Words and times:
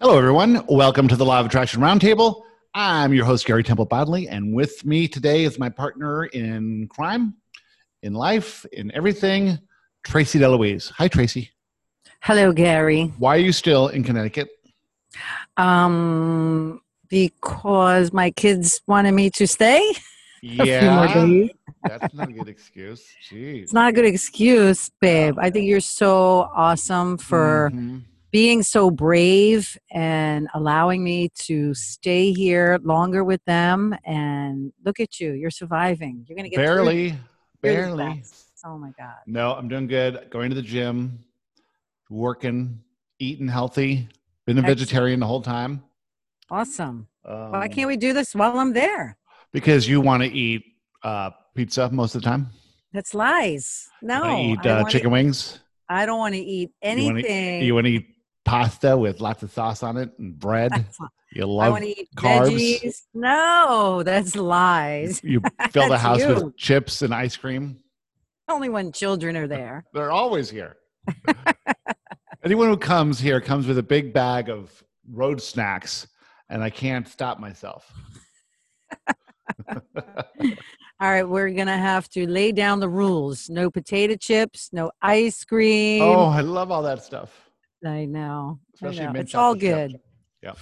Hello, 0.00 0.18
everyone. 0.18 0.64
Welcome 0.68 1.08
to 1.08 1.16
the 1.16 1.24
Law 1.24 1.40
of 1.40 1.46
Attraction 1.46 1.80
Roundtable. 1.80 2.42
I'm 2.74 3.14
your 3.14 3.24
host, 3.24 3.46
Gary 3.46 3.62
Temple 3.62 3.84
Bodley, 3.86 4.28
and 4.28 4.52
with 4.52 4.84
me 4.84 5.06
today 5.06 5.44
is 5.44 5.58
my 5.58 5.68
partner 5.68 6.24
in 6.26 6.88
crime, 6.88 7.34
in 8.02 8.12
life, 8.12 8.66
in 8.72 8.90
everything, 8.92 9.58
Tracy 10.02 10.38
DeLuise. 10.40 10.90
Hi, 10.92 11.06
Tracy. 11.08 11.50
Hello, 12.20 12.52
Gary. 12.52 13.12
Why 13.18 13.36
are 13.36 13.40
you 13.40 13.52
still 13.52 13.88
in 13.88 14.02
Connecticut? 14.02 14.48
Um, 15.56 16.80
because 17.08 18.12
my 18.12 18.30
kids 18.32 18.80
wanted 18.86 19.12
me 19.12 19.30
to 19.30 19.46
stay. 19.46 19.82
Yeah, 20.46 21.46
that's 21.82 22.12
not 22.12 22.28
a 22.28 22.32
good 22.34 22.48
excuse. 22.48 23.02
Jeez. 23.32 23.62
It's 23.62 23.72
not 23.72 23.88
a 23.88 23.92
good 23.94 24.04
excuse, 24.04 24.90
babe. 25.00 25.36
I 25.38 25.48
think 25.48 25.66
you're 25.66 25.80
so 25.80 26.50
awesome 26.54 27.16
for 27.16 27.70
Mhm. 27.72 28.02
Being 28.34 28.64
so 28.64 28.90
brave 28.90 29.78
and 29.92 30.48
allowing 30.54 31.04
me 31.04 31.28
to 31.36 31.72
stay 31.72 32.32
here 32.32 32.80
longer 32.82 33.22
with 33.22 33.40
them. 33.44 33.96
And 34.04 34.72
look 34.84 34.98
at 34.98 35.20
you, 35.20 35.34
you're 35.34 35.52
surviving. 35.52 36.26
You're 36.28 36.34
gonna 36.34 36.48
get 36.48 36.56
barely, 36.56 37.10
You're 37.10 37.16
barely. 37.62 38.14
best. 38.14 38.46
Oh 38.64 38.76
my 38.76 38.90
god. 38.98 39.18
No, 39.28 39.52
I'm 39.52 39.68
doing 39.68 39.86
good. 39.86 40.26
Going 40.30 40.50
to 40.50 40.56
the 40.56 40.62
gym, 40.62 41.20
working, 42.10 42.80
eating 43.20 43.46
healthy. 43.46 44.08
Been 44.46 44.58
a 44.58 44.62
Excellent. 44.62 44.78
vegetarian 44.80 45.20
the 45.20 45.26
whole 45.26 45.40
time. 45.40 45.84
Awesome. 46.50 47.06
Um, 47.24 47.52
Why 47.52 47.68
can't 47.68 47.86
we 47.86 47.96
do 47.96 48.12
this 48.12 48.34
while 48.34 48.58
I'm 48.58 48.72
there? 48.72 49.16
Because 49.52 49.86
you 49.88 50.00
want 50.00 50.24
to 50.24 50.28
eat 50.28 50.64
uh, 51.04 51.30
pizza 51.54 51.88
most 51.88 52.16
of 52.16 52.22
the 52.22 52.28
time. 52.28 52.48
That's 52.92 53.14
lies. 53.14 53.88
No. 54.02 54.24
You 54.24 54.54
eat 54.54 54.66
uh, 54.66 54.82
chicken 54.88 55.12
wings. 55.12 55.60
I 55.88 56.04
don't 56.04 56.18
want 56.18 56.34
to 56.34 56.40
eat 56.40 56.70
anything. 56.82 57.62
You 57.62 57.74
want 57.76 57.86
to 57.86 57.92
eat 57.92 58.13
pasta 58.44 58.96
with 58.96 59.20
lots 59.20 59.42
of 59.42 59.50
sauce 59.50 59.82
on 59.82 59.96
it 59.96 60.10
and 60.18 60.38
bread. 60.38 60.86
You 61.32 61.42
I 61.42 61.46
love 61.46 61.72
want 61.72 61.84
to 61.84 62.00
eat 62.00 62.08
carbs. 62.16 62.50
veggies. 62.50 63.02
No, 63.12 64.02
that's 64.04 64.36
lies. 64.36 65.20
you 65.24 65.40
fill 65.70 65.88
the 65.88 65.98
house 65.98 66.20
you. 66.20 66.28
with 66.28 66.56
chips 66.56 67.02
and 67.02 67.12
ice 67.14 67.36
cream. 67.36 67.78
Only 68.48 68.68
when 68.68 68.92
children 68.92 69.36
are 69.36 69.48
there. 69.48 69.84
They're 69.94 70.12
always 70.12 70.50
here. 70.50 70.76
Anyone 72.44 72.68
who 72.68 72.76
comes 72.76 73.18
here 73.18 73.40
comes 73.40 73.66
with 73.66 73.78
a 73.78 73.82
big 73.82 74.12
bag 74.12 74.48
of 74.50 74.84
road 75.10 75.40
snacks, 75.40 76.06
and 76.50 76.62
I 76.62 76.70
can't 76.70 77.08
stop 77.08 77.40
myself. 77.40 77.90
All 81.00 81.10
right, 81.10 81.28
we're 81.28 81.50
gonna 81.50 81.76
have 81.76 82.08
to 82.10 82.26
lay 82.28 82.52
down 82.52 82.80
the 82.80 82.88
rules. 82.88 83.50
No 83.50 83.70
potato 83.70 84.14
chips, 84.16 84.70
no 84.72 84.90
ice 85.02 85.44
cream. 85.44 86.02
oh, 86.02 86.26
I 86.26 86.40
love 86.42 86.70
all 86.70 86.82
that 86.82 87.02
stuff. 87.02 87.43
I 87.86 88.04
know. 88.04 88.60
I 88.82 88.90
know. 88.90 89.12
It's 89.14 89.34
all 89.34 89.54
good. 89.54 89.98
Yeah. 90.42 90.52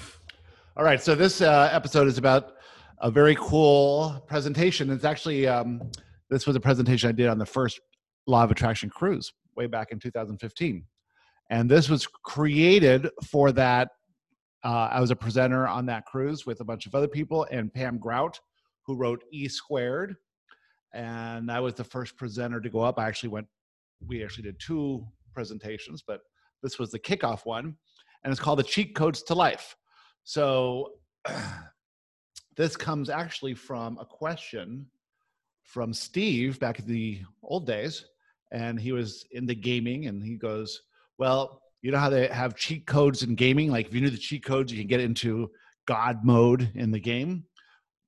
All 0.76 0.84
right. 0.84 1.00
So 1.02 1.14
this 1.14 1.40
uh, 1.40 1.68
episode 1.72 2.06
is 2.06 2.18
about 2.18 2.54
a 3.00 3.10
very 3.10 3.36
cool 3.38 4.24
presentation. 4.26 4.90
It's 4.90 5.04
actually 5.04 5.46
um, 5.46 5.82
this 6.30 6.46
was 6.46 6.56
a 6.56 6.60
presentation 6.60 7.08
I 7.08 7.12
did 7.12 7.28
on 7.28 7.38
the 7.38 7.46
first 7.46 7.80
Law 8.26 8.44
of 8.44 8.50
Attraction 8.50 8.88
cruise 8.88 9.32
way 9.56 9.66
back 9.66 9.92
in 9.92 9.98
2015, 9.98 10.84
and 11.50 11.70
this 11.70 11.88
was 11.88 12.06
created 12.06 13.08
for 13.28 13.52
that. 13.52 13.88
Uh, 14.64 14.88
I 14.92 15.00
was 15.00 15.10
a 15.10 15.16
presenter 15.16 15.66
on 15.66 15.86
that 15.86 16.06
cruise 16.06 16.46
with 16.46 16.60
a 16.60 16.64
bunch 16.64 16.86
of 16.86 16.94
other 16.94 17.08
people, 17.08 17.46
and 17.50 17.72
Pam 17.72 17.98
Grout, 17.98 18.38
who 18.86 18.94
wrote 18.94 19.24
E 19.32 19.48
Squared, 19.48 20.14
and 20.94 21.50
I 21.50 21.60
was 21.60 21.74
the 21.74 21.84
first 21.84 22.16
presenter 22.16 22.60
to 22.60 22.70
go 22.70 22.80
up. 22.80 22.98
I 22.98 23.08
actually 23.08 23.30
went. 23.30 23.46
We 24.06 24.24
actually 24.24 24.44
did 24.44 24.58
two 24.58 25.04
presentations, 25.34 26.02
but 26.06 26.20
this 26.62 26.78
was 26.78 26.90
the 26.90 26.98
kickoff 26.98 27.44
one, 27.44 27.76
and 28.24 28.30
it's 28.30 28.40
called 28.40 28.58
the 28.58 28.64
Cheat 28.64 28.94
Codes 28.94 29.22
to 29.24 29.34
Life. 29.34 29.76
So 30.24 30.92
this 32.56 32.76
comes 32.76 33.10
actually 33.10 33.54
from 33.54 33.98
a 33.98 34.04
question 34.04 34.86
from 35.64 35.92
Steve 35.92 36.58
back 36.60 36.78
in 36.78 36.86
the 36.86 37.20
old 37.42 37.66
days. 37.66 38.04
And 38.52 38.78
he 38.78 38.92
was 38.92 39.24
into 39.32 39.54
gaming 39.54 40.06
and 40.06 40.22
he 40.22 40.36
goes, 40.36 40.82
Well, 41.18 41.62
you 41.80 41.90
know 41.90 41.98
how 41.98 42.10
they 42.10 42.28
have 42.28 42.54
cheat 42.54 42.86
codes 42.86 43.22
in 43.22 43.34
gaming? 43.34 43.70
Like 43.70 43.88
if 43.88 43.94
you 43.94 44.02
knew 44.02 44.10
the 44.10 44.18
cheat 44.18 44.44
codes, 44.44 44.70
you 44.70 44.78
can 44.78 44.88
get 44.88 45.00
into 45.00 45.50
God 45.86 46.20
mode 46.22 46.70
in 46.74 46.90
the 46.90 47.00
game. 47.00 47.44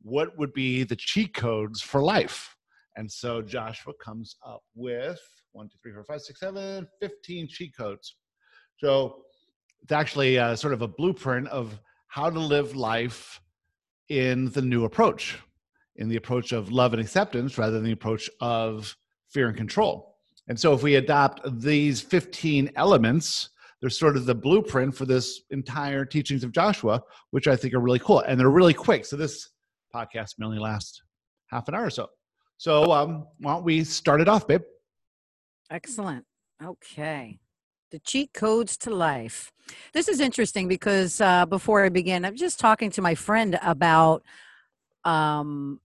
What 0.02 0.36
would 0.38 0.52
be 0.52 0.84
the 0.84 0.96
cheat 0.96 1.34
codes 1.34 1.80
for 1.80 2.02
life? 2.02 2.54
And 2.96 3.10
so 3.10 3.42
Joshua 3.42 3.94
comes 3.94 4.36
up 4.46 4.62
with 4.74 5.18
one, 5.52 5.68
two, 5.68 5.78
three, 5.82 5.92
four, 5.92 6.04
five, 6.04 6.20
six, 6.20 6.40
seven, 6.40 6.86
15 7.00 7.48
cheat 7.48 7.76
codes. 7.76 8.16
So 8.78 9.22
it's 9.82 9.92
actually 9.92 10.38
uh, 10.38 10.56
sort 10.56 10.72
of 10.72 10.82
a 10.82 10.88
blueprint 10.88 11.48
of 11.48 11.78
how 12.08 12.30
to 12.30 12.38
live 12.38 12.74
life 12.74 13.40
in 14.08 14.50
the 14.50 14.62
new 14.62 14.84
approach, 14.84 15.38
in 15.96 16.08
the 16.08 16.16
approach 16.16 16.52
of 16.52 16.70
love 16.70 16.92
and 16.92 17.00
acceptance 17.00 17.58
rather 17.58 17.72
than 17.72 17.84
the 17.84 17.92
approach 17.92 18.28
of 18.40 18.96
fear 19.30 19.48
and 19.48 19.56
control. 19.56 20.16
And 20.48 20.58
so, 20.58 20.74
if 20.74 20.82
we 20.82 20.96
adopt 20.96 21.40
these 21.60 22.00
15 22.00 22.70
elements, 22.76 23.50
they're 23.80 23.90
sort 23.90 24.16
of 24.16 24.26
the 24.26 24.34
blueprint 24.34 24.94
for 24.94 25.06
this 25.06 25.42
entire 25.50 26.04
teachings 26.04 26.44
of 26.44 26.52
Joshua, 26.52 27.02
which 27.30 27.48
I 27.48 27.56
think 27.56 27.74
are 27.74 27.80
really 27.80 27.98
cool. 27.98 28.20
And 28.20 28.38
they're 28.38 28.50
really 28.50 28.74
quick. 28.74 29.06
So, 29.06 29.16
this 29.16 29.50
podcast 29.94 30.34
may 30.38 30.46
only 30.46 30.58
last 30.58 31.02
half 31.48 31.68
an 31.68 31.74
hour 31.74 31.86
or 31.86 31.90
so. 31.90 32.08
So, 32.58 32.92
um, 32.92 33.26
why 33.38 33.54
don't 33.54 33.64
we 33.64 33.84
start 33.84 34.20
it 34.20 34.28
off, 34.28 34.46
babe? 34.46 34.62
Excellent. 35.70 36.24
Okay. 36.62 37.38
The 37.94 38.00
cheat 38.00 38.32
codes 38.32 38.76
to 38.78 38.90
life. 38.90 39.52
This 39.92 40.08
is 40.08 40.18
interesting 40.18 40.66
because 40.66 41.20
uh, 41.20 41.46
before 41.46 41.84
I 41.84 41.90
begin, 41.90 42.24
I'm 42.24 42.34
just 42.34 42.58
talking 42.58 42.90
to 42.90 43.00
my 43.00 43.14
friend 43.14 43.56
about 43.62 44.24
um, 45.04 45.80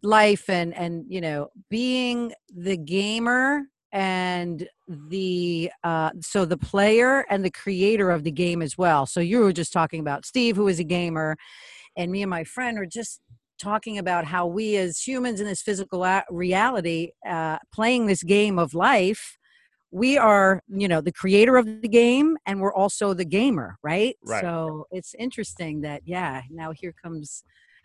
life 0.00 0.48
and 0.48 0.72
and 0.72 1.04
you 1.08 1.20
know 1.20 1.48
being 1.68 2.32
the 2.54 2.76
gamer 2.76 3.64
and 3.90 4.68
the 4.86 5.72
uh, 5.82 6.10
so 6.20 6.44
the 6.44 6.56
player 6.56 7.26
and 7.28 7.44
the 7.44 7.50
creator 7.50 8.12
of 8.12 8.22
the 8.22 8.30
game 8.30 8.62
as 8.62 8.78
well. 8.78 9.04
So 9.04 9.18
you 9.18 9.40
were 9.40 9.52
just 9.52 9.72
talking 9.72 9.98
about 9.98 10.26
Steve, 10.26 10.54
who 10.54 10.68
is 10.68 10.78
a 10.78 10.84
gamer, 10.84 11.36
and 11.96 12.12
me 12.12 12.22
and 12.22 12.30
my 12.30 12.44
friend 12.44 12.78
are 12.78 12.86
just 12.86 13.20
talking 13.58 13.98
about 13.98 14.26
how 14.26 14.46
we 14.46 14.76
as 14.76 15.00
humans 15.00 15.40
in 15.40 15.46
this 15.48 15.60
physical 15.60 16.06
reality 16.30 17.10
uh, 17.28 17.58
playing 17.72 18.06
this 18.06 18.22
game 18.22 18.60
of 18.60 18.74
life 18.74 19.37
we 19.90 20.18
are 20.18 20.62
you 20.68 20.86
know 20.88 21.00
the 21.00 21.12
creator 21.12 21.56
of 21.56 21.64
the 21.82 21.88
game 21.88 22.36
and 22.46 22.60
we're 22.60 22.74
also 22.74 23.14
the 23.14 23.24
gamer 23.24 23.76
right, 23.82 24.16
Right. 24.24 24.42
so 24.42 24.86
it's 24.90 25.14
interesting 25.18 25.80
that 25.82 26.02
yeah 26.04 26.42
now 26.50 26.72
here 26.72 26.94
comes 27.02 27.42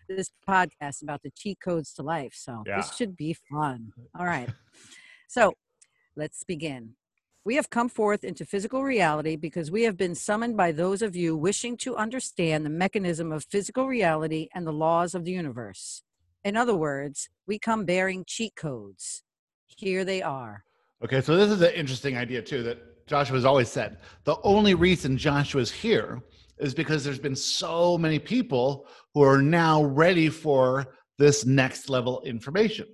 this 0.08 0.30
podcast 0.46 1.02
about 1.02 1.22
the 1.22 1.30
cheat 1.30 1.58
codes 1.64 1.92
to 1.94 2.02
life 2.02 2.34
so 2.34 2.62
Yeah. 2.66 2.76
this 2.76 2.94
should 2.94 3.16
be 3.16 3.34
fun 3.50 3.92
all 4.18 4.26
right 4.26 4.50
so 5.28 5.54
let's 6.16 6.44
begin 6.44 6.94
we 7.46 7.56
have 7.56 7.68
come 7.70 7.88
forth 7.90 8.24
into 8.24 8.44
physical 8.46 8.82
reality 8.82 9.36
because 9.36 9.70
we 9.70 9.82
have 9.82 9.96
been 9.98 10.14
summoned 10.14 10.56
by 10.56 10.72
those 10.72 11.02
of 11.02 11.14
you 11.14 11.36
wishing 11.36 11.76
to 11.78 11.94
understand 11.96 12.64
the 12.64 12.70
mechanism 12.70 13.32
of 13.32 13.44
physical 13.44 13.86
reality 13.86 14.48
and 14.54 14.66
the 14.66 14.72
laws 14.72 15.14
of 15.14 15.26
the 15.26 15.32
universe. 15.32 16.02
In 16.42 16.56
other 16.56 16.74
words, 16.74 17.28
we 17.46 17.58
come 17.58 17.84
bearing 17.84 18.24
cheat 18.26 18.56
codes. 18.56 19.24
Here 19.66 20.06
they 20.06 20.22
are. 20.22 20.64
Okay, 21.04 21.20
so 21.20 21.36
this 21.36 21.50
is 21.50 21.60
an 21.60 21.74
interesting 21.74 22.16
idea 22.16 22.40
too 22.40 22.62
that 22.62 23.06
Joshua's 23.06 23.44
always 23.44 23.68
said. 23.68 23.98
The 24.24 24.36
only 24.42 24.72
reason 24.72 25.18
Joshua's 25.18 25.70
here 25.70 26.22
is 26.58 26.72
because 26.72 27.04
there's 27.04 27.18
been 27.18 27.36
so 27.36 27.98
many 27.98 28.18
people 28.18 28.86
who 29.12 29.22
are 29.22 29.42
now 29.42 29.84
ready 29.84 30.30
for 30.30 30.94
this 31.18 31.44
next 31.44 31.90
level 31.90 32.22
information. 32.22 32.86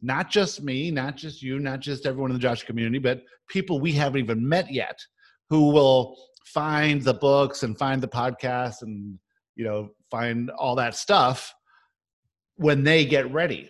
Not 0.00 0.30
just 0.30 0.62
me, 0.62 0.90
not 0.90 1.16
just 1.16 1.42
you, 1.42 1.58
not 1.58 1.80
just 1.80 2.06
everyone 2.06 2.30
in 2.30 2.36
the 2.36 2.42
Joshua 2.42 2.66
community, 2.66 2.98
but 2.98 3.22
people 3.50 3.80
we 3.80 3.92
haven't 3.92 4.20
even 4.20 4.48
met 4.48 4.72
yet 4.72 4.98
who 5.50 5.70
will 5.70 6.16
find 6.46 7.02
the 7.02 7.14
books 7.14 7.64
and 7.64 7.78
find 7.78 8.00
the 8.02 8.08
podcast 8.08 8.80
and 8.80 9.18
you 9.56 9.64
know 9.64 9.90
find 10.10 10.50
all 10.52 10.76
that 10.76 10.94
stuff 10.94 11.52
when 12.56 12.82
they 12.82 13.04
get 13.04 13.30
ready. 13.30 13.68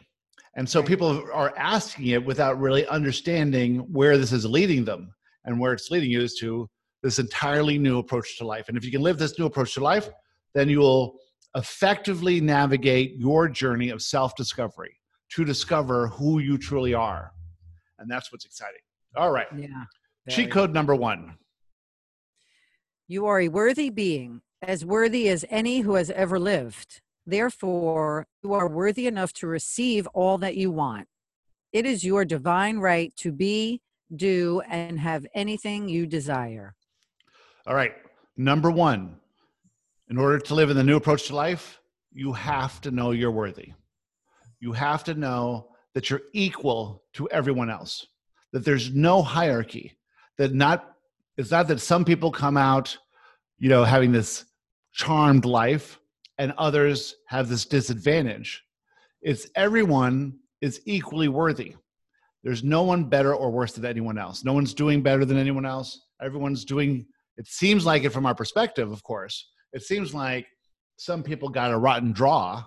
And 0.58 0.68
so 0.68 0.80
Right. 0.80 0.88
people 0.88 1.24
are 1.32 1.56
asking 1.56 2.08
it 2.08 2.24
without 2.24 2.58
really 2.58 2.84
understanding 2.88 3.78
where 3.92 4.18
this 4.18 4.32
is 4.32 4.44
leading 4.44 4.84
them. 4.84 5.14
And 5.44 5.60
where 5.60 5.72
it's 5.72 5.90
leading 5.90 6.10
you 6.10 6.20
is 6.20 6.34
to 6.40 6.68
this 7.02 7.20
entirely 7.20 7.78
new 7.78 7.98
approach 7.98 8.36
to 8.38 8.44
life. 8.44 8.68
And 8.68 8.76
if 8.76 8.84
you 8.84 8.90
can 8.90 9.00
live 9.00 9.18
this 9.18 9.38
new 9.38 9.46
approach 9.46 9.72
to 9.74 9.80
life, 9.80 10.10
then 10.54 10.68
you 10.68 10.80
will 10.80 11.20
effectively 11.54 12.40
navigate 12.40 13.16
your 13.16 13.48
journey 13.48 13.90
of 13.90 14.02
self 14.02 14.34
discovery 14.34 14.98
to 15.30 15.44
discover 15.44 16.08
who 16.08 16.40
you 16.40 16.58
truly 16.58 16.92
are. 16.92 17.32
And 18.00 18.10
that's 18.10 18.32
what's 18.32 18.44
exciting. 18.44 18.80
All 19.16 19.30
right. 19.30 19.46
Yeah. 19.56 19.84
Cheat 20.28 20.50
code 20.50 20.74
number 20.74 20.94
one. 20.94 21.38
You 23.06 23.26
are 23.26 23.40
a 23.40 23.48
worthy 23.48 23.90
being, 23.90 24.42
as 24.60 24.84
worthy 24.84 25.28
as 25.28 25.44
any 25.48 25.80
who 25.80 25.94
has 25.94 26.10
ever 26.10 26.38
lived. 26.38 27.00
Therefore, 27.28 28.26
you 28.42 28.54
are 28.54 28.66
worthy 28.66 29.06
enough 29.06 29.34
to 29.34 29.46
receive 29.46 30.06
all 30.14 30.38
that 30.38 30.56
you 30.56 30.70
want. 30.70 31.08
It 31.74 31.84
is 31.84 32.02
your 32.02 32.24
divine 32.24 32.78
right 32.78 33.14
to 33.16 33.32
be, 33.32 33.82
do, 34.16 34.62
and 34.66 34.98
have 34.98 35.26
anything 35.34 35.90
you 35.90 36.06
desire. 36.06 36.74
All 37.66 37.74
right. 37.74 37.92
Number 38.38 38.70
one, 38.70 39.16
in 40.08 40.16
order 40.16 40.38
to 40.38 40.54
live 40.54 40.70
in 40.70 40.76
the 40.78 40.82
new 40.82 40.96
approach 40.96 41.26
to 41.26 41.36
life, 41.36 41.82
you 42.14 42.32
have 42.32 42.80
to 42.80 42.90
know 42.90 43.10
you're 43.10 43.30
worthy. 43.30 43.74
You 44.58 44.72
have 44.72 45.04
to 45.04 45.12
know 45.12 45.68
that 45.92 46.08
you're 46.08 46.22
equal 46.32 47.02
to 47.12 47.28
everyone 47.28 47.68
else, 47.68 48.06
that 48.52 48.64
there's 48.64 48.94
no 48.94 49.20
hierarchy, 49.20 49.98
that 50.38 50.54
not, 50.54 50.94
it's 51.36 51.50
not 51.50 51.68
that 51.68 51.80
some 51.80 52.06
people 52.06 52.32
come 52.32 52.56
out, 52.56 52.96
you 53.58 53.68
know, 53.68 53.84
having 53.84 54.12
this 54.12 54.46
charmed 54.94 55.44
life 55.44 56.00
and 56.38 56.52
others 56.56 57.16
have 57.26 57.48
this 57.48 57.64
disadvantage. 57.64 58.62
It's 59.22 59.48
everyone 59.56 60.38
is 60.60 60.80
equally 60.86 61.28
worthy. 61.28 61.74
There's 62.44 62.62
no 62.62 62.82
one 62.82 63.04
better 63.04 63.34
or 63.34 63.50
worse 63.50 63.72
than 63.72 63.84
anyone 63.84 64.18
else. 64.18 64.44
No 64.44 64.52
one's 64.52 64.74
doing 64.74 65.02
better 65.02 65.24
than 65.24 65.36
anyone 65.36 65.66
else. 65.66 66.00
Everyone's 66.22 66.64
doing, 66.64 67.06
it 67.36 67.46
seems 67.46 67.84
like 67.84 68.04
it 68.04 68.10
from 68.10 68.26
our 68.26 68.34
perspective, 68.34 68.90
of 68.92 69.02
course. 69.02 69.50
It 69.72 69.82
seems 69.82 70.14
like 70.14 70.46
some 70.96 71.22
people 71.22 71.48
got 71.48 71.72
a 71.72 71.78
rotten 71.78 72.12
draw. 72.12 72.64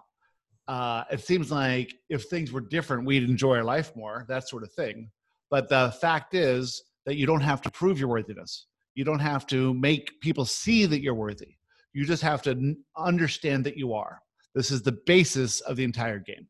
Uh, 0.67 1.03
it 1.11 1.21
seems 1.21 1.51
like 1.51 1.93
if 2.09 2.25
things 2.25 2.51
were 2.51 2.61
different, 2.61 3.05
we'd 3.05 3.23
enjoy 3.23 3.57
our 3.57 3.63
life 3.63 3.95
more, 3.95 4.25
that 4.27 4.47
sort 4.47 4.63
of 4.63 4.71
thing. 4.73 5.09
But 5.49 5.69
the 5.69 5.93
fact 5.99 6.33
is 6.33 6.83
that 7.05 7.15
you 7.15 7.25
don't 7.25 7.41
have 7.41 7.61
to 7.63 7.71
prove 7.71 7.99
your 7.99 8.09
worthiness. 8.09 8.67
You 8.95 9.03
don't 9.03 9.19
have 9.19 9.47
to 9.47 9.73
make 9.73 10.19
people 10.21 10.45
see 10.45 10.85
that 10.85 11.01
you're 11.01 11.13
worthy. 11.13 11.55
You 11.93 12.05
just 12.05 12.23
have 12.23 12.41
to 12.43 12.75
understand 12.97 13.65
that 13.65 13.77
you 13.77 13.93
are. 13.93 14.21
This 14.55 14.71
is 14.71 14.81
the 14.81 14.97
basis 15.05 15.61
of 15.61 15.75
the 15.75 15.83
entire 15.83 16.19
game. 16.19 16.47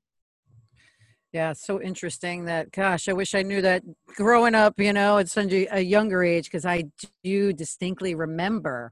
Yeah, 1.33 1.53
so 1.53 1.81
interesting 1.81 2.45
that, 2.45 2.71
gosh, 2.71 3.07
I 3.07 3.13
wish 3.13 3.35
I 3.35 3.41
knew 3.41 3.61
that 3.61 3.83
growing 4.07 4.53
up, 4.53 4.77
you 4.77 4.91
know, 4.91 5.17
at 5.17 5.29
such 5.29 5.53
a, 5.53 5.79
younger 5.79 6.23
age, 6.23 6.45
because 6.45 6.65
I 6.65 6.85
do 7.23 7.53
distinctly 7.53 8.15
remember 8.15 8.91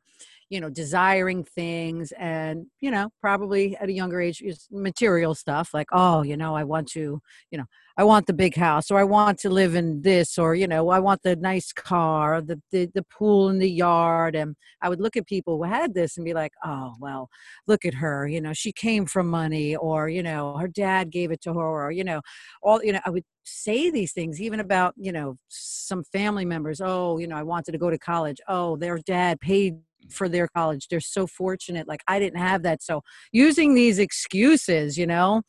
you 0.49 0.59
know 0.59 0.69
desiring 0.69 1.43
things 1.43 2.11
and 2.17 2.65
you 2.81 2.89
know 2.89 3.09
probably 3.21 3.77
at 3.77 3.87
a 3.87 3.93
younger 3.93 4.19
age 4.19 4.43
material 4.71 5.35
stuff 5.35 5.73
like 5.73 5.87
oh 5.91 6.23
you 6.23 6.35
know 6.35 6.55
i 6.55 6.63
want 6.63 6.87
to 6.87 7.21
you 7.51 7.57
know 7.57 7.65
i 7.97 8.03
want 8.03 8.25
the 8.25 8.33
big 8.33 8.55
house 8.55 8.89
or 8.89 8.99
i 8.99 9.03
want 9.03 9.37
to 9.37 9.49
live 9.49 9.75
in 9.75 10.01
this 10.01 10.37
or 10.37 10.55
you 10.55 10.67
know 10.67 10.89
i 10.89 10.99
want 10.99 11.21
the 11.23 11.35
nice 11.35 11.71
car 11.71 12.41
the 12.41 12.59
the, 12.71 12.89
the 12.95 13.03
pool 13.03 13.49
in 13.49 13.59
the 13.59 13.69
yard 13.69 14.35
and 14.35 14.55
i 14.81 14.89
would 14.89 14.99
look 14.99 15.15
at 15.15 15.27
people 15.27 15.57
who 15.57 15.63
had 15.63 15.93
this 15.93 16.17
and 16.17 16.25
be 16.25 16.33
like 16.33 16.53
oh 16.65 16.95
well 16.99 17.29
look 17.67 17.85
at 17.85 17.93
her 17.93 18.27
you 18.27 18.41
know 18.41 18.53
she 18.53 18.71
came 18.71 19.05
from 19.05 19.27
money 19.27 19.75
or 19.75 20.09
you 20.09 20.23
know 20.23 20.57
her 20.57 20.67
dad 20.67 21.11
gave 21.11 21.31
it 21.31 21.41
to 21.41 21.53
her 21.53 21.85
or 21.85 21.91
you 21.91 22.03
know 22.03 22.21
all 22.63 22.83
you 22.83 22.91
know 22.91 22.99
i 23.05 23.09
would 23.09 23.23
say 23.43 23.89
these 23.89 24.13
things 24.13 24.41
even 24.41 24.59
about 24.59 24.93
you 24.97 25.11
know 25.11 25.35
some 25.47 26.03
family 26.03 26.45
members 26.45 26.81
oh 26.81 27.17
you 27.17 27.27
know 27.27 27.35
i 27.35 27.43
wanted 27.43 27.71
to 27.71 27.77
go 27.77 27.89
to 27.89 27.97
college 27.97 28.37
oh 28.47 28.75
their 28.77 28.97
dad 28.99 29.39
paid 29.39 29.77
for 30.09 30.29
their 30.29 30.47
college. 30.47 30.87
They're 30.87 30.99
so 30.99 31.27
fortunate. 31.27 31.87
Like 31.87 32.03
I 32.07 32.19
didn't 32.19 32.39
have 32.39 32.63
that. 32.63 32.81
So 32.81 33.01
using 33.31 33.73
these 33.73 33.99
excuses, 33.99 34.97
you 34.97 35.07
know, 35.07 35.41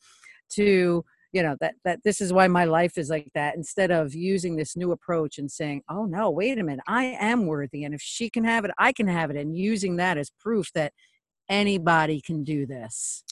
to 0.51 1.03
you 1.31 1.41
know 1.41 1.55
that 1.59 1.75
that 1.85 1.99
this 2.03 2.21
is 2.21 2.33
why 2.33 2.47
my 2.47 2.65
life 2.65 2.97
is 2.97 3.09
like 3.09 3.29
that 3.33 3.55
instead 3.55 3.91
of 3.91 4.13
using 4.13 4.55
this 4.55 4.75
new 4.75 4.91
approach 4.91 5.37
and 5.37 5.49
saying 5.49 5.81
oh 5.89 6.05
no 6.05 6.29
wait 6.29 6.57
a 6.57 6.63
minute 6.63 6.83
i 6.87 7.05
am 7.05 7.45
worthy 7.45 7.83
and 7.83 7.93
if 7.93 8.01
she 8.01 8.29
can 8.29 8.43
have 8.43 8.65
it 8.65 8.71
i 8.77 8.91
can 8.91 9.07
have 9.07 9.29
it 9.29 9.37
and 9.37 9.57
using 9.57 9.95
that 9.95 10.17
as 10.17 10.29
proof 10.39 10.71
that 10.73 10.93
anybody 11.49 12.21
can 12.21 12.43
do 12.43 12.65
this 12.65 13.23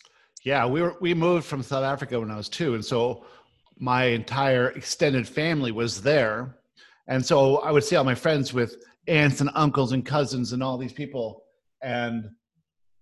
yeah 0.43 0.65
we 0.65 0.81
were 0.81 0.95
we 1.01 1.13
moved 1.13 1.45
from 1.45 1.61
south 1.61 1.83
africa 1.83 2.19
when 2.19 2.31
i 2.31 2.37
was 2.37 2.49
two 2.49 2.75
and 2.75 2.83
so 2.83 3.25
my 3.77 4.05
entire 4.05 4.69
extended 4.69 5.27
family 5.27 5.71
was 5.71 6.01
there 6.01 6.55
and 7.07 7.25
so 7.25 7.57
i 7.57 7.71
would 7.71 7.83
see 7.83 7.95
all 7.95 8.03
my 8.03 8.15
friends 8.15 8.53
with 8.53 8.83
aunts 9.07 9.41
and 9.41 9.49
uncles 9.55 9.91
and 9.91 10.05
cousins 10.05 10.53
and 10.53 10.61
all 10.61 10.77
these 10.77 10.93
people. 10.93 11.43
And 11.81 12.29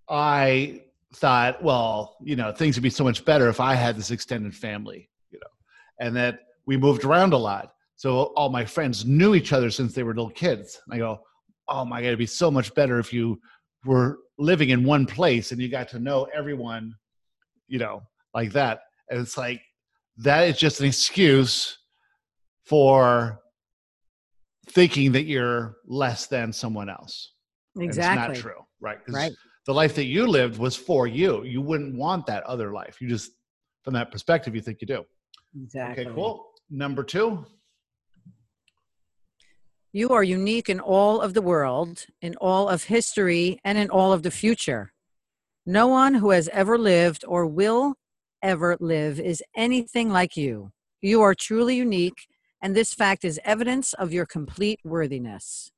I 0.09 0.83
thought, 1.15 1.63
well, 1.63 2.17
you 2.23 2.35
know, 2.35 2.51
things 2.51 2.75
would 2.75 2.83
be 2.83 2.89
so 2.89 3.03
much 3.03 3.25
better 3.25 3.49
if 3.49 3.59
I 3.59 3.75
had 3.75 3.95
this 3.95 4.11
extended 4.11 4.55
family, 4.55 5.09
you 5.31 5.39
know, 5.39 6.05
and 6.05 6.15
that 6.15 6.39
we 6.65 6.77
moved 6.77 7.03
around 7.05 7.33
a 7.33 7.37
lot. 7.37 7.73
So 7.95 8.33
all 8.35 8.49
my 8.49 8.65
friends 8.65 9.05
knew 9.05 9.33
each 9.33 9.53
other 9.53 9.69
since 9.69 9.93
they 9.93 10.03
were 10.03 10.13
little 10.13 10.29
kids. 10.29 10.79
And 10.85 10.93
I 10.93 10.97
go, 10.99 11.21
oh 11.67 11.83
my 11.83 12.01
God, 12.01 12.07
it'd 12.07 12.19
be 12.19 12.25
so 12.25 12.51
much 12.51 12.73
better 12.75 12.99
if 12.99 13.11
you 13.11 13.41
were 13.85 14.19
living 14.37 14.69
in 14.69 14.83
one 14.83 15.05
place 15.05 15.51
and 15.51 15.59
you 15.59 15.69
got 15.69 15.89
to 15.89 15.99
know 15.99 16.27
everyone, 16.33 16.93
you 17.67 17.79
know, 17.79 18.03
like 18.33 18.51
that. 18.51 18.81
And 19.09 19.19
it's 19.19 19.37
like, 19.37 19.61
that 20.17 20.47
is 20.47 20.57
just 20.57 20.79
an 20.79 20.85
excuse 20.85 21.77
for 22.65 23.39
thinking 24.69 25.11
that 25.13 25.25
you're 25.25 25.77
less 25.85 26.27
than 26.27 26.51
someone 26.53 26.89
else. 26.89 27.33
Exactly. 27.79 28.35
it's 28.35 28.43
not 28.43 28.51
true, 28.51 28.61
right? 28.79 28.99
Right. 29.07 29.31
The 29.65 29.73
life 29.73 29.95
that 29.95 30.05
you 30.05 30.27
lived 30.27 30.57
was 30.57 30.75
for 30.75 31.07
you. 31.07 31.43
You 31.43 31.61
wouldn't 31.61 31.95
want 31.95 32.25
that 32.27 32.43
other 32.43 32.71
life. 32.71 33.01
You 33.01 33.07
just, 33.07 33.31
from 33.83 33.93
that 33.93 34.11
perspective, 34.11 34.55
you 34.55 34.61
think 34.61 34.79
you 34.81 34.87
do. 34.87 35.05
Exactly. 35.61 36.05
Okay, 36.05 36.15
cool. 36.15 36.45
Number 36.69 37.03
two. 37.03 37.45
You 39.93 40.09
are 40.09 40.23
unique 40.23 40.69
in 40.69 40.79
all 40.79 41.21
of 41.21 41.33
the 41.33 41.41
world, 41.41 42.05
in 42.21 42.35
all 42.35 42.69
of 42.69 42.83
history, 42.83 43.59
and 43.63 43.77
in 43.77 43.89
all 43.89 44.13
of 44.13 44.23
the 44.23 44.31
future. 44.31 44.93
No 45.65 45.87
one 45.87 46.13
who 46.13 46.31
has 46.31 46.47
ever 46.49 46.77
lived 46.77 47.25
or 47.27 47.45
will 47.45 47.95
ever 48.41 48.77
live 48.79 49.19
is 49.19 49.43
anything 49.55 50.09
like 50.09 50.37
you. 50.37 50.71
You 51.01 51.21
are 51.21 51.35
truly 51.35 51.75
unique 51.75 52.27
and 52.61 52.75
this 52.75 52.93
fact 52.93 53.23
is 53.23 53.39
evidence 53.43 53.93
of 53.93 54.11
your 54.11 54.25
complete 54.25 54.79
worthiness. 54.83 55.71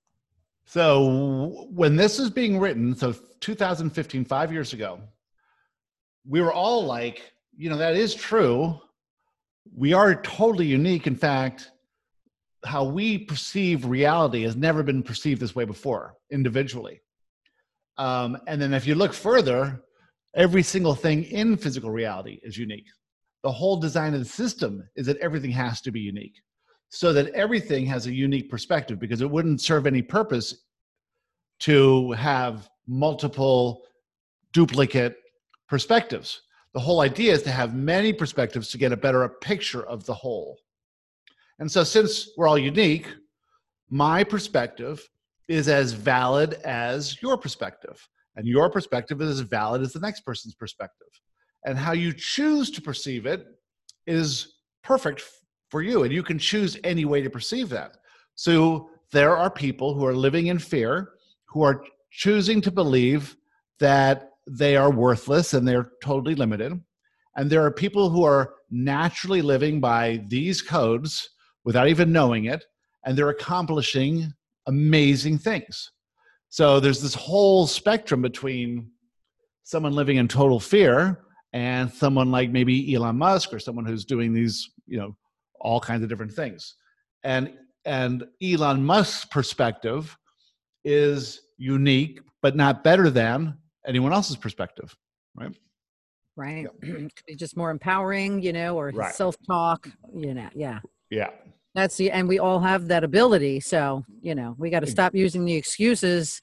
So, 0.66 1.68
when 1.72 1.96
this 1.96 2.20
is 2.20 2.30
being 2.30 2.60
written, 2.60 2.96
so 2.96 3.14
2015, 3.40 4.26
five 4.26 4.52
years 4.54 4.74
ago, 4.74 5.02
we 6.28 6.42
were 6.42 6.54
all 6.54 6.86
like, 6.86 7.34
you 7.58 7.70
know, 7.70 7.78
that 7.78 7.96
is 7.96 8.14
true. 8.14 8.80
We 9.76 9.94
are 9.94 10.22
totally 10.22 10.68
unique. 10.68 11.08
In 11.08 11.16
fact, 11.16 11.72
how 12.66 12.84
we 12.84 13.18
perceive 13.18 13.86
reality 13.86 14.44
has 14.44 14.56
never 14.56 14.84
been 14.84 15.02
perceived 15.02 15.42
this 15.42 15.56
way 15.56 15.66
before 15.66 16.16
individually. 16.32 17.02
Um, 17.98 18.38
and 18.48 18.62
then 18.62 18.74
if 18.74 18.86
you 18.86 18.96
look 18.96 19.14
further, 19.14 19.82
every 20.36 20.64
single 20.64 20.94
thing 20.94 21.24
in 21.24 21.58
physical 21.58 21.90
reality 21.90 22.40
is 22.44 22.58
unique. 22.58 22.88
The 23.44 23.52
whole 23.52 23.78
design 23.78 24.14
of 24.14 24.20
the 24.20 24.26
system 24.26 24.88
is 24.96 25.08
that 25.08 25.18
everything 25.18 25.52
has 25.52 25.82
to 25.82 25.92
be 25.92 26.02
unique 26.02 26.36
so 26.90 27.14
that 27.14 27.28
everything 27.30 27.86
has 27.86 28.08
a 28.08 28.14
unique 28.14 28.50
perspective 28.50 29.00
because 29.00 29.22
it 29.22 29.30
wouldn't 29.30 29.62
serve 29.62 29.86
any 29.86 30.02
purpose 30.02 30.66
to 31.60 32.12
have 32.14 32.70
multiple 32.88 33.84
duplicate 34.54 35.16
perspectives. 35.68 36.42
The 36.74 36.80
whole 36.80 37.02
idea 37.02 37.34
is 37.34 37.44
to 37.44 37.52
have 37.52 37.76
many 37.76 38.12
perspectives 38.12 38.70
to 38.70 38.78
get 38.78 38.92
a 38.92 38.98
better 38.98 39.28
picture 39.42 39.86
of 39.86 40.06
the 40.06 40.14
whole. 40.14 40.58
And 41.60 41.72
so, 41.72 41.84
since 41.84 42.30
we're 42.38 42.48
all 42.48 42.58
unique, 42.58 43.08
my 43.90 44.24
perspective 44.24 45.08
is 45.48 45.68
as 45.68 45.94
valid 45.94 46.54
as 46.66 47.22
your 47.22 47.38
perspective, 47.38 48.08
and 48.36 48.48
your 48.48 48.70
perspective 48.70 49.22
is 49.22 49.30
as 49.30 49.40
valid 49.42 49.82
as 49.82 49.94
the 49.94 50.00
next 50.00 50.22
person's 50.22 50.56
perspective. 50.56 51.08
And 51.66 51.78
how 51.78 51.92
you 51.92 52.14
choose 52.14 52.72
to 52.72 52.82
perceive 52.82 53.26
it 53.26 53.46
is 54.08 54.54
perfect 54.84 55.22
for 55.70 55.82
you 55.82 56.04
and 56.04 56.14
you 56.14 56.24
can 56.24 56.40
choose 56.40 56.78
any 56.84 57.06
way 57.06 57.22
to 57.22 57.30
perceive 57.30 57.70
that. 57.70 57.98
So 58.36 58.90
there 59.12 59.36
are 59.36 59.50
people 59.50 59.94
who 59.94 60.06
are 60.06 60.14
living 60.14 60.48
in 60.48 60.60
fear 60.60 61.10
who 61.46 61.64
are 61.64 61.84
choosing 62.12 62.62
to 62.62 62.72
believe 62.72 63.36
that 63.80 64.32
they 64.48 64.76
are 64.76 64.92
worthless 64.92 65.54
and 65.54 65.68
they're 65.68 65.92
totally 66.04 66.36
limited. 66.36 66.74
And 67.36 67.50
there 67.50 67.64
are 67.64 67.72
people 67.72 68.10
who 68.10 68.24
are 68.24 68.56
naturally 68.70 69.42
living 69.42 69.80
by 69.80 70.24
these 70.28 70.62
codes 70.62 71.30
without 71.64 71.88
even 71.88 72.12
knowing 72.12 72.46
it 72.46 72.66
and 73.06 73.18
they're 73.18 73.30
accomplishing 73.30 74.34
amazing 74.68 75.38
things. 75.38 75.92
So 76.50 76.80
there's 76.80 77.02
this 77.02 77.14
whole 77.14 77.68
spectrum 77.68 78.22
between 78.22 78.90
someone 79.64 79.94
living 79.94 80.18
in 80.18 80.28
total 80.28 80.60
fear 80.60 81.26
and 81.54 81.92
someone 81.92 82.32
like 82.32 82.50
maybe 82.50 82.94
Elon 82.94 83.18
Musk 83.18 83.54
or 83.54 83.60
someone 83.60 83.86
who's 83.86 84.06
doing 84.06 84.34
these, 84.34 84.72
you 84.88 84.98
know, 84.98 85.16
all 85.62 85.80
kinds 85.80 86.04
of 86.04 86.10
different 86.10 86.34
things. 86.34 86.76
And 87.24 87.54
and 87.86 88.26
Elon 88.44 88.84
Musk's 88.84 89.26
perspective 89.26 90.18
is 90.84 91.42
unique, 91.58 92.20
but 92.42 92.56
not 92.56 92.84
better 92.84 93.10
than 93.10 93.58
anyone 93.88 94.14
else's 94.14 94.36
perspective, 94.36 94.96
right? 95.36 95.56
Right. 96.36 96.68
Yep. 96.84 97.12
just 97.38 97.58
more 97.58 97.72
empowering, 97.72 98.42
you 98.42 98.54
know, 98.54 98.78
or 98.78 98.92
right. 98.94 99.14
self-talk, 99.14 99.90
you 100.14 100.34
know. 100.34 100.50
Yeah. 100.54 100.80
Yeah. 101.10 101.30
That's 101.76 101.98
the 101.98 102.12
and 102.12 102.28
we 102.28 102.40
all 102.40 102.60
have 102.60 102.88
that 102.88 103.04
ability. 103.04 103.60
So, 103.60 104.04
you 104.22 104.36
know, 104.36 104.56
we 104.58 104.70
got 104.70 104.82
to 104.82 104.88
stop 104.88 105.14
using 105.14 105.46
the 105.46 105.54
excuses 105.54 106.42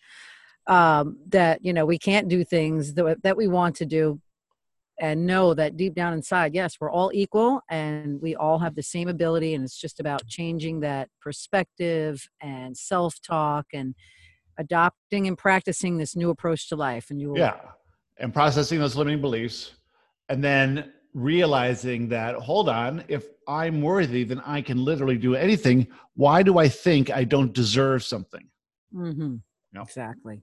um, 0.66 1.18
that, 1.28 1.64
you 1.64 1.72
know, 1.72 1.86
we 1.86 1.98
can't 1.98 2.28
do 2.28 2.44
things 2.44 2.94
that, 2.94 3.22
that 3.22 3.36
we 3.36 3.48
want 3.48 3.76
to 3.76 3.86
do 3.86 4.20
and 4.98 5.26
know 5.26 5.54
that 5.54 5.76
deep 5.76 5.94
down 5.94 6.12
inside, 6.12 6.54
yes, 6.54 6.76
we're 6.80 6.90
all 6.90 7.10
equal 7.12 7.60
and 7.70 8.20
we 8.20 8.34
all 8.34 8.58
have 8.58 8.74
the 8.74 8.82
same 8.82 9.08
ability. 9.08 9.54
And 9.54 9.64
it's 9.64 9.78
just 9.78 10.00
about 10.00 10.26
changing 10.26 10.80
that 10.80 11.08
perspective 11.20 12.28
and 12.40 12.76
self 12.76 13.20
talk 13.20 13.66
and 13.72 13.94
adopting 14.58 15.26
and 15.26 15.36
practicing 15.36 15.98
this 15.98 16.16
new 16.16 16.30
approach 16.30 16.68
to 16.70 16.76
life. 16.76 17.10
And 17.10 17.20
you 17.20 17.30
will 17.30 17.38
yeah. 17.38 17.56
and 18.18 18.32
processing 18.32 18.78
those 18.78 18.96
limiting 18.96 19.20
beliefs 19.20 19.74
and 20.28 20.42
then 20.42 20.92
realizing 21.16 22.08
that 22.08 22.34
hold 22.34 22.68
on 22.68 23.02
if 23.08 23.24
i'm 23.48 23.80
worthy 23.80 24.22
then 24.22 24.38
i 24.44 24.60
can 24.60 24.84
literally 24.84 25.16
do 25.16 25.34
anything 25.34 25.86
why 26.14 26.42
do 26.42 26.58
i 26.58 26.68
think 26.68 27.10
i 27.10 27.24
don't 27.24 27.54
deserve 27.54 28.04
something 28.04 28.46
mm-hmm. 28.94 29.36
no. 29.72 29.80
exactly 29.80 30.42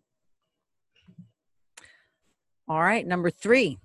all 2.67 2.81
right 2.81 3.05
number 3.05 3.29
three 3.29 3.77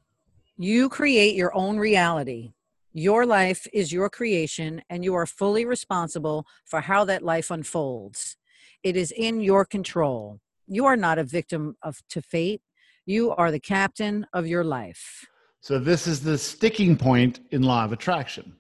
you 0.58 0.88
create 0.88 1.36
your 1.36 1.56
own 1.56 1.78
reality. 1.78 2.52
Your 2.92 3.24
life 3.24 3.68
is 3.72 3.92
your 3.92 4.10
creation 4.10 4.82
and 4.90 5.04
you 5.04 5.14
are 5.14 5.24
fully 5.24 5.64
responsible 5.64 6.46
for 6.64 6.80
how 6.80 7.04
that 7.04 7.22
life 7.22 7.52
unfolds. 7.52 8.36
It 8.82 8.96
is 8.96 9.12
in 9.12 9.40
your 9.40 9.64
control. 9.64 10.40
You 10.66 10.84
are 10.86 10.96
not 10.96 11.16
a 11.18 11.24
victim 11.24 11.76
of 11.82 12.02
to 12.10 12.20
fate. 12.20 12.60
You 13.06 13.30
are 13.30 13.52
the 13.52 13.60
captain 13.60 14.26
of 14.32 14.48
your 14.48 14.64
life. 14.64 15.24
So 15.60 15.78
this 15.78 16.08
is 16.08 16.20
the 16.20 16.36
sticking 16.36 16.96
point 16.96 17.38
in 17.52 17.62
law 17.62 17.84
of 17.84 17.92
attraction. 17.92 18.56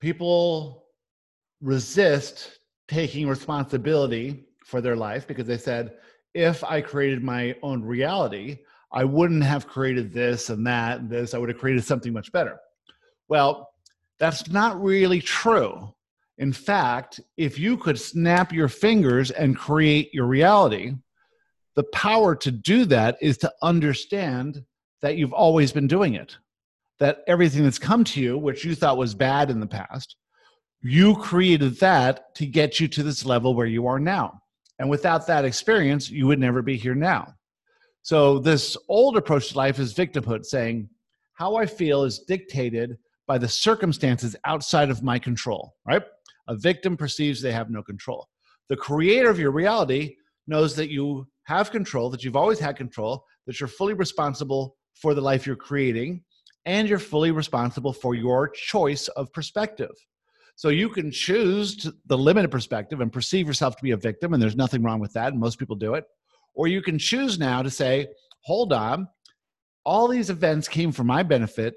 People 0.00 0.84
resist 1.62 2.58
taking 2.88 3.26
responsibility 3.26 4.44
for 4.64 4.82
their 4.82 4.96
life 4.96 5.26
because 5.26 5.46
they 5.46 5.58
said, 5.58 5.94
if 6.34 6.62
I 6.62 6.82
created 6.82 7.24
my 7.24 7.56
own 7.62 7.82
reality, 7.82 8.58
I 8.92 9.04
wouldn't 9.04 9.44
have 9.44 9.66
created 9.66 10.12
this 10.12 10.50
and 10.50 10.66
that 10.66 11.00
and 11.00 11.10
this. 11.10 11.34
I 11.34 11.38
would 11.38 11.48
have 11.48 11.58
created 11.58 11.84
something 11.84 12.12
much 12.12 12.32
better. 12.32 12.58
Well, 13.28 13.70
that's 14.18 14.48
not 14.50 14.82
really 14.82 15.20
true. 15.20 15.94
In 16.38 16.52
fact, 16.52 17.20
if 17.36 17.58
you 17.58 17.76
could 17.76 17.98
snap 17.98 18.52
your 18.52 18.68
fingers 18.68 19.30
and 19.30 19.56
create 19.56 20.14
your 20.14 20.26
reality, 20.26 20.94
the 21.74 21.84
power 21.84 22.34
to 22.36 22.50
do 22.50 22.84
that 22.86 23.18
is 23.20 23.38
to 23.38 23.52
understand 23.62 24.64
that 25.00 25.16
you've 25.16 25.32
always 25.32 25.72
been 25.72 25.86
doing 25.86 26.14
it. 26.14 26.36
That 26.98 27.18
everything 27.26 27.64
that's 27.64 27.78
come 27.78 28.02
to 28.04 28.20
you, 28.20 28.38
which 28.38 28.64
you 28.64 28.74
thought 28.74 28.96
was 28.96 29.14
bad 29.14 29.50
in 29.50 29.60
the 29.60 29.66
past, 29.66 30.16
you 30.80 31.16
created 31.16 31.78
that 31.80 32.34
to 32.36 32.46
get 32.46 32.80
you 32.80 32.88
to 32.88 33.02
this 33.02 33.24
level 33.24 33.54
where 33.54 33.66
you 33.66 33.86
are 33.86 34.00
now. 34.00 34.40
And 34.78 34.88
without 34.88 35.26
that 35.26 35.44
experience, 35.44 36.08
you 36.10 36.26
would 36.26 36.38
never 36.38 36.62
be 36.62 36.76
here 36.76 36.94
now. 36.94 37.34
So, 38.02 38.38
this 38.38 38.76
old 38.88 39.16
approach 39.16 39.50
to 39.50 39.58
life 39.58 39.78
is 39.78 39.94
victimhood, 39.94 40.44
saying, 40.44 40.88
How 41.34 41.56
I 41.56 41.66
feel 41.66 42.04
is 42.04 42.20
dictated 42.20 42.96
by 43.26 43.38
the 43.38 43.48
circumstances 43.48 44.34
outside 44.44 44.90
of 44.90 45.02
my 45.02 45.18
control, 45.18 45.74
right? 45.86 46.02
A 46.48 46.56
victim 46.56 46.96
perceives 46.96 47.42
they 47.42 47.52
have 47.52 47.70
no 47.70 47.82
control. 47.82 48.28
The 48.68 48.76
creator 48.76 49.28
of 49.28 49.38
your 49.38 49.50
reality 49.50 50.16
knows 50.46 50.74
that 50.76 50.90
you 50.90 51.26
have 51.44 51.70
control, 51.70 52.10
that 52.10 52.24
you've 52.24 52.36
always 52.36 52.58
had 52.58 52.76
control, 52.76 53.24
that 53.46 53.60
you're 53.60 53.68
fully 53.68 53.94
responsible 53.94 54.76
for 54.94 55.14
the 55.14 55.20
life 55.20 55.46
you're 55.46 55.56
creating, 55.56 56.22
and 56.64 56.88
you're 56.88 56.98
fully 56.98 57.30
responsible 57.30 57.92
for 57.92 58.14
your 58.14 58.48
choice 58.48 59.08
of 59.08 59.32
perspective. 59.32 59.94
So 60.56 60.70
you 60.70 60.88
can 60.88 61.10
choose 61.10 61.88
the 62.06 62.18
limited 62.18 62.50
perspective 62.50 63.00
and 63.00 63.12
perceive 63.12 63.46
yourself 63.46 63.76
to 63.76 63.82
be 63.82 63.92
a 63.92 63.96
victim, 63.96 64.32
and 64.32 64.42
there's 64.42 64.56
nothing 64.56 64.82
wrong 64.82 65.00
with 65.00 65.12
that, 65.12 65.32
and 65.32 65.40
most 65.40 65.58
people 65.58 65.76
do 65.76 65.94
it. 65.94 66.04
Or 66.58 66.66
you 66.66 66.82
can 66.82 66.98
choose 66.98 67.38
now 67.38 67.62
to 67.62 67.70
say, 67.70 68.08
hold 68.40 68.72
on, 68.72 69.08
all 69.84 70.08
these 70.08 70.28
events 70.28 70.66
came 70.66 70.90
for 70.90 71.04
my 71.04 71.22
benefit 71.22 71.74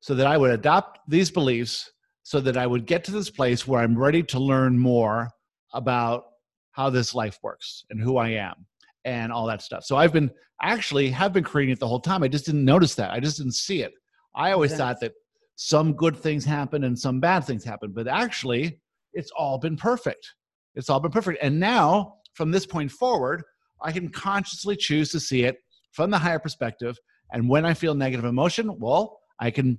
so 0.00 0.12
that 0.16 0.26
I 0.26 0.36
would 0.36 0.50
adopt 0.50 0.98
these 1.08 1.30
beliefs 1.30 1.90
so 2.24 2.40
that 2.40 2.56
I 2.56 2.66
would 2.66 2.84
get 2.84 3.04
to 3.04 3.12
this 3.12 3.30
place 3.30 3.66
where 3.66 3.80
I'm 3.80 3.96
ready 3.96 4.24
to 4.24 4.40
learn 4.40 4.76
more 4.76 5.30
about 5.72 6.24
how 6.72 6.90
this 6.90 7.14
life 7.14 7.38
works 7.42 7.84
and 7.90 8.02
who 8.02 8.16
I 8.16 8.30
am 8.30 8.66
and 9.04 9.32
all 9.32 9.46
that 9.46 9.62
stuff. 9.62 9.84
So 9.84 9.96
I've 9.96 10.12
been 10.12 10.30
actually 10.60 11.10
have 11.10 11.32
been 11.32 11.44
creating 11.44 11.72
it 11.72 11.78
the 11.78 11.86
whole 11.86 12.00
time. 12.00 12.24
I 12.24 12.28
just 12.28 12.44
didn't 12.44 12.64
notice 12.64 12.96
that. 12.96 13.12
I 13.12 13.20
just 13.20 13.38
didn't 13.38 13.54
see 13.54 13.82
it. 13.82 13.92
I 14.34 14.50
always 14.50 14.76
thought 14.76 15.00
that 15.00 15.12
some 15.54 15.94
good 15.94 16.16
things 16.16 16.44
happen 16.44 16.84
and 16.84 16.98
some 16.98 17.20
bad 17.20 17.44
things 17.44 17.64
happen, 17.64 17.92
but 17.92 18.08
actually 18.08 18.80
it's 19.12 19.30
all 19.30 19.58
been 19.58 19.76
perfect. 19.76 20.34
It's 20.74 20.90
all 20.90 21.00
been 21.00 21.12
perfect. 21.12 21.38
And 21.40 21.58
now 21.58 22.16
from 22.34 22.50
this 22.50 22.66
point 22.66 22.90
forward, 22.90 23.42
I 23.82 23.92
can 23.92 24.08
consciously 24.08 24.76
choose 24.76 25.10
to 25.12 25.20
see 25.20 25.44
it 25.44 25.56
from 25.92 26.10
the 26.10 26.18
higher 26.18 26.38
perspective. 26.38 26.96
And 27.32 27.48
when 27.48 27.64
I 27.64 27.74
feel 27.74 27.94
negative 27.94 28.24
emotion, 28.24 28.78
well, 28.78 29.20
I 29.38 29.50
can 29.50 29.78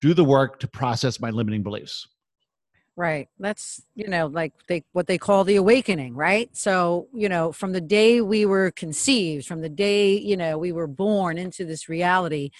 do 0.00 0.14
the 0.14 0.24
work 0.24 0.60
to 0.60 0.68
process 0.68 1.20
my 1.20 1.30
limiting 1.30 1.62
beliefs. 1.62 2.06
Right. 2.96 3.28
That's, 3.38 3.80
you 3.94 4.08
know, 4.08 4.26
like 4.26 4.52
they 4.66 4.84
what 4.92 5.06
they 5.06 5.18
call 5.18 5.44
the 5.44 5.54
awakening, 5.54 6.16
right? 6.16 6.50
So, 6.56 7.06
you 7.14 7.28
know, 7.28 7.52
from 7.52 7.72
the 7.72 7.80
day 7.80 8.20
we 8.20 8.44
were 8.44 8.72
conceived, 8.72 9.46
from 9.46 9.60
the 9.60 9.68
day, 9.68 10.18
you 10.18 10.36
know, 10.36 10.58
we 10.58 10.72
were 10.72 10.88
born 10.88 11.38
into 11.38 11.64
this 11.64 11.88
reality, 11.88 12.50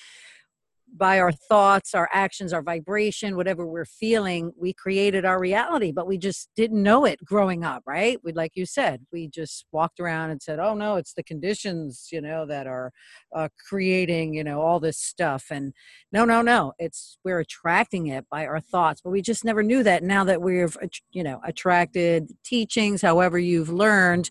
by 0.97 1.21
our 1.21 1.33
thoughts, 1.33 1.95
our 1.95 2.09
actions, 2.13 2.53
our 2.53 2.63
vibration, 2.63 3.37
whatever 3.37 3.67
we're 3.67 3.85
feeling, 3.85 4.53
we 4.59 4.73
created 4.73 5.25
our 5.25 5.39
reality, 5.39 5.93
but 5.93 6.07
we 6.07 6.19
just 6.19 6.49
didn't 6.57 6.83
know 6.83 7.05
it 7.05 7.25
growing 7.25 7.65
up, 7.65 7.83
right? 7.87 8.19
We, 8.25 8.33
like 8.33 8.53
you 8.55 8.67
said, 8.67 9.07
we 9.13 9.29
just 9.29 9.67
walked 9.73 10.01
around 10.01 10.31
and 10.31 10.43
said, 10.43 10.59
"Oh 10.59 10.75
no, 10.75 10.97
it's 10.97 11.15
the 11.15 11.23
conditions, 11.23 12.09
you 12.11 12.21
know, 12.21 12.47
that 12.47 12.67
are 12.67 12.93
uh, 13.35 13.49
creating, 13.69 14.35
you 14.35 14.45
know, 14.45 14.61
all 14.61 14.81
this 14.81 14.99
stuff." 14.99 15.47
And 15.51 15.73
no, 16.13 16.25
no, 16.25 16.43
no, 16.43 16.73
it's 16.79 17.19
we're 17.25 17.41
attracting 17.41 18.09
it 18.09 18.27
by 18.31 18.47
our 18.47 18.61
thoughts, 18.61 19.01
but 19.03 19.11
we 19.11 19.23
just 19.23 19.45
never 19.45 19.63
knew 19.63 19.83
that. 19.83 20.03
Now 20.03 20.25
that 20.25 20.43
we've, 20.43 20.77
you 21.13 21.23
know, 21.23 21.41
attracted 21.45 22.31
teachings, 22.45 23.03
however 23.03 23.39
you've 23.39 23.71
learned 23.71 24.31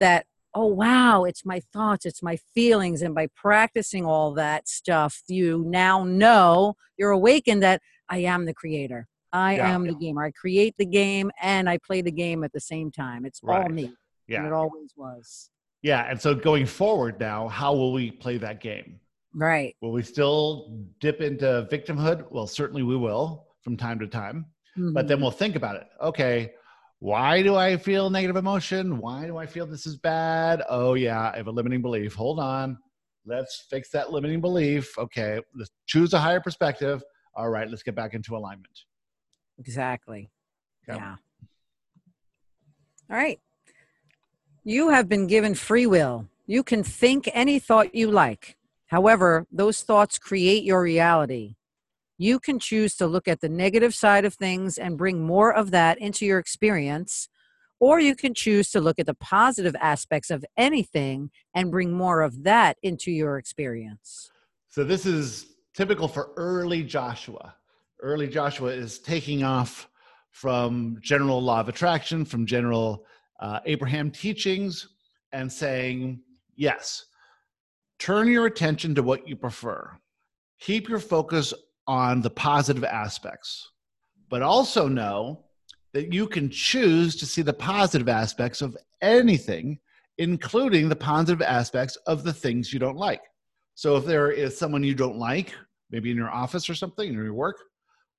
that 0.00 0.26
oh 0.56 0.66
wow 0.66 1.24
it's 1.24 1.44
my 1.44 1.60
thoughts 1.72 2.06
it's 2.06 2.22
my 2.22 2.36
feelings 2.54 3.02
and 3.02 3.14
by 3.14 3.28
practicing 3.36 4.06
all 4.06 4.32
that 4.32 4.66
stuff 4.66 5.22
you 5.28 5.62
now 5.68 6.02
know 6.02 6.74
you're 6.96 7.10
awakened 7.10 7.62
that 7.62 7.80
i 8.08 8.18
am 8.18 8.46
the 8.46 8.54
creator 8.54 9.06
i 9.32 9.56
yeah. 9.56 9.74
am 9.74 9.86
the 9.86 9.94
gamer 9.94 10.24
i 10.24 10.30
create 10.30 10.74
the 10.78 10.86
game 10.86 11.30
and 11.42 11.68
i 11.68 11.78
play 11.78 12.00
the 12.00 12.10
game 12.10 12.42
at 12.42 12.52
the 12.52 12.60
same 12.60 12.90
time 12.90 13.26
it's 13.26 13.40
right. 13.42 13.64
all 13.64 13.68
me 13.68 13.92
yeah 14.26 14.38
and 14.38 14.46
it 14.46 14.52
always 14.52 14.92
was 14.96 15.50
yeah 15.82 16.10
and 16.10 16.20
so 16.20 16.34
going 16.34 16.64
forward 16.64 17.20
now 17.20 17.46
how 17.46 17.74
will 17.74 17.92
we 17.92 18.10
play 18.10 18.38
that 18.38 18.60
game 18.60 18.98
right 19.34 19.76
will 19.82 19.92
we 19.92 20.02
still 20.02 20.74
dip 21.00 21.20
into 21.20 21.68
victimhood 21.70 22.24
well 22.30 22.46
certainly 22.46 22.82
we 22.82 22.96
will 22.96 23.46
from 23.60 23.76
time 23.76 23.98
to 23.98 24.06
time 24.06 24.46
mm-hmm. 24.76 24.94
but 24.94 25.06
then 25.06 25.18
mm-hmm. 25.18 25.24
we'll 25.24 25.30
think 25.30 25.54
about 25.54 25.76
it 25.76 25.86
okay 26.00 26.50
why 26.98 27.42
do 27.42 27.54
I 27.56 27.76
feel 27.76 28.08
negative 28.10 28.36
emotion? 28.36 28.98
Why 28.98 29.26
do 29.26 29.36
I 29.36 29.46
feel 29.46 29.66
this 29.66 29.86
is 29.86 29.96
bad? 29.96 30.62
Oh, 30.68 30.94
yeah, 30.94 31.30
I 31.32 31.36
have 31.36 31.46
a 31.46 31.50
limiting 31.50 31.82
belief. 31.82 32.14
Hold 32.14 32.40
on. 32.40 32.78
Let's 33.26 33.66
fix 33.68 33.90
that 33.90 34.12
limiting 34.12 34.40
belief. 34.40 34.96
Okay, 34.98 35.40
let's 35.54 35.70
choose 35.86 36.12
a 36.14 36.18
higher 36.18 36.40
perspective. 36.40 37.02
All 37.34 37.50
right, 37.50 37.68
let's 37.68 37.82
get 37.82 37.94
back 37.94 38.14
into 38.14 38.36
alignment. 38.36 38.78
Exactly. 39.58 40.30
Okay. 40.88 40.98
Yeah. 40.98 41.16
All 43.10 43.16
right. 43.16 43.40
You 44.64 44.90
have 44.90 45.08
been 45.08 45.26
given 45.26 45.54
free 45.54 45.86
will. 45.86 46.28
You 46.46 46.62
can 46.62 46.82
think 46.82 47.28
any 47.32 47.58
thought 47.58 47.94
you 47.94 48.10
like. 48.10 48.56
However, 48.86 49.46
those 49.50 49.82
thoughts 49.82 50.18
create 50.18 50.62
your 50.64 50.82
reality. 50.82 51.56
You 52.18 52.40
can 52.40 52.58
choose 52.58 52.96
to 52.96 53.06
look 53.06 53.28
at 53.28 53.40
the 53.40 53.48
negative 53.48 53.94
side 53.94 54.24
of 54.24 54.34
things 54.34 54.78
and 54.78 54.96
bring 54.96 55.26
more 55.26 55.52
of 55.52 55.70
that 55.72 55.98
into 55.98 56.24
your 56.24 56.38
experience, 56.38 57.28
or 57.78 58.00
you 58.00 58.16
can 58.16 58.32
choose 58.32 58.70
to 58.70 58.80
look 58.80 58.98
at 58.98 59.06
the 59.06 59.14
positive 59.14 59.76
aspects 59.80 60.30
of 60.30 60.44
anything 60.56 61.30
and 61.54 61.70
bring 61.70 61.92
more 61.92 62.22
of 62.22 62.44
that 62.44 62.78
into 62.82 63.10
your 63.10 63.36
experience. 63.36 64.30
So, 64.68 64.82
this 64.82 65.04
is 65.04 65.56
typical 65.74 66.08
for 66.08 66.30
early 66.36 66.82
Joshua. 66.82 67.54
Early 68.00 68.28
Joshua 68.28 68.70
is 68.70 68.98
taking 68.98 69.42
off 69.42 69.88
from 70.30 70.98
general 71.00 71.42
law 71.42 71.60
of 71.60 71.68
attraction, 71.68 72.24
from 72.24 72.46
general 72.46 73.04
uh, 73.40 73.60
Abraham 73.66 74.10
teachings, 74.10 74.88
and 75.32 75.50
saying, 75.50 76.20
yes, 76.56 77.06
turn 77.98 78.28
your 78.28 78.46
attention 78.46 78.94
to 78.94 79.02
what 79.02 79.28
you 79.28 79.36
prefer. 79.36 79.90
Keep 80.60 80.88
your 80.88 80.98
focus 80.98 81.52
on 81.86 82.20
the 82.20 82.30
positive 82.30 82.84
aspects, 82.84 83.70
but 84.28 84.42
also 84.42 84.88
know 84.88 85.44
that 85.92 86.12
you 86.12 86.26
can 86.26 86.50
choose 86.50 87.16
to 87.16 87.26
see 87.26 87.42
the 87.42 87.52
positive 87.52 88.08
aspects 88.08 88.60
of 88.60 88.76
anything, 89.00 89.78
including 90.18 90.88
the 90.88 90.96
positive 90.96 91.42
aspects 91.42 91.96
of 92.06 92.24
the 92.24 92.32
things 92.32 92.72
you 92.72 92.78
don't 92.78 92.96
like. 92.96 93.22
So 93.74 93.96
if 93.96 94.04
there 94.04 94.30
is 94.30 94.58
someone 94.58 94.82
you 94.82 94.94
don't 94.94 95.18
like, 95.18 95.54
maybe 95.90 96.10
in 96.10 96.16
your 96.16 96.30
office 96.30 96.68
or 96.68 96.74
something, 96.74 97.08
in 97.08 97.14
your 97.14 97.34
work, 97.34 97.56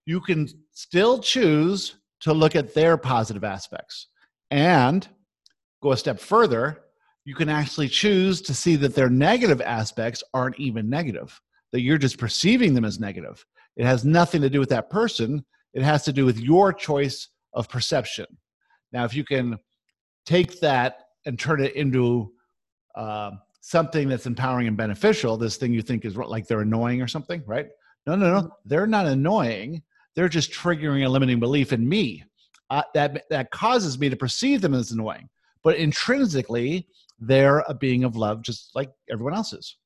you 0.06 0.22
can 0.22 0.48
still 0.72 1.20
choose 1.20 1.96
to 2.22 2.34
look 2.34 2.56
at 2.56 2.74
their 2.74 2.98
positive 2.98 3.44
aspects 3.44 4.08
and 4.50 5.08
go 5.82 5.92
a 5.92 5.98
step 5.98 6.20
further. 6.20 6.84
You 7.26 7.36
can 7.36 7.50
actually 7.50 7.90
choose 7.90 8.42
to 8.44 8.54
see 8.54 8.76
that 8.78 8.96
their 8.96 9.10
negative 9.10 9.62
aspects 9.62 10.24
aren't 10.34 10.60
even 10.60 10.90
negative, 10.90 11.40
that 11.74 11.82
you're 11.82 11.98
just 11.98 12.18
perceiving 12.18 12.74
them 12.74 12.86
as 12.86 13.00
negative. 13.00 13.46
It 13.78 13.86
has 13.86 14.04
nothing 14.04 14.42
to 14.42 14.50
do 14.50 14.60
with 14.60 14.70
that 14.70 14.90
person. 14.90 15.46
It 15.74 15.84
has 15.84 16.04
to 16.06 16.14
do 16.14 16.26
with 16.26 16.40
your 16.40 16.74
choice 16.74 17.30
of 17.54 17.70
perception. 17.70 18.26
Now, 18.92 19.06
if 19.06 19.14
you 19.14 19.24
can 19.24 19.58
take 20.26 20.60
that 20.60 21.06
and 21.26 21.40
turn 21.40 21.62
it 21.62 21.76
into 21.76 22.34
uh, 22.96 23.32
something 23.62 24.10
that's 24.10 24.26
empowering 24.26 24.68
and 24.68 24.76
beneficial, 24.76 25.38
this 25.38 25.58
thing 25.58 25.74
you 25.74 25.82
think 25.82 26.04
is 26.04 26.18
like 26.18 26.48
they're 26.48 26.62
annoying 26.62 27.02
or 27.02 27.08
something, 27.08 27.44
right? 27.46 27.68
No, 28.08 28.16
no, 28.16 28.40
no. 28.40 28.52
They're 28.66 28.88
not 28.88 29.06
annoying. 29.06 29.84
They're 30.16 30.30
just 30.30 30.52
triggering 30.52 31.06
a 31.06 31.10
limiting 31.10 31.40
belief 31.40 31.72
in 31.72 31.88
me 31.88 32.24
uh, 32.70 32.84
that 32.94 33.24
that 33.30 33.52
causes 33.52 34.00
me 34.00 34.10
to 34.10 34.16
perceive 34.16 34.62
them 34.62 34.74
as 34.74 34.92
annoying. 34.92 35.30
But 35.64 35.76
intrinsically, 35.76 36.88
they're 37.20 37.60
a 37.68 37.74
being 37.74 38.04
of 38.04 38.16
love, 38.16 38.42
just 38.42 38.72
like 38.74 38.90
everyone 39.12 39.36
else 39.36 39.54
is. 39.54 39.78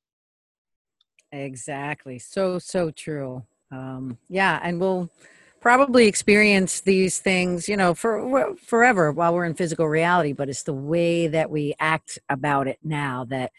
Exactly. 1.32 2.18
So 2.18 2.58
so 2.58 2.90
true. 2.90 3.44
Um, 3.72 4.18
yeah, 4.28 4.60
and 4.62 4.78
we'll 4.78 5.10
probably 5.60 6.06
experience 6.06 6.82
these 6.82 7.18
things, 7.18 7.68
you 7.68 7.76
know, 7.76 7.94
for 7.94 8.54
forever 8.56 9.10
while 9.12 9.32
we're 9.32 9.46
in 9.46 9.54
physical 9.54 9.88
reality. 9.88 10.32
But 10.32 10.48
it's 10.48 10.64
the 10.64 10.74
way 10.74 11.26
that 11.28 11.50
we 11.50 11.74
act 11.80 12.18
about 12.28 12.68
it 12.68 12.78
now 12.82 13.24
that, 13.30 13.50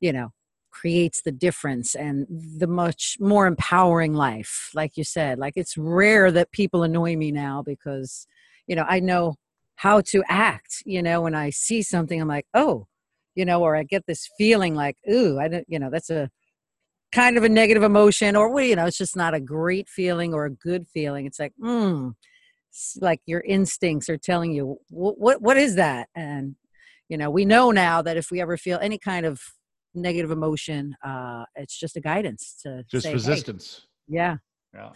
you 0.00 0.12
know, 0.12 0.32
creates 0.70 1.22
the 1.22 1.32
difference 1.32 1.94
and 1.94 2.26
the 2.30 2.66
much 2.66 3.16
more 3.20 3.46
empowering 3.46 4.14
life. 4.14 4.70
Like 4.74 4.96
you 4.96 5.04
said, 5.04 5.38
like 5.38 5.54
it's 5.56 5.76
rare 5.76 6.30
that 6.30 6.52
people 6.52 6.82
annoy 6.82 7.16
me 7.16 7.32
now 7.32 7.62
because, 7.62 8.26
you 8.66 8.76
know, 8.76 8.86
I 8.88 9.00
know 9.00 9.34
how 9.76 10.00
to 10.02 10.22
act. 10.28 10.82
You 10.86 11.02
know, 11.02 11.22
when 11.22 11.34
I 11.34 11.50
see 11.50 11.82
something, 11.82 12.20
I'm 12.20 12.28
like, 12.28 12.46
oh, 12.54 12.86
you 13.34 13.44
know, 13.44 13.62
or 13.62 13.76
I 13.76 13.82
get 13.82 14.06
this 14.06 14.28
feeling 14.38 14.74
like, 14.74 14.96
ooh, 15.10 15.38
I 15.38 15.48
don't, 15.48 15.66
you 15.68 15.78
know, 15.78 15.90
that's 15.90 16.10
a 16.10 16.30
kind 17.12 17.36
of 17.38 17.44
a 17.44 17.48
negative 17.48 17.82
emotion 17.82 18.36
or 18.36 18.60
you 18.60 18.76
know 18.76 18.86
it's 18.86 18.98
just 18.98 19.16
not 19.16 19.34
a 19.34 19.40
great 19.40 19.88
feeling 19.88 20.34
or 20.34 20.44
a 20.44 20.50
good 20.50 20.86
feeling. 20.88 21.26
It's 21.26 21.38
like 21.38 21.52
hmm 21.60 22.10
it's 22.70 22.98
like 23.00 23.20
your 23.24 23.40
instincts 23.40 24.08
are 24.10 24.18
telling 24.18 24.52
you 24.52 24.78
what, 24.90 25.18
what 25.18 25.42
what 25.42 25.56
is 25.56 25.76
that? 25.76 26.08
And 26.14 26.56
you 27.08 27.16
know 27.16 27.30
we 27.30 27.44
know 27.44 27.70
now 27.70 28.02
that 28.02 28.16
if 28.16 28.30
we 28.30 28.40
ever 28.40 28.56
feel 28.56 28.78
any 28.80 28.98
kind 28.98 29.24
of 29.24 29.40
negative 29.94 30.30
emotion 30.30 30.94
uh 31.04 31.44
it's 31.56 31.76
just 31.76 31.96
a 31.96 32.00
guidance 32.00 32.56
to 32.62 32.84
just 32.90 33.04
say, 33.06 33.14
resistance. 33.14 33.80
hey, 34.06 34.16
yeah 34.16 34.36
yeah. 34.74 34.90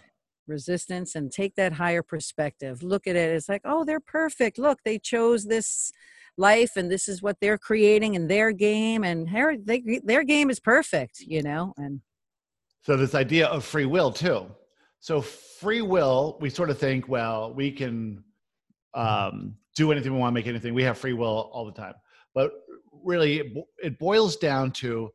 resistance 0.47 1.15
and 1.15 1.33
take 1.33 1.55
that 1.57 1.73
higher 1.73 2.03
perspective. 2.03 2.83
Look 2.83 3.07
at 3.07 3.17
it 3.17 3.31
it's 3.35 3.49
like 3.49 3.63
oh 3.65 3.85
they're 3.85 4.01
perfect. 4.01 4.59
Look 4.59 4.81
they 4.85 4.99
chose 4.99 5.47
this 5.47 5.93
life 6.37 6.73
and 6.77 6.91
this 6.91 7.09
is 7.09 7.23
what 7.23 7.37
they're 7.41 7.59
creating 7.59 8.15
in 8.15 8.27
their 8.27 8.53
game 8.53 9.05
and 9.05 9.29
her, 9.29 9.57
they, 9.57 10.01
their 10.05 10.25
game 10.25 10.51
is 10.51 10.59
perfect 10.59 11.21
you 11.21 11.43
know 11.43 11.73
and 11.77 12.01
so 12.85 12.97
this 12.97 13.15
idea 13.15 13.47
of 13.47 13.65
free 13.65 13.87
will 13.87 14.11
too. 14.11 14.47
So 14.99 15.21
free 15.21 15.83
will 15.83 16.37
we 16.41 16.51
sort 16.51 16.71
of 16.71 16.79
think 16.79 17.09
well 17.09 17.53
we 17.55 17.71
can 17.71 18.25
um, 18.95 19.57
do 19.77 19.93
anything 19.93 20.13
we 20.13 20.19
want 20.19 20.35
make 20.35 20.49
anything. 20.49 20.75
We 20.75 20.83
have 20.83 20.99
free 20.99 21.13
will 21.13 21.51
all 21.53 21.65
the 21.65 21.73
time. 21.73 21.95
But 22.35 22.51
really 23.05 23.65
it 23.79 23.99
boils 23.99 24.37
down 24.37 24.73
to 24.73 25.11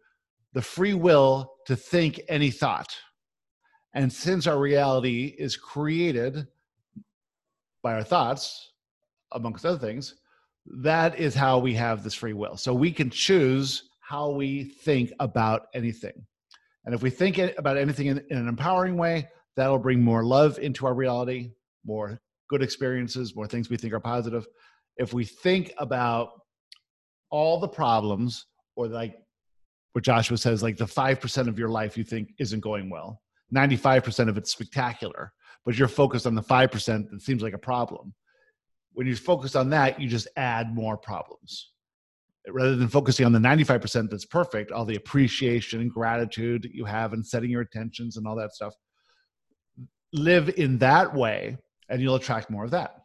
the 0.54 0.62
free 0.62 0.94
will 0.94 1.54
to 1.68 1.76
think 1.76 2.22
any 2.30 2.52
thought. 2.52 2.96
And 3.94 4.12
since 4.12 4.48
our 4.48 4.60
reality 4.60 5.36
is 5.38 5.58
created 5.58 6.48
by 7.84 7.94
our 7.94 8.04
thoughts 8.04 8.72
amongst 9.34 9.66
other 9.66 9.78
things 9.78 10.16
that 10.82 11.20
is 11.20 11.34
how 11.34 11.60
we 11.60 11.74
have 11.74 12.04
this 12.04 12.14
free 12.14 12.34
will. 12.34 12.58
So 12.58 12.74
we 12.74 12.92
can 12.92 13.10
choose 13.10 13.90
how 14.02 14.32
we 14.32 14.64
think 14.64 15.12
about 15.20 15.68
anything. 15.74 16.26
And 16.86 16.96
if 16.96 17.02
we 17.02 17.10
think 17.10 17.38
about 17.58 17.78
anything 17.78 18.08
in, 18.08 18.24
in, 18.30 18.38
an 18.38 18.48
empowering 18.48 18.98
way, 18.98 19.28
that'll 19.56 19.80
bring 19.80 20.02
more 20.02 20.24
love 20.24 20.60
into 20.60 20.86
our 20.86 20.94
reality, 20.94 21.52
more 21.86 22.20
good 22.50 22.62
experiences, 22.62 23.36
more 23.36 23.48
things 23.48 23.70
we 23.70 23.78
think 23.78 23.94
are 23.94 24.00
positive. 24.00 24.48
If 24.98 25.14
we 25.14 25.26
think 25.26 25.74
about 25.78 26.30
all 27.30 27.60
the 27.60 27.68
problems, 27.68 28.46
or 28.76 28.88
like 28.88 29.16
what 29.94 30.06
Joshua 30.06 30.38
says, 30.38 30.64
like 30.64 30.78
the 30.78 30.86
5% 30.86 31.48
of 31.48 31.60
your 31.60 31.70
life 31.70 31.98
you 31.98 32.04
think 32.04 32.30
isn't 32.40 32.62
going 32.62 32.90
well, 32.90 33.22
95% 33.54 34.30
of 34.30 34.38
it's 34.38 34.52
spectacular, 34.52 35.34
but 35.66 35.78
you're 35.78 35.88
focused 35.88 36.28
on 36.28 36.36
the 36.36 36.42
5% 36.42 37.10
that 37.10 37.22
seems 37.22 37.42
like 37.42 37.54
a 37.54 37.58
problem 37.58 38.14
when 38.98 39.06
you 39.06 39.16
focus 39.16 39.56
on 39.56 39.70
that, 39.70 40.02
you 40.02 40.10
just 40.10 40.28
add 40.38 40.74
more 40.74 40.98
problems. 40.98 41.70
Rather 42.48 42.76
than 42.76 42.88
focusing 42.88 43.28
on 43.28 43.32
the 43.32 43.38
95% 43.38 44.10
that's 44.10 44.26
perfect, 44.26 44.72
all 44.72 44.86
the 44.86 44.96
appreciation 44.96 45.82
and 45.82 45.92
gratitude 45.92 46.64
that 46.64 46.74
you 46.74 46.84
have 46.84 47.14
and 47.14 47.24
setting 47.24 47.52
your 47.52 47.62
intentions 47.62 48.18
and 48.18 48.26
all 48.26 48.36
that 48.36 48.56
stuff, 48.56 48.74
live 50.14 50.50
in 50.58 50.80
that 50.80 51.14
way 51.14 51.60
and 51.90 52.02
you'll 52.02 52.16
attract 52.16 52.50
more 52.50 52.64
of 52.64 52.72
that. 52.72 53.04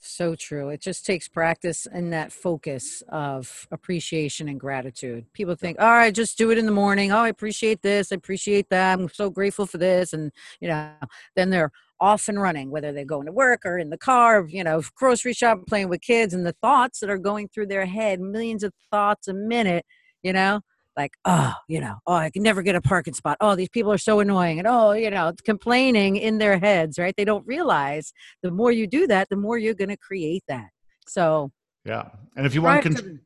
So 0.00 0.34
true. 0.34 0.70
It 0.70 0.80
just 0.80 1.06
takes 1.06 1.28
practice 1.28 1.86
and 1.86 2.12
that 2.12 2.32
focus 2.32 3.00
of 3.10 3.68
appreciation 3.70 4.48
and 4.48 4.58
gratitude. 4.58 5.32
People 5.34 5.54
think, 5.54 5.76
oh, 5.78 5.86
all 5.86 5.92
right, 5.92 6.12
just 6.12 6.36
do 6.36 6.50
it 6.50 6.58
in 6.58 6.66
the 6.66 6.72
morning. 6.72 7.12
Oh, 7.12 7.18
I 7.18 7.28
appreciate 7.28 7.82
this. 7.82 8.10
I 8.10 8.16
appreciate 8.16 8.70
that. 8.70 8.98
I'm 8.98 9.08
so 9.08 9.30
grateful 9.30 9.66
for 9.66 9.78
this. 9.78 10.14
And, 10.14 10.32
you 10.60 10.66
know, 10.66 10.90
then 11.36 11.50
they're 11.50 11.70
off 12.00 12.28
and 12.28 12.40
running, 12.40 12.70
whether 12.70 12.92
they're 12.92 13.04
going 13.04 13.26
to 13.26 13.32
work 13.32 13.62
or 13.64 13.78
in 13.78 13.90
the 13.90 13.98
car, 13.98 14.46
you 14.48 14.62
know, 14.62 14.82
grocery 14.96 15.32
shop, 15.32 15.60
playing 15.66 15.88
with 15.88 16.00
kids, 16.00 16.34
and 16.34 16.46
the 16.46 16.54
thoughts 16.60 17.00
that 17.00 17.10
are 17.10 17.18
going 17.18 17.48
through 17.48 17.66
their 17.66 17.86
head, 17.86 18.20
millions 18.20 18.62
of 18.62 18.72
thoughts 18.90 19.28
a 19.28 19.34
minute, 19.34 19.84
you 20.22 20.32
know, 20.32 20.60
like, 20.96 21.12
oh, 21.24 21.54
you 21.68 21.80
know, 21.80 21.96
oh, 22.06 22.14
I 22.14 22.30
can 22.30 22.42
never 22.42 22.62
get 22.62 22.74
a 22.74 22.80
parking 22.80 23.14
spot. 23.14 23.36
Oh, 23.40 23.54
these 23.54 23.68
people 23.68 23.92
are 23.92 23.98
so 23.98 24.20
annoying. 24.20 24.58
And 24.58 24.66
oh, 24.66 24.92
you 24.92 25.10
know, 25.10 25.32
complaining 25.44 26.16
in 26.16 26.38
their 26.38 26.58
heads, 26.58 26.98
right? 26.98 27.14
They 27.16 27.24
don't 27.24 27.46
realize 27.46 28.12
the 28.42 28.50
more 28.50 28.72
you 28.72 28.86
do 28.86 29.06
that, 29.06 29.28
the 29.28 29.36
more 29.36 29.58
you're 29.58 29.74
going 29.74 29.90
to 29.90 29.96
create 29.96 30.42
that. 30.48 30.68
So, 31.06 31.50
yeah. 31.84 32.08
And 32.36 32.44
if 32.44 32.54
you 32.54 32.62
want, 32.62 32.82
con- 32.82 32.94
to- 32.94 33.18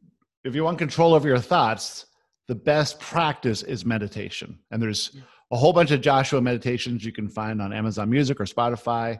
if 0.44 0.54
you 0.54 0.64
want 0.64 0.78
control 0.78 1.14
over 1.14 1.26
your 1.26 1.38
thoughts, 1.38 2.06
the 2.48 2.54
best 2.54 3.00
practice 3.00 3.62
is 3.62 3.86
meditation. 3.86 4.58
And 4.70 4.82
there's 4.82 5.16
a 5.52 5.56
whole 5.56 5.72
bunch 5.72 5.90
of 5.90 6.00
Joshua 6.00 6.40
meditations 6.40 7.04
you 7.04 7.12
can 7.12 7.28
find 7.28 7.62
on 7.62 7.72
Amazon 7.72 8.10
Music 8.10 8.40
or 8.40 8.44
Spotify, 8.44 9.18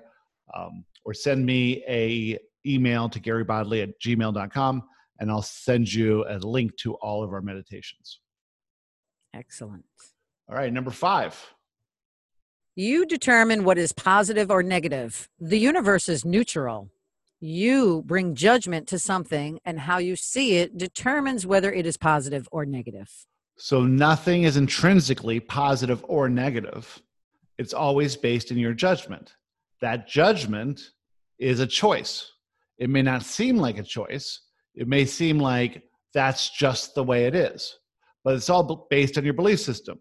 um, 0.55 0.85
or 1.05 1.15
send 1.15 1.45
me 1.45 1.85
a 1.87 2.39
email 2.67 3.09
to 3.09 3.21
garybodley 3.21 3.83
at 3.83 4.01
gmail.com 4.01 4.83
and 5.23 5.31
I'll 5.31 5.41
send 5.41 5.93
you 5.93 6.25
a 6.29 6.39
link 6.39 6.77
to 6.79 6.95
all 6.95 7.23
of 7.23 7.33
our 7.33 7.41
meditations. 7.41 8.19
Excellent. 9.33 9.85
All 10.49 10.57
right, 10.57 10.73
number 10.73 10.91
five. 10.91 11.41
You 12.75 13.07
determine 13.07 13.63
what 13.63 13.79
is 13.79 13.93
positive 13.93 14.51
or 14.51 14.65
negative. 14.65 15.29
The 15.39 15.61
universe 15.61 16.09
is 16.09 16.25
neutral. 16.25 16.91
You 17.39 18.03
bring 18.05 18.35
judgment 18.35 18.89
to 18.89 18.99
something, 18.99 19.61
and 19.65 19.81
how 19.81 19.99
you 19.99 20.17
see 20.17 20.57
it 20.57 20.77
determines 20.77 21.47
whether 21.47 21.73
it 21.73 21.87
is 21.87 21.97
positive 21.97 22.49
or 22.51 22.65
negative. 22.67 23.27
So, 23.65 23.83
nothing 23.85 24.43
is 24.43 24.57
intrinsically 24.57 25.39
positive 25.39 26.05
or 26.09 26.29
negative. 26.29 27.01
It's 27.59 27.73
always 27.73 28.17
based 28.17 28.51
in 28.51 28.59
your 28.59 28.75
judgment. 28.75 29.35
That 29.81 30.09
judgment 30.09 30.81
is 31.39 31.61
a 31.61 31.67
choice. 31.67 32.31
It 32.79 32.91
may 32.91 33.03
not 33.03 33.23
seem 33.23 33.57
like 33.57 33.79
a 33.79 33.83
choice, 33.83 34.41
it 34.75 34.89
may 34.89 35.05
seem 35.05 35.39
like 35.39 35.83
that's 36.15 36.51
just 36.51 36.95
the 36.95 37.05
way 37.05 37.27
it 37.27 37.35
is 37.35 37.79
but 38.25 38.35
it's 38.35 38.51
all 38.51 38.87
based 38.91 39.19
on 39.19 39.25
your 39.25 39.35
belief 39.35 39.61
system. 39.61 39.99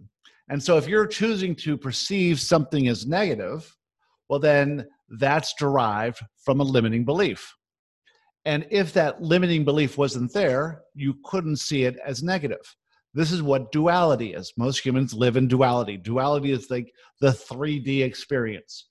And 0.49 0.61
so 0.61 0.77
if 0.77 0.87
you're 0.87 1.07
choosing 1.07 1.55
to 1.57 1.77
perceive 1.77 2.39
something 2.39 2.87
as 2.87 3.07
negative, 3.07 3.75
well, 4.29 4.39
then 4.39 4.87
that's 5.09 5.53
derived 5.57 6.21
from 6.43 6.59
a 6.59 6.63
limiting 6.63 7.05
belief. 7.05 7.53
And 8.45 8.65
if 8.71 8.93
that 8.93 9.21
limiting 9.21 9.63
belief 9.63 9.97
wasn't 9.97 10.33
there, 10.33 10.81
you 10.95 11.15
couldn't 11.23 11.57
see 11.57 11.83
it 11.83 11.97
as 12.05 12.23
negative. 12.23 12.75
This 13.13 13.31
is 13.31 13.41
what 13.41 13.71
duality 13.71 14.33
is. 14.33 14.53
Most 14.57 14.85
humans 14.85 15.13
live 15.13 15.35
in 15.35 15.47
duality. 15.47 15.97
Duality 15.97 16.51
is 16.51 16.69
like 16.69 16.93
the 17.19 17.31
3D 17.31 18.03
experience. 18.03 18.87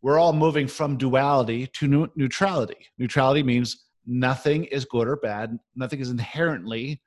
We're 0.00 0.18
all 0.18 0.32
moving 0.32 0.66
from 0.66 0.96
duality 0.96 1.66
to 1.68 2.10
neutrality. 2.16 2.88
Neutrality 2.98 3.42
means 3.42 3.84
nothing 4.06 4.64
is 4.64 4.84
good 4.84 5.08
or 5.08 5.16
bad, 5.16 5.58
nothing 5.76 6.00
is 6.00 6.10
inherently 6.10 7.00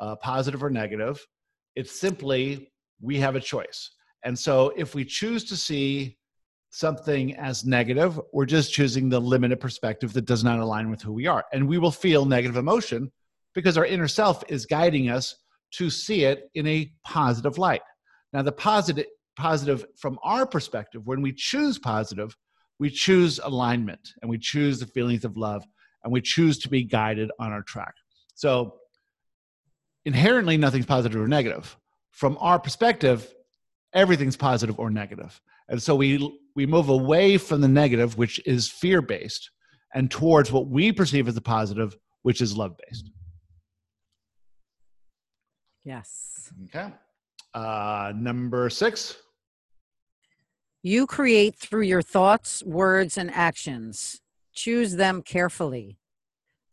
uh, 0.00 0.16
positive 0.16 0.62
or 0.62 0.70
negative. 0.70 1.24
It's 1.74 1.98
simply 1.98 2.70
we 3.00 3.18
have 3.18 3.36
a 3.36 3.40
choice. 3.40 3.90
And 4.24 4.38
so 4.38 4.72
if 4.76 4.94
we 4.94 5.04
choose 5.04 5.44
to 5.44 5.56
see 5.56 6.18
something 6.70 7.34
as 7.36 7.64
negative, 7.64 8.20
we're 8.32 8.46
just 8.46 8.72
choosing 8.72 9.08
the 9.08 9.20
limited 9.20 9.60
perspective 9.60 10.12
that 10.12 10.26
does 10.26 10.44
not 10.44 10.58
align 10.58 10.90
with 10.90 11.00
who 11.00 11.12
we 11.12 11.26
are. 11.26 11.44
And 11.52 11.66
we 11.66 11.78
will 11.78 11.90
feel 11.90 12.24
negative 12.24 12.56
emotion 12.56 13.10
because 13.54 13.78
our 13.78 13.86
inner 13.86 14.08
self 14.08 14.44
is 14.48 14.66
guiding 14.66 15.08
us 15.08 15.34
to 15.76 15.90
see 15.90 16.24
it 16.24 16.50
in 16.54 16.66
a 16.66 16.90
positive 17.04 17.58
light. 17.58 17.82
Now, 18.32 18.42
the 18.42 18.52
positive, 18.52 19.06
positive 19.36 19.86
from 19.96 20.18
our 20.22 20.46
perspective, 20.46 21.06
when 21.06 21.22
we 21.22 21.32
choose 21.32 21.78
positive, 21.78 22.36
we 22.78 22.90
choose 22.90 23.40
alignment 23.42 24.14
and 24.20 24.30
we 24.30 24.38
choose 24.38 24.78
the 24.80 24.86
feelings 24.86 25.24
of 25.24 25.36
love 25.36 25.64
and 26.04 26.12
we 26.12 26.20
choose 26.20 26.58
to 26.58 26.68
be 26.68 26.84
guided 26.84 27.30
on 27.38 27.52
our 27.52 27.62
track. 27.62 27.94
So 28.34 28.74
inherently 30.04 30.56
nothing's 30.56 30.86
positive 30.86 31.20
or 31.20 31.28
negative. 31.28 31.76
From 32.10 32.36
our 32.40 32.58
perspective, 32.58 33.32
everything's 33.92 34.36
positive 34.36 34.78
or 34.78 34.90
negative. 34.90 35.40
And 35.68 35.82
so 35.82 35.96
we 35.96 36.32
we 36.54 36.64
move 36.64 36.88
away 36.88 37.38
from 37.38 37.60
the 37.60 37.68
negative, 37.68 38.16
which 38.16 38.40
is 38.46 38.68
fear 38.68 39.02
based, 39.02 39.50
and 39.94 40.10
towards 40.10 40.52
what 40.52 40.68
we 40.68 40.92
perceive 40.92 41.28
as 41.28 41.34
the 41.34 41.40
positive, 41.40 41.96
which 42.22 42.40
is 42.40 42.56
love 42.56 42.76
based. 42.88 43.10
Yes. 45.86 46.52
Okay. 46.64 46.92
Uh, 47.54 48.12
number 48.16 48.68
six. 48.68 49.16
You 50.82 51.06
create 51.06 51.56
through 51.56 51.82
your 51.82 52.02
thoughts, 52.02 52.62
words, 52.64 53.16
and 53.16 53.30
actions. 53.30 54.20
Choose 54.52 54.96
them 54.96 55.22
carefully. 55.22 55.98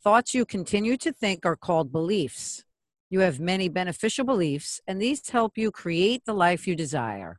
Thoughts 0.02 0.34
you 0.34 0.44
continue 0.44 0.96
to 0.96 1.12
think 1.12 1.46
are 1.46 1.56
called 1.56 1.92
beliefs. 1.92 2.64
You 3.08 3.20
have 3.20 3.38
many 3.38 3.68
beneficial 3.68 4.24
beliefs, 4.24 4.80
and 4.86 5.00
these 5.00 5.28
help 5.28 5.56
you 5.56 5.70
create 5.70 6.24
the 6.24 6.34
life 6.34 6.66
you 6.66 6.74
desire. 6.74 7.38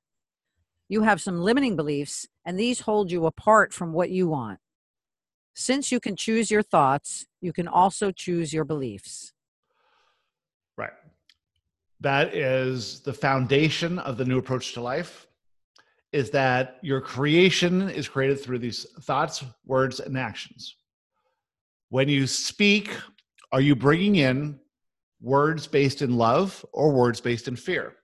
You 0.88 1.04
have 1.04 1.22
some 1.22 1.42
limiting 1.42 1.76
beliefs, 1.76 2.26
and 2.46 2.58
these 2.58 2.82
hold 2.82 3.12
you 3.12 3.26
apart 3.26 3.74
from 3.74 3.92
what 3.92 4.12
you 4.12 4.30
want. 4.30 4.60
Since 5.54 5.92
you 5.92 6.00
can 6.00 6.16
choose 6.16 6.50
your 6.50 6.64
thoughts, 6.64 7.26
you 7.42 7.52
can 7.52 7.68
also 7.68 8.12
choose 8.12 8.54
your 8.54 8.64
beliefs. 8.64 9.34
That 12.02 12.36
is 12.36 13.02
the 13.02 13.14
foundation 13.14 14.00
of 14.00 14.18
the 14.18 14.26
new 14.26 14.38
approach 14.38 14.74
to 14.74 14.82
life 14.82 15.28
is 16.12 16.30
that 16.32 16.78
your 16.82 17.02
creation 17.02 17.90
is 17.90 18.08
created 18.08 18.40
through 18.40 18.60
these 18.60 18.86
thoughts, 19.02 19.44
words, 19.66 20.00
and 20.00 20.18
actions. 20.18 20.76
When 21.90 22.08
you 22.08 22.28
speak, 22.28 22.92
are 23.52 23.62
you 23.62 23.76
bringing 23.76 24.18
in 24.18 24.60
words 25.22 25.68
based 25.68 26.02
in 26.02 26.16
love 26.16 26.66
or 26.72 26.92
words 26.92 27.20
based 27.20 27.48
in 27.48 27.56
fear? 27.56 27.96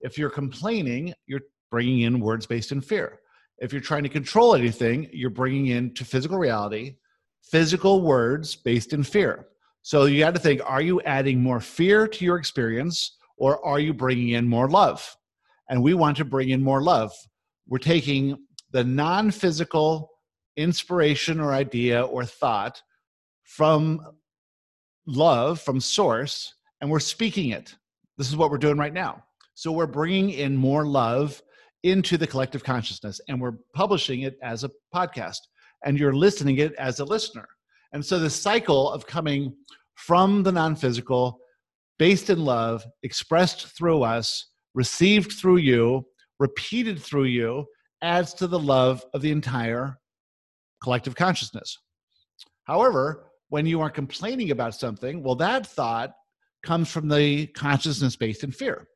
If 0.00 0.18
you're 0.18 0.30
complaining, 0.30 1.14
you're 1.26 1.42
bringing 1.70 2.00
in 2.00 2.20
words 2.20 2.46
based 2.46 2.72
in 2.72 2.80
fear. 2.80 3.20
If 3.58 3.72
you're 3.72 3.80
trying 3.80 4.02
to 4.02 4.10
control 4.10 4.54
anything, 4.54 5.08
you're 5.12 5.30
bringing 5.30 5.68
into 5.68 6.04
physical 6.04 6.38
reality 6.38 6.96
physical 7.46 8.02
words 8.02 8.56
based 8.56 8.92
in 8.92 9.02
fear. 9.02 9.46
So 9.82 10.06
you 10.06 10.18
got 10.18 10.34
to 10.34 10.40
think 10.40 10.60
are 10.64 10.80
you 10.80 11.00
adding 11.02 11.42
more 11.42 11.60
fear 11.60 12.08
to 12.08 12.24
your 12.24 12.36
experience 12.36 13.16
or 13.36 13.64
are 13.64 13.78
you 13.78 13.92
bringing 13.92 14.30
in 14.30 14.48
more 14.48 14.68
love? 14.68 15.16
And 15.68 15.82
we 15.82 15.94
want 15.94 16.16
to 16.18 16.24
bring 16.24 16.50
in 16.50 16.62
more 16.62 16.82
love. 16.82 17.12
We're 17.68 17.78
taking 17.78 18.38
the 18.72 18.84
non 18.84 19.30
physical 19.30 20.10
inspiration 20.56 21.40
or 21.40 21.52
idea 21.52 22.02
or 22.02 22.24
thought 22.24 22.80
from 23.44 24.00
love, 25.06 25.60
from 25.60 25.80
source, 25.80 26.54
and 26.80 26.90
we're 26.90 27.00
speaking 27.00 27.50
it. 27.50 27.74
This 28.18 28.28
is 28.28 28.36
what 28.36 28.50
we're 28.50 28.58
doing 28.58 28.78
right 28.78 28.92
now. 28.92 29.22
So 29.54 29.72
we're 29.72 29.86
bringing 29.86 30.30
in 30.30 30.56
more 30.56 30.86
love 30.86 31.42
into 31.82 32.16
the 32.18 32.26
collective 32.26 32.64
consciousness 32.64 33.20
and 33.28 33.40
we're 33.40 33.58
publishing 33.74 34.22
it 34.22 34.38
as 34.42 34.64
a 34.64 34.70
podcast 34.94 35.38
and 35.84 35.98
you're 35.98 36.14
listening 36.14 36.58
it 36.58 36.74
as 36.74 37.00
a 37.00 37.04
listener. 37.04 37.46
And 37.92 38.04
so 38.04 38.18
the 38.18 38.30
cycle 38.30 38.90
of 38.90 39.06
coming 39.06 39.54
from 39.94 40.42
the 40.42 40.52
non 40.52 40.76
physical, 40.76 41.38
based 41.98 42.30
in 42.30 42.44
love, 42.44 42.84
expressed 43.02 43.66
through 43.76 44.02
us, 44.02 44.50
received 44.74 45.32
through 45.32 45.58
you, 45.58 46.04
repeated 46.38 47.00
through 47.00 47.24
you, 47.24 47.64
adds 48.02 48.34
to 48.34 48.46
the 48.46 48.58
love 48.58 49.04
of 49.14 49.22
the 49.22 49.30
entire 49.30 49.98
collective 50.82 51.14
consciousness. 51.14 51.78
However, 52.64 53.26
when 53.48 53.66
you 53.66 53.80
are 53.80 53.90
complaining 53.90 54.50
about 54.50 54.74
something, 54.74 55.22
well, 55.22 55.36
that 55.36 55.66
thought 55.66 56.12
comes 56.62 56.90
from 56.90 57.08
the 57.08 57.46
consciousness 57.48 58.16
based 58.16 58.44
in 58.44 58.50
fear. 58.50 58.86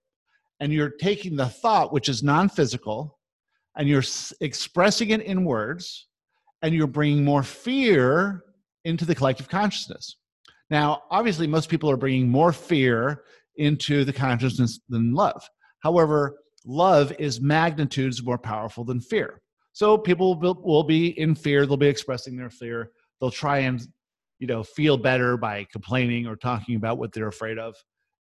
And 0.58 0.72
you're 0.72 0.90
taking 0.90 1.36
the 1.36 1.46
thought, 1.46 1.92
which 1.92 2.08
is 2.08 2.22
non 2.22 2.48
physical, 2.48 3.18
and 3.76 3.88
you're 3.88 4.02
expressing 4.40 5.10
it 5.10 5.22
in 5.22 5.44
words, 5.44 6.08
and 6.62 6.74
you're 6.74 6.86
bringing 6.86 7.24
more 7.24 7.42
fear 7.42 8.42
into 8.84 9.04
the 9.04 9.14
collective 9.14 9.48
consciousness. 9.48 10.16
Now, 10.70 11.02
obviously, 11.10 11.46
most 11.46 11.68
people 11.68 11.90
are 11.90 11.96
bringing 11.96 12.28
more 12.28 12.52
fear 12.52 13.24
into 13.56 14.04
the 14.04 14.12
consciousness 14.12 14.80
than 14.88 15.12
love. 15.12 15.42
However, 15.80 16.38
love 16.64 17.12
is 17.18 17.40
magnitudes 17.40 18.22
more 18.22 18.38
powerful 18.38 18.84
than 18.84 19.00
fear. 19.00 19.40
So 19.72 19.98
people 19.98 20.38
will 20.38 20.84
be 20.84 21.18
in 21.18 21.34
fear, 21.34 21.66
they'll 21.66 21.76
be 21.76 21.86
expressing 21.86 22.36
their 22.36 22.50
fear, 22.50 22.90
they'll 23.20 23.30
try 23.30 23.58
and 23.58 23.80
you 24.38 24.46
know 24.46 24.62
feel 24.62 24.96
better 24.96 25.36
by 25.36 25.66
complaining 25.70 26.26
or 26.26 26.36
talking 26.36 26.76
about 26.76 26.98
what 26.98 27.12
they're 27.12 27.28
afraid 27.28 27.58
of. 27.58 27.74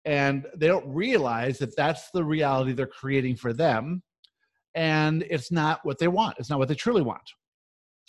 And 0.05 0.47
they 0.57 0.67
don't 0.67 0.87
realize 0.89 1.59
that 1.59 1.77
that's 1.77 2.11
the 2.13 2.25
reality 2.25 2.73
they're 2.73 2.87
creating 2.87 3.37
for 3.37 3.53
them. 3.53 4.03
And 4.75 5.25
it's 5.29 5.51
not 5.51 5.81
what 5.85 5.99
they 5.99 6.09
want. 6.09 6.37
It's 6.39 6.51
not 6.51 6.59
what 6.59 6.69
they 6.69 6.75
truly 6.75 7.03
want. 7.03 7.23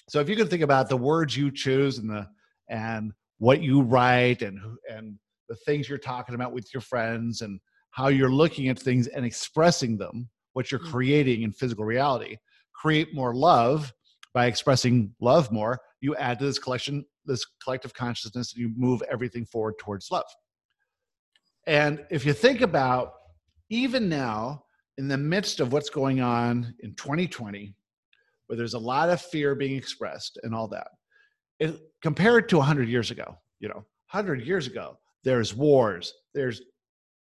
So 0.08 0.20
if 0.20 0.30
you 0.30 0.36
can 0.36 0.48
think 0.48 0.62
about 0.62 0.90
the 0.90 0.98
words 0.98 1.36
you 1.36 1.52
choose 1.52 1.98
and 1.98 2.10
the 2.10 2.28
and 2.70 3.14
what 3.40 3.62
you 3.62 3.82
write 3.82 4.42
and 4.42 4.60
and 4.90 5.18
the 5.50 5.56
things 5.66 5.90
you're 5.90 5.98
talking 5.98 6.36
about 6.36 6.54
with 6.54 6.72
your 6.74 6.82
friends 6.82 7.42
and 7.42 7.60
how 7.92 8.08
you're 8.08 8.32
looking 8.32 8.70
at 8.70 8.78
things 8.78 9.08
and 9.08 9.26
expressing 9.26 9.98
them, 9.98 10.30
what 10.54 10.72
you're 10.72 10.80
mm. 10.80 10.92
creating 10.92 11.42
in 11.42 11.52
physical 11.52 11.84
reality, 11.84 12.38
create 12.74 13.16
more 13.16 13.34
love 13.34 13.92
by 14.34 14.46
expressing 14.46 15.14
love 15.20 15.52
more. 15.52 15.80
You 16.02 16.16
add 16.16 16.38
to 16.40 16.46
this 16.46 16.60
collection, 16.60 17.04
this 17.26 17.44
collective 17.64 17.94
consciousness, 17.94 18.54
and 18.54 18.62
you 18.62 18.72
move 18.78 19.02
everything 19.12 19.46
forward 19.46 19.76
towards 19.80 20.12
love. 20.12 20.26
And 21.66 22.06
if 22.12 22.26
you 22.26 22.34
think 22.34 22.62
about 22.62 23.14
even 23.70 24.08
now, 24.08 24.64
in 24.98 25.08
the 25.08 25.18
midst 25.18 25.62
of 25.62 25.72
what's 25.72 25.90
going 25.90 26.20
on 26.20 26.74
in 26.82 26.94
2020, 26.96 27.74
where 28.48 28.58
there's 28.58 28.74
a 28.74 28.80
lot 28.80 29.10
of 29.10 29.22
fear 29.22 29.56
being 29.56 29.78
expressed 29.78 30.38
and 30.44 30.54
all 30.54 30.68
that. 30.68 30.88
It, 31.60 31.80
compared 32.02 32.50
to 32.50 32.58
100 32.58 32.88
years 32.88 33.12
ago, 33.12 33.38
you 33.60 33.68
know, 33.68 33.86
100 34.12 34.42
years 34.42 34.68
ago, 34.68 34.98
there's 35.24 35.54
wars, 35.54 36.14
there's 36.34 36.62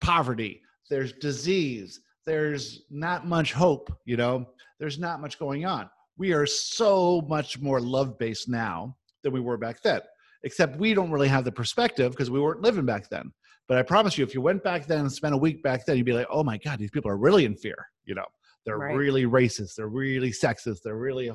poverty, 0.00 0.60
there's 0.90 1.12
disease, 1.12 2.00
there's 2.26 2.82
not 2.90 3.26
much 3.26 3.52
hope, 3.52 3.92
you 4.04 4.16
know, 4.16 4.46
there's 4.78 4.98
not 4.98 5.20
much 5.20 5.38
going 5.38 5.64
on. 5.64 5.88
We 6.16 6.32
are 6.32 6.46
so 6.46 7.22
much 7.28 7.60
more 7.60 7.80
love 7.80 8.18
based 8.18 8.48
now 8.48 8.96
than 9.22 9.32
we 9.32 9.40
were 9.40 9.56
back 9.56 9.82
then, 9.82 10.00
except 10.42 10.78
we 10.78 10.94
don't 10.94 11.10
really 11.10 11.28
have 11.28 11.44
the 11.44 11.52
perspective 11.52 12.12
because 12.12 12.30
we 12.30 12.40
weren't 12.40 12.62
living 12.62 12.84
back 12.84 13.08
then. 13.08 13.32
But 13.66 13.78
I 13.78 13.82
promise 13.82 14.18
you, 14.18 14.24
if 14.24 14.34
you 14.34 14.40
went 14.40 14.62
back 14.62 14.86
then 14.86 15.00
and 15.00 15.12
spent 15.12 15.34
a 15.34 15.38
week 15.38 15.62
back 15.62 15.86
then, 15.86 15.96
you'd 15.96 16.06
be 16.06 16.12
like, 16.12 16.26
oh 16.30 16.44
my 16.44 16.58
God, 16.58 16.78
these 16.78 16.90
people 16.90 17.10
are 17.10 17.16
really 17.16 17.44
in 17.44 17.56
fear, 17.56 17.86
you 18.04 18.14
know. 18.14 18.26
They're 18.64 18.78
right. 18.78 18.96
really 18.96 19.24
racist. 19.24 19.74
They're 19.76 19.88
really 19.88 20.30
sexist. 20.30 20.78
They're 20.82 20.96
really 20.96 21.30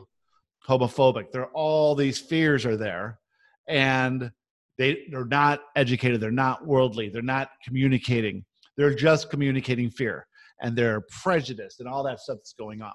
homophobic. 0.67 1.31
They're 1.31 1.47
all 1.47 1.95
these 1.95 2.19
fears 2.19 2.65
are 2.65 2.77
there, 2.77 3.19
and 3.67 4.31
they 4.77 5.05
they're 5.11 5.25
not 5.25 5.61
educated. 5.75 6.21
They're 6.21 6.31
not 6.31 6.65
worldly. 6.65 7.09
They're 7.09 7.21
not 7.21 7.49
communicating. 7.63 8.45
They're 8.77 8.95
just 8.95 9.29
communicating 9.29 9.89
fear, 9.89 10.27
and 10.61 10.75
they're 10.75 11.01
prejudiced 11.21 11.79
and 11.79 11.89
all 11.89 12.03
that 12.03 12.19
stuff 12.19 12.37
that's 12.37 12.53
going 12.53 12.81
on. 12.81 12.93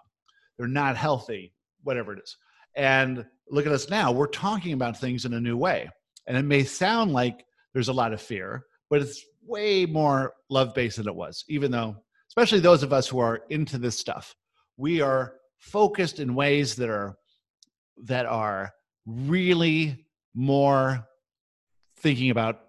They're 0.58 0.68
not 0.68 0.96
healthy. 0.96 1.52
Whatever 1.82 2.14
it 2.14 2.20
is. 2.22 2.36
And 2.76 3.24
look 3.50 3.66
at 3.66 3.72
us 3.72 3.90
now. 3.90 4.10
We're 4.10 4.26
talking 4.26 4.72
about 4.72 4.98
things 4.98 5.24
in 5.26 5.34
a 5.34 5.40
new 5.40 5.56
way, 5.56 5.88
and 6.26 6.36
it 6.36 6.44
may 6.44 6.64
sound 6.64 7.12
like 7.12 7.44
there's 7.72 7.88
a 7.88 7.92
lot 7.92 8.12
of 8.12 8.22
fear, 8.22 8.64
but 8.88 9.02
it's 9.02 9.22
way 9.46 9.84
more 9.84 10.32
love 10.48 10.74
based 10.74 10.96
than 10.96 11.08
it 11.08 11.14
was. 11.14 11.44
Even 11.48 11.70
though 11.70 11.96
especially 12.36 12.58
those 12.58 12.82
of 12.82 12.92
us 12.92 13.06
who 13.06 13.20
are 13.20 13.42
into 13.50 13.78
this 13.78 13.96
stuff. 13.96 14.34
We 14.76 15.00
are 15.00 15.34
focused 15.58 16.18
in 16.18 16.34
ways 16.34 16.74
that 16.74 16.90
are 16.90 17.16
that 18.04 18.26
are 18.26 18.72
really 19.06 20.06
more 20.34 21.06
thinking 21.98 22.30
about 22.30 22.60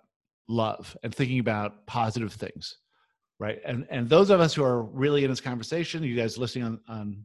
love 0.47 0.95
and 1.03 1.13
thinking 1.13 1.39
about 1.39 1.85
positive 1.87 2.33
things 2.33 2.77
right? 3.39 3.59
And 3.65 3.85
and 3.89 4.09
those 4.09 4.29
of 4.29 4.39
us 4.39 4.53
who 4.53 4.63
are 4.63 4.83
really 4.83 5.23
in 5.23 5.29
this 5.29 5.41
conversation 5.41 6.03
you 6.03 6.15
guys 6.15 6.37
listening 6.37 6.65
on 6.65 6.79
on 6.87 7.23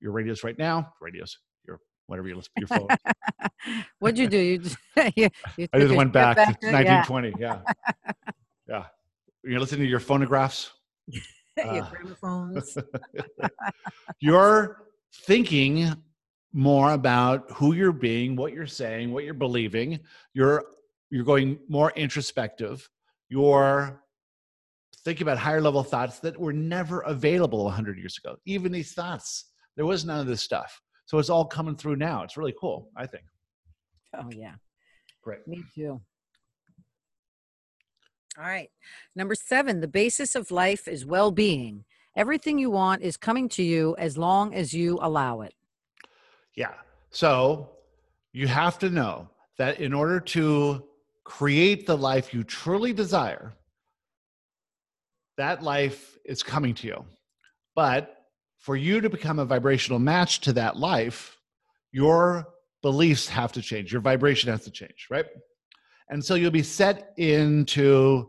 your 0.00 0.12
radios 0.12 0.44
right 0.44 0.58
now 0.58 0.92
radios 1.00 1.38
your 1.66 1.80
whatever 2.06 2.28
your 2.28 2.40
your 2.56 2.68
phone. 2.68 2.88
What'd 3.98 4.18
you 4.18 4.28
do? 4.28 4.38
You, 4.38 4.60
you, 5.16 5.28
you 5.56 5.68
i 5.72 5.78
just 5.78 5.94
went 5.94 6.12
back, 6.12 6.36
back 6.36 6.60
to 6.60 6.66
1920 6.72 7.34
yeah 7.38 7.60
yeah, 7.68 8.22
yeah. 8.68 8.84
you're 9.44 9.60
listening 9.60 9.82
to 9.82 9.88
your 9.88 10.00
phonographs? 10.00 10.70
Your 11.08 11.82
uh. 11.82 11.88
gramophones. 11.90 12.76
you're 14.20 14.78
thinking 15.26 15.94
more 16.52 16.92
about 16.92 17.50
who 17.52 17.72
you're 17.72 17.92
being, 17.92 18.36
what 18.36 18.52
you're 18.52 18.66
saying, 18.66 19.12
what 19.12 19.24
you're 19.24 19.34
believing. 19.34 20.00
You're 20.34 20.64
you're 21.10 21.24
going 21.24 21.58
more 21.68 21.92
introspective. 21.96 22.88
You're 23.28 24.02
thinking 25.04 25.26
about 25.26 25.38
higher 25.38 25.60
level 25.60 25.82
thoughts 25.82 26.20
that 26.20 26.38
were 26.38 26.52
never 26.52 27.00
available 27.00 27.64
100 27.64 27.98
years 27.98 28.18
ago. 28.22 28.36
Even 28.46 28.72
these 28.72 28.92
thoughts, 28.92 29.46
there 29.76 29.86
was 29.86 30.04
none 30.04 30.20
of 30.20 30.26
this 30.26 30.42
stuff. 30.42 30.80
So 31.06 31.18
it's 31.18 31.30
all 31.30 31.44
coming 31.44 31.76
through 31.76 31.96
now. 31.96 32.22
It's 32.22 32.36
really 32.36 32.54
cool, 32.58 32.90
I 32.96 33.06
think. 33.06 33.24
Oh 34.16 34.30
yeah. 34.30 34.54
Great. 35.22 35.46
Me 35.46 35.62
too. 35.74 36.00
All 38.38 38.44
right. 38.44 38.70
Number 39.14 39.34
seven, 39.34 39.80
the 39.80 39.88
basis 39.88 40.34
of 40.34 40.50
life 40.50 40.88
is 40.88 41.04
well 41.04 41.30
being. 41.30 41.84
Everything 42.16 42.58
you 42.58 42.70
want 42.70 43.02
is 43.02 43.16
coming 43.16 43.48
to 43.50 43.62
you 43.62 43.94
as 43.98 44.16
long 44.18 44.54
as 44.54 44.72
you 44.72 44.98
allow 45.02 45.42
it. 45.42 45.54
Yeah. 46.56 46.74
So 47.10 47.70
you 48.32 48.46
have 48.46 48.78
to 48.80 48.90
know 48.90 49.28
that 49.58 49.80
in 49.80 49.92
order 49.92 50.20
to 50.20 50.84
create 51.24 51.86
the 51.86 51.96
life 51.96 52.34
you 52.34 52.44
truly 52.44 52.92
desire, 52.92 53.52
that 55.36 55.62
life 55.62 56.18
is 56.24 56.42
coming 56.42 56.74
to 56.74 56.86
you. 56.86 57.04
But 57.74 58.16
for 58.58 58.76
you 58.76 59.00
to 59.00 59.10
become 59.10 59.38
a 59.38 59.44
vibrational 59.44 59.98
match 59.98 60.40
to 60.40 60.52
that 60.54 60.76
life, 60.76 61.36
your 61.90 62.46
beliefs 62.82 63.28
have 63.28 63.52
to 63.52 63.62
change, 63.62 63.92
your 63.92 64.00
vibration 64.00 64.50
has 64.50 64.64
to 64.64 64.70
change, 64.70 65.06
right? 65.10 65.26
And 66.08 66.24
so 66.24 66.34
you'll 66.34 66.50
be 66.50 66.62
set 66.62 67.12
into 67.16 68.28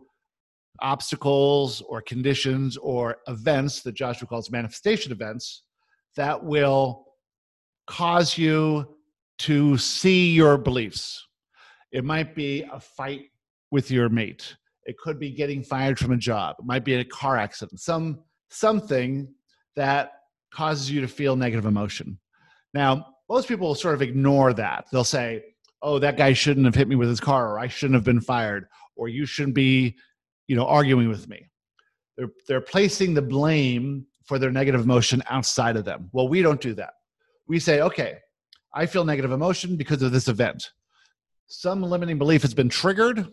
obstacles 0.82 1.82
or 1.82 2.02
conditions 2.02 2.78
or 2.78 3.18
events 3.28 3.82
that 3.82 3.96
Joshua 3.96 4.28
calls 4.28 4.52
manifestation 4.52 5.12
events 5.12 5.64
that 6.16 6.44
will 6.44 7.03
cause 7.88 8.38
you 8.38 8.96
to 9.40 9.78
see 9.78 10.32
your 10.32 10.58
beliefs. 10.58 11.28
It 11.92 12.04
might 12.04 12.36
be 12.36 12.64
a 12.72 12.80
fight 12.80 13.26
with 13.72 13.92
your 13.92 14.10
mate. 14.10 14.56
It 14.86 14.98
could 14.98 15.20
be 15.20 15.32
getting 15.32 15.64
fired 15.64 15.98
from 15.98 16.12
a 16.12 16.18
job. 16.18 16.58
It 16.60 16.66
might 16.66 16.84
be 16.84 16.96
a 16.96 17.06
car 17.06 17.38
accident. 17.38 17.80
Some 17.80 18.20
something 18.50 19.28
that 19.76 20.12
causes 20.54 20.92
you 20.92 21.02
to 21.02 21.08
feel 21.08 21.36
negative 21.36 21.66
emotion. 21.66 22.20
Now, 22.74 23.08
most 23.30 23.48
people 23.48 23.74
sort 23.76 23.96
of 23.96 24.02
ignore 24.02 24.54
that. 24.54 24.86
They'll 24.92 25.04
say, 25.04 25.44
"Oh, 25.82 26.00
that 26.00 26.18
guy 26.18 26.34
shouldn't 26.34 26.66
have 26.66 26.76
hit 26.76 26.88
me 26.88 26.96
with 26.96 27.10
his 27.10 27.20
car 27.20 27.52
or 27.52 27.60
I 27.60 27.68
shouldn't 27.68 27.96
have 27.96 28.04
been 28.04 28.22
fired 28.22 28.68
or 28.96 29.08
you 29.08 29.26
shouldn't 29.26 29.56
be, 29.56 29.96
you 30.48 30.56
know, 30.56 30.66
arguing 30.66 31.10
with 31.10 31.28
me." 31.28 31.50
They're 32.18 32.32
they're 32.48 32.62
placing 32.62 33.14
the 33.14 33.22
blame 33.22 34.06
for 34.26 34.38
their 34.40 34.52
negative 34.52 34.82
emotion 34.82 35.24
outside 35.30 35.76
of 35.76 35.86
them. 35.86 36.10
Well, 36.12 36.28
we 36.28 36.42
don't 36.42 36.62
do 36.62 36.74
that. 36.76 36.94
We 37.48 37.60
say, 37.60 37.82
"Okay, 37.82 38.20
I 38.74 38.86
feel 38.86 39.06
negative 39.06 39.32
emotion 39.32 39.76
because 39.76 40.02
of 40.02 40.12
this 40.12 40.28
event. 40.28 40.72
Some 41.48 41.84
limiting 41.84 42.18
belief 42.18 42.42
has 42.42 42.54
been 42.54 42.70
triggered 42.70 43.28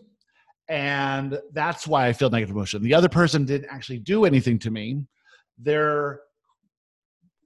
and 0.69 1.37
that's 1.53 1.87
why 1.87 2.07
I 2.07 2.13
feel 2.13 2.29
negative 2.29 2.55
emotion. 2.55 2.81
The 2.81 2.93
other 2.93 3.09
person 3.09 3.45
didn't 3.45 3.69
actually 3.69 3.99
do 3.99 4.25
anything 4.25 4.59
to 4.59 4.71
me. 4.71 5.05
They're 5.57 6.21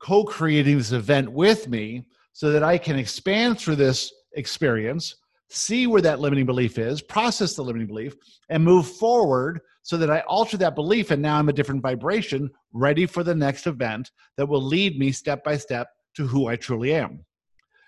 co-creating 0.01 0.77
this 0.77 0.91
event 0.91 1.31
with 1.31 1.67
me 1.67 2.05
so 2.33 2.51
that 2.51 2.63
I 2.63 2.77
can 2.77 2.99
expand 2.99 3.57
through 3.57 3.77
this 3.77 4.13
experience, 4.33 5.15
see 5.49 5.87
where 5.87 6.01
that 6.01 6.19
limiting 6.19 6.45
belief 6.45 6.77
is, 6.77 7.01
process 7.01 7.55
the 7.55 7.63
limiting 7.63 7.87
belief, 7.87 8.13
and 8.49 8.63
move 8.63 8.87
forward 8.87 9.61
so 9.81 9.97
that 9.97 10.11
I 10.11 10.19
alter 10.27 10.57
that 10.57 10.75
belief 10.75 11.11
and 11.11 11.21
now 11.21 11.39
I'm 11.39 11.49
a 11.49 11.53
different 11.53 11.81
vibration, 11.81 12.51
ready 12.73 13.05
for 13.05 13.23
the 13.23 13.35
next 13.35 13.65
event 13.65 14.11
that 14.37 14.47
will 14.47 14.61
lead 14.61 14.99
me 14.99 15.11
step 15.11 15.43
by 15.43 15.57
step 15.57 15.87
to 16.15 16.27
who 16.27 16.47
I 16.47 16.55
truly 16.55 16.93
am. 16.93 17.25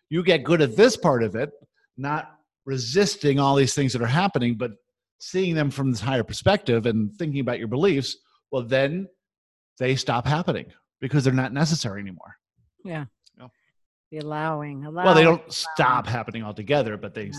You 0.10 0.24
get 0.24 0.44
good 0.44 0.62
at 0.62 0.76
this 0.76 0.96
part 0.98 1.24
of 1.24 1.36
it, 1.36 1.52
not 1.98 2.32
resisting 2.66 3.40
all 3.40 3.56
these 3.56 3.74
things 3.74 3.94
that 3.94 4.02
are 4.02 4.08
happening, 4.08 4.56
but 4.56 4.72
seeing 5.20 5.56
them 5.56 5.72
from 5.72 5.92
this 5.92 6.02
higher 6.02 6.24
perspective 6.24 6.86
and 6.86 7.14
thinking 7.18 7.40
about 7.40 7.60
your 7.60 7.68
beliefs, 7.68 8.18
well, 8.52 8.64
then 8.64 9.08
they 9.80 9.96
stop 9.96 10.26
happening 10.26 10.72
because 11.02 11.24
they're 11.24 11.34
not 11.34 11.54
necessary 11.54 12.02
anymore. 12.02 12.36
Yeah. 12.84 13.06
The 14.10 14.20
allowing, 14.20 14.86
allowing. 14.86 15.06
Well, 15.06 15.16
they 15.16 15.24
don't 15.26 15.52
stop 15.52 16.08
happening 16.08 16.42
altogether, 16.42 16.96
but 16.96 17.14
they 17.14 17.32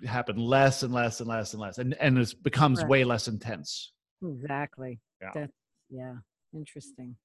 yeah. 0.00 0.10
happen 0.10 0.38
less 0.38 0.82
and 0.82 0.90
less 0.94 1.20
and 1.20 1.28
less 1.28 1.52
and 1.52 1.60
less, 1.60 1.76
and 1.76 1.92
and 2.00 2.18
it 2.18 2.34
becomes 2.42 2.80
right. 2.80 2.88
way 2.88 3.04
less 3.04 3.28
intense. 3.28 3.92
Exactly. 4.24 4.98
Yeah. 5.20 5.30
That's, 5.34 5.52
yeah. 5.90 6.14
Interesting. 6.54 7.16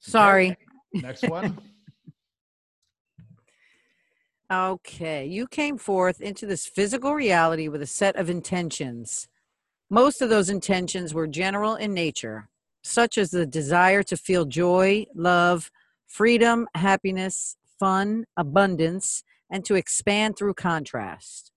Sorry. 0.00 0.54
Next 0.94 1.28
one. 1.28 1.58
Okay, 4.52 5.24
you 5.24 5.46
came 5.46 5.78
forth 5.78 6.20
into 6.20 6.44
this 6.44 6.66
physical 6.66 7.14
reality 7.14 7.68
with 7.68 7.80
a 7.80 7.86
set 7.86 8.16
of 8.16 8.28
intentions. 8.28 9.26
Most 9.88 10.20
of 10.20 10.28
those 10.28 10.50
intentions 10.50 11.14
were 11.14 11.26
general 11.26 11.74
in 11.74 11.94
nature, 11.94 12.50
such 12.82 13.16
as 13.16 13.30
the 13.30 13.46
desire 13.46 14.02
to 14.02 14.16
feel 14.16 14.44
joy, 14.44 15.06
love, 15.14 15.70
freedom, 16.06 16.68
happiness, 16.74 17.56
fun, 17.80 18.26
abundance, 18.36 19.24
and 19.50 19.64
to 19.64 19.74
expand 19.74 20.36
through 20.36 20.52
contrast. 20.52 21.50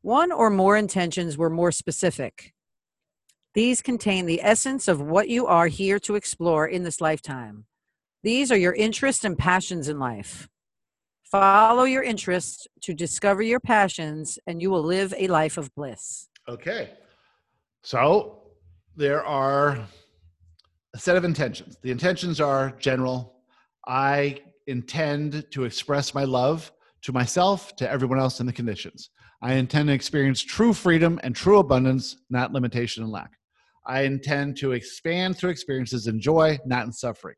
One 0.00 0.32
or 0.32 0.48
more 0.48 0.78
intentions 0.78 1.36
were 1.36 1.50
more 1.50 1.72
specific. 1.72 2.54
These 3.52 3.82
contain 3.82 4.24
the 4.24 4.40
essence 4.42 4.88
of 4.88 5.02
what 5.02 5.28
you 5.28 5.46
are 5.46 5.66
here 5.66 5.98
to 6.00 6.14
explore 6.14 6.66
in 6.66 6.82
this 6.82 7.02
lifetime. 7.02 7.66
These 8.26 8.50
are 8.50 8.56
your 8.56 8.74
interests 8.74 9.24
and 9.24 9.38
passions 9.38 9.88
in 9.88 10.00
life. 10.00 10.48
Follow 11.30 11.84
your 11.84 12.02
interests 12.02 12.66
to 12.82 12.92
discover 12.92 13.40
your 13.40 13.60
passions, 13.60 14.36
and 14.48 14.60
you 14.60 14.68
will 14.68 14.82
live 14.82 15.14
a 15.16 15.28
life 15.28 15.56
of 15.56 15.72
bliss. 15.76 16.26
Okay. 16.48 16.90
So 17.84 18.42
there 18.96 19.24
are 19.24 19.78
a 20.92 20.98
set 20.98 21.14
of 21.14 21.22
intentions. 21.24 21.78
The 21.82 21.92
intentions 21.92 22.40
are 22.40 22.72
general. 22.80 23.36
I 23.86 24.40
intend 24.66 25.46
to 25.52 25.62
express 25.62 26.12
my 26.12 26.24
love 26.24 26.72
to 27.02 27.12
myself, 27.12 27.76
to 27.76 27.88
everyone 27.88 28.18
else 28.18 28.40
in 28.40 28.46
the 28.46 28.52
conditions. 28.52 29.10
I 29.40 29.52
intend 29.52 29.86
to 29.86 29.94
experience 29.94 30.42
true 30.42 30.72
freedom 30.72 31.20
and 31.22 31.36
true 31.36 31.60
abundance, 31.60 32.16
not 32.28 32.52
limitation 32.52 33.04
and 33.04 33.12
lack. 33.12 33.30
I 33.86 34.00
intend 34.00 34.56
to 34.56 34.72
expand 34.72 35.38
through 35.38 35.50
experiences 35.50 36.08
in 36.08 36.20
joy, 36.20 36.58
not 36.66 36.86
in 36.86 36.92
suffering. 36.92 37.36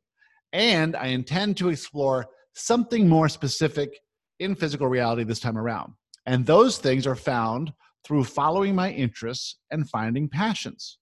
And 0.53 0.97
I 0.97 1.07
intend 1.07 1.57
to 1.59 1.69
explore 1.69 2.27
something 2.55 3.09
more 3.09 3.29
specific 3.29 4.01
in 4.39 4.55
physical 4.55 4.87
reality 4.87 5.25
this 5.25 5.41
time 5.41 5.59
around. 5.59 5.93
And 6.27 6.45
those 6.45 6.79
things 6.79 7.07
are 7.07 7.17
found 7.17 7.73
through 8.05 8.25
following 8.25 8.75
my 8.75 8.91
interests 8.91 9.57
and 9.71 9.89
finding 9.89 10.29
passions. 10.29 10.99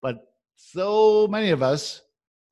But 0.00 0.16
so 0.56 1.26
many 1.28 1.50
of 1.50 1.62
us 1.62 2.02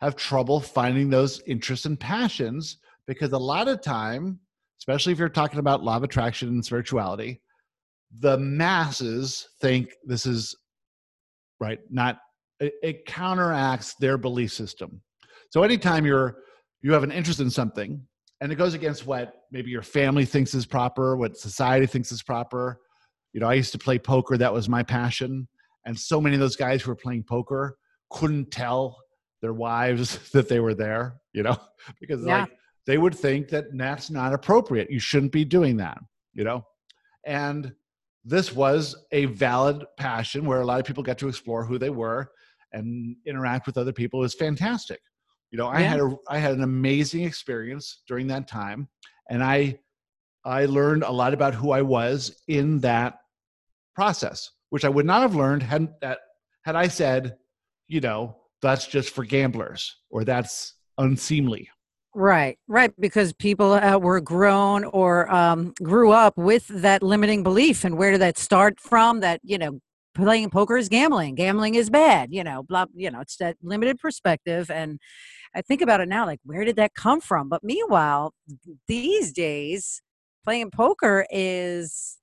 have 0.00 0.16
trouble 0.16 0.61
finding 0.61 1.11
those 1.11 1.42
interests 1.46 1.87
and 1.87 1.98
passions 1.98 2.79
because 3.07 3.33
a 3.33 3.38
lot 3.38 3.68
of 3.68 3.83
time, 3.83 4.38
especially 4.79 5.12
if 5.12 5.18
you're 5.18 5.29
talking 5.29 5.59
about 5.59 5.83
law 5.83 5.96
of 5.96 6.03
attraction 6.03 6.48
and 6.48 6.64
spirituality, 6.64 7.40
the 8.20 8.38
masses 8.38 9.48
think 9.61 9.94
this 10.05 10.26
is 10.26 10.57
right, 11.61 11.79
not 11.90 12.18
it, 12.59 12.74
it 12.83 13.07
counteracts 13.07 13.94
their 13.94 14.18
belief 14.18 14.53
system. 14.53 15.03
So 15.50 15.62
anytime 15.62 16.06
you're 16.06 16.38
you 16.82 16.92
have 16.92 17.02
an 17.02 17.12
interest 17.12 17.40
in 17.40 17.50
something 17.50 18.00
and 18.40 18.50
it 18.50 18.54
goes 18.54 18.74
against 18.74 19.06
what 19.06 19.34
maybe 19.52 19.70
your 19.70 19.82
family 19.82 20.24
thinks 20.24 20.54
is 20.54 20.64
proper, 20.64 21.16
what 21.16 21.36
society 21.36 21.86
thinks 21.86 22.10
is 22.10 22.22
proper. 22.22 22.80
You 23.32 23.40
know, 23.40 23.48
I 23.48 23.54
used 23.54 23.72
to 23.72 23.78
play 23.78 23.98
poker, 23.98 24.38
that 24.38 24.52
was 24.52 24.68
my 24.68 24.82
passion. 24.82 25.46
And 25.84 25.98
so 25.98 26.20
many 26.20 26.34
of 26.34 26.40
those 26.40 26.56
guys 26.56 26.82
who 26.82 26.90
were 26.90 26.96
playing 26.96 27.24
poker 27.24 27.76
couldn't 28.10 28.50
tell 28.50 28.96
their 29.42 29.52
wives 29.52 30.30
that 30.32 30.48
they 30.48 30.60
were 30.60 30.74
there, 30.74 31.16
you 31.32 31.42
know, 31.42 31.56
because 32.00 32.24
yeah. 32.24 32.42
like 32.42 32.50
they 32.86 32.98
would 32.98 33.14
think 33.14 33.48
that 33.48 33.66
that's 33.74 34.10
not 34.10 34.32
appropriate. 34.32 34.90
You 34.90 35.00
shouldn't 35.00 35.32
be 35.32 35.44
doing 35.44 35.76
that, 35.78 35.98
you 36.32 36.44
know. 36.44 36.64
And 37.26 37.72
this 38.24 38.52
was 38.52 38.96
a 39.12 39.26
valid 39.26 39.84
passion 39.98 40.44
where 40.44 40.60
a 40.60 40.66
lot 40.66 40.80
of 40.80 40.86
people 40.86 41.02
got 41.02 41.18
to 41.18 41.28
explore 41.28 41.64
who 41.64 41.78
they 41.78 41.90
were 41.90 42.30
and 42.72 43.16
interact 43.26 43.66
with 43.66 43.76
other 43.76 43.92
people. 43.92 44.20
It 44.20 44.22
was 44.22 44.34
fantastic. 44.34 45.00
You 45.50 45.58
know, 45.58 45.66
I 45.66 45.80
yeah. 45.80 45.88
had 45.88 46.00
a 46.00 46.16
I 46.28 46.38
had 46.38 46.52
an 46.52 46.62
amazing 46.62 47.24
experience 47.24 48.02
during 48.06 48.28
that 48.28 48.48
time, 48.48 48.88
and 49.28 49.42
I 49.42 49.78
I 50.44 50.66
learned 50.66 51.02
a 51.02 51.10
lot 51.10 51.34
about 51.34 51.54
who 51.54 51.72
I 51.72 51.82
was 51.82 52.42
in 52.48 52.80
that 52.80 53.18
process, 53.94 54.50
which 54.70 54.84
I 54.84 54.88
would 54.88 55.06
not 55.06 55.22
have 55.22 55.34
learned 55.34 55.62
had 55.62 55.88
that 56.00 56.18
had 56.64 56.76
I 56.76 56.88
said, 56.88 57.36
you 57.88 58.00
know, 58.00 58.36
that's 58.62 58.86
just 58.86 59.10
for 59.10 59.24
gamblers 59.24 59.96
or 60.10 60.24
that's 60.24 60.74
unseemly. 60.98 61.68
Right, 62.14 62.58
right, 62.66 62.92
because 62.98 63.32
people 63.32 63.72
uh, 63.72 63.96
were 63.96 64.20
grown 64.20 64.84
or 64.84 65.32
um, 65.32 65.74
grew 65.80 66.10
up 66.10 66.36
with 66.36 66.66
that 66.68 67.04
limiting 67.04 67.44
belief, 67.44 67.84
and 67.84 67.96
where 67.96 68.10
did 68.10 68.20
that 68.20 68.36
start 68.36 68.80
from? 68.80 69.20
That 69.20 69.40
you 69.44 69.58
know, 69.58 69.78
playing 70.16 70.50
poker 70.50 70.76
is 70.76 70.88
gambling, 70.88 71.36
gambling 71.36 71.76
is 71.76 71.88
bad. 71.88 72.30
You 72.32 72.42
know, 72.42 72.64
blah. 72.64 72.86
You 72.94 73.12
know, 73.12 73.20
it's 73.20 73.36
that 73.36 73.56
limited 73.62 73.98
perspective, 74.00 74.72
and 74.72 74.98
I 75.54 75.62
think 75.62 75.82
about 75.82 76.00
it 76.00 76.08
now, 76.08 76.26
like 76.26 76.40
where 76.44 76.64
did 76.64 76.76
that 76.76 76.94
come 76.94 77.20
from? 77.20 77.48
But 77.48 77.64
meanwhile, 77.64 78.32
these 78.86 79.32
days, 79.32 80.00
playing 80.44 80.70
poker 80.70 81.26
is 81.30 82.18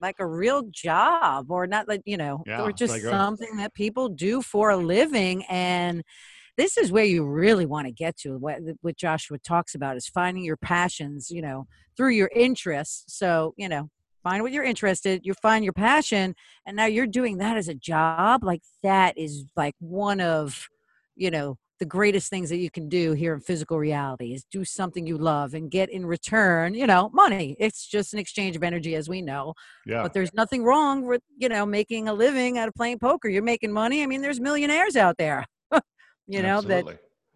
like 0.00 0.16
a 0.18 0.26
real 0.26 0.62
job 0.70 1.50
or 1.50 1.66
not 1.66 1.88
like 1.88 2.02
you 2.04 2.16
know 2.16 2.42
yeah, 2.46 2.62
or 2.62 2.72
just 2.72 2.92
like 2.92 3.04
uh 3.04 3.10
something 3.10 3.56
that 3.56 3.74
people 3.74 4.08
do 4.08 4.42
for 4.42 4.70
a 4.70 4.76
living 4.76 5.44
and 5.48 6.02
this 6.56 6.76
is 6.76 6.92
where 6.92 7.04
you 7.04 7.24
really 7.24 7.66
want 7.66 7.86
to 7.86 7.92
get 7.92 8.16
to 8.16 8.36
what, 8.36 8.58
what 8.82 8.96
joshua 8.96 9.38
talks 9.38 9.74
about 9.74 9.96
is 9.96 10.06
finding 10.06 10.44
your 10.44 10.56
passions 10.56 11.30
you 11.30 11.40
know 11.40 11.66
through 11.96 12.10
your 12.10 12.30
interests 12.34 13.04
so 13.06 13.54
you 13.56 13.68
know 13.68 13.88
find 14.22 14.42
what 14.42 14.52
you're 14.52 14.64
interested 14.64 15.22
you 15.24 15.32
find 15.34 15.64
your 15.64 15.72
passion 15.72 16.34
and 16.66 16.76
now 16.76 16.86
you're 16.86 17.06
doing 17.06 17.38
that 17.38 17.56
as 17.56 17.68
a 17.68 17.74
job 17.74 18.44
like 18.44 18.60
that 18.82 19.16
is 19.16 19.44
like 19.56 19.74
one 19.78 20.20
of 20.20 20.68
you 21.16 21.30
know 21.30 21.56
the 21.78 21.84
greatest 21.84 22.30
things 22.30 22.50
that 22.50 22.58
you 22.58 22.70
can 22.70 22.88
do 22.88 23.12
here 23.12 23.34
in 23.34 23.40
physical 23.40 23.78
reality 23.78 24.32
is 24.32 24.44
do 24.50 24.64
something 24.64 25.06
you 25.06 25.18
love 25.18 25.54
and 25.54 25.70
get 25.70 25.90
in 25.90 26.06
return, 26.06 26.74
you 26.74 26.86
know, 26.86 27.10
money. 27.12 27.56
It's 27.58 27.86
just 27.86 28.12
an 28.12 28.20
exchange 28.20 28.54
of 28.56 28.62
energy, 28.62 28.94
as 28.94 29.08
we 29.08 29.22
know. 29.22 29.54
Yeah. 29.84 30.02
But 30.02 30.12
there's 30.12 30.32
nothing 30.34 30.62
wrong 30.62 31.06
with, 31.06 31.22
you 31.36 31.48
know, 31.48 31.66
making 31.66 32.08
a 32.08 32.14
living 32.14 32.58
out 32.58 32.68
of 32.68 32.74
playing 32.74 33.00
poker. 33.00 33.28
You're 33.28 33.42
making 33.42 33.72
money. 33.72 34.02
I 34.02 34.06
mean, 34.06 34.22
there's 34.22 34.40
millionaires 34.40 34.96
out 34.96 35.16
there, 35.18 35.44
you 36.26 36.42
know, 36.42 36.60
that 36.62 36.84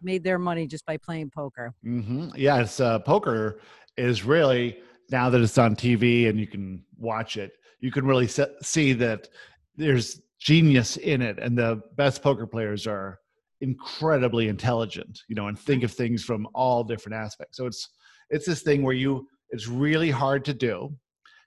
made 0.01 0.23
their 0.23 0.39
money 0.39 0.67
just 0.67 0.85
by 0.85 0.97
playing 0.97 1.31
poker. 1.31 1.73
Mm-hmm. 1.85 2.29
Yes. 2.35 2.79
uh, 2.79 2.99
poker 2.99 3.59
is 3.97 4.23
really 4.23 4.79
now 5.11 5.29
that 5.29 5.41
it's 5.41 5.57
on 5.57 5.75
TV 5.75 6.29
and 6.29 6.39
you 6.39 6.47
can 6.47 6.83
watch 6.97 7.37
it, 7.37 7.51
you 7.79 7.91
can 7.91 8.05
really 8.05 8.27
se- 8.27 8.55
see 8.61 8.93
that 8.93 9.27
there's 9.75 10.21
genius 10.39 10.97
in 10.97 11.21
it, 11.21 11.39
and 11.39 11.57
the 11.57 11.81
best 11.95 12.21
poker 12.21 12.47
players 12.47 12.87
are 12.87 13.19
incredibly 13.61 14.47
intelligent, 14.47 15.19
you 15.27 15.35
know, 15.35 15.47
and 15.47 15.57
think 15.59 15.83
of 15.83 15.91
things 15.91 16.23
from 16.23 16.47
all 16.53 16.83
different 16.83 17.15
aspects. 17.15 17.57
So 17.57 17.65
it's 17.65 17.89
it's 18.29 18.45
this 18.45 18.61
thing 18.61 18.83
where 18.83 18.95
you 18.95 19.27
it's 19.49 19.67
really 19.67 20.11
hard 20.11 20.45
to 20.45 20.53
do. 20.53 20.93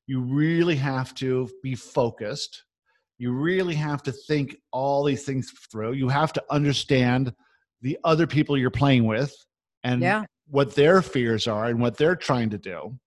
You 0.06 0.20
really 0.20 0.76
have 0.76 1.14
to 1.16 1.48
be 1.62 1.74
focused. 1.74 2.64
You 3.18 3.32
really 3.32 3.74
have 3.76 4.02
to 4.02 4.12
think 4.12 4.56
all 4.72 5.04
these 5.04 5.24
things 5.24 5.52
through. 5.70 5.92
You 5.92 6.08
have 6.08 6.32
to 6.32 6.42
understand 6.50 7.32
the 7.80 7.96
other 8.04 8.26
people 8.26 8.58
you're 8.58 8.70
playing 8.70 9.04
with 9.04 9.32
and 9.84 10.02
Yeah, 10.02 10.24
what 10.48 10.74
their 10.74 11.02
fears 11.02 11.46
are 11.46 11.66
and 11.66 11.80
what 11.80 11.96
they're 11.96 12.16
trying 12.16 12.50
to 12.50 12.58
do. 12.58 12.98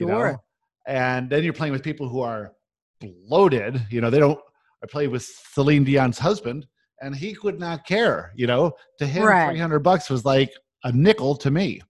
you 0.00 0.06
know? 0.06 0.12
sure. 0.12 0.38
And 0.86 1.30
then 1.30 1.44
you're 1.44 1.52
playing 1.52 1.72
with 1.72 1.82
people 1.84 2.08
who 2.08 2.20
are 2.20 2.52
bloated. 3.00 3.80
You 3.90 4.00
know, 4.00 4.10
they 4.10 4.18
don't. 4.18 4.38
I 4.82 4.86
played 4.86 5.08
with 5.08 5.22
Celine 5.52 5.84
Dion's 5.84 6.18
husband, 6.18 6.66
and 7.00 7.14
he 7.14 7.34
could 7.34 7.58
not 7.58 7.86
care. 7.86 8.32
You 8.36 8.46
know, 8.46 8.72
to 8.98 9.06
him, 9.06 9.24
Right. 9.24 9.50
three 9.50 9.58
hundred 9.58 9.80
bucks 9.80 10.10
was 10.10 10.24
like 10.24 10.52
a 10.84 10.92
nickel 10.92 11.36
to 11.36 11.50
me. 11.50 11.80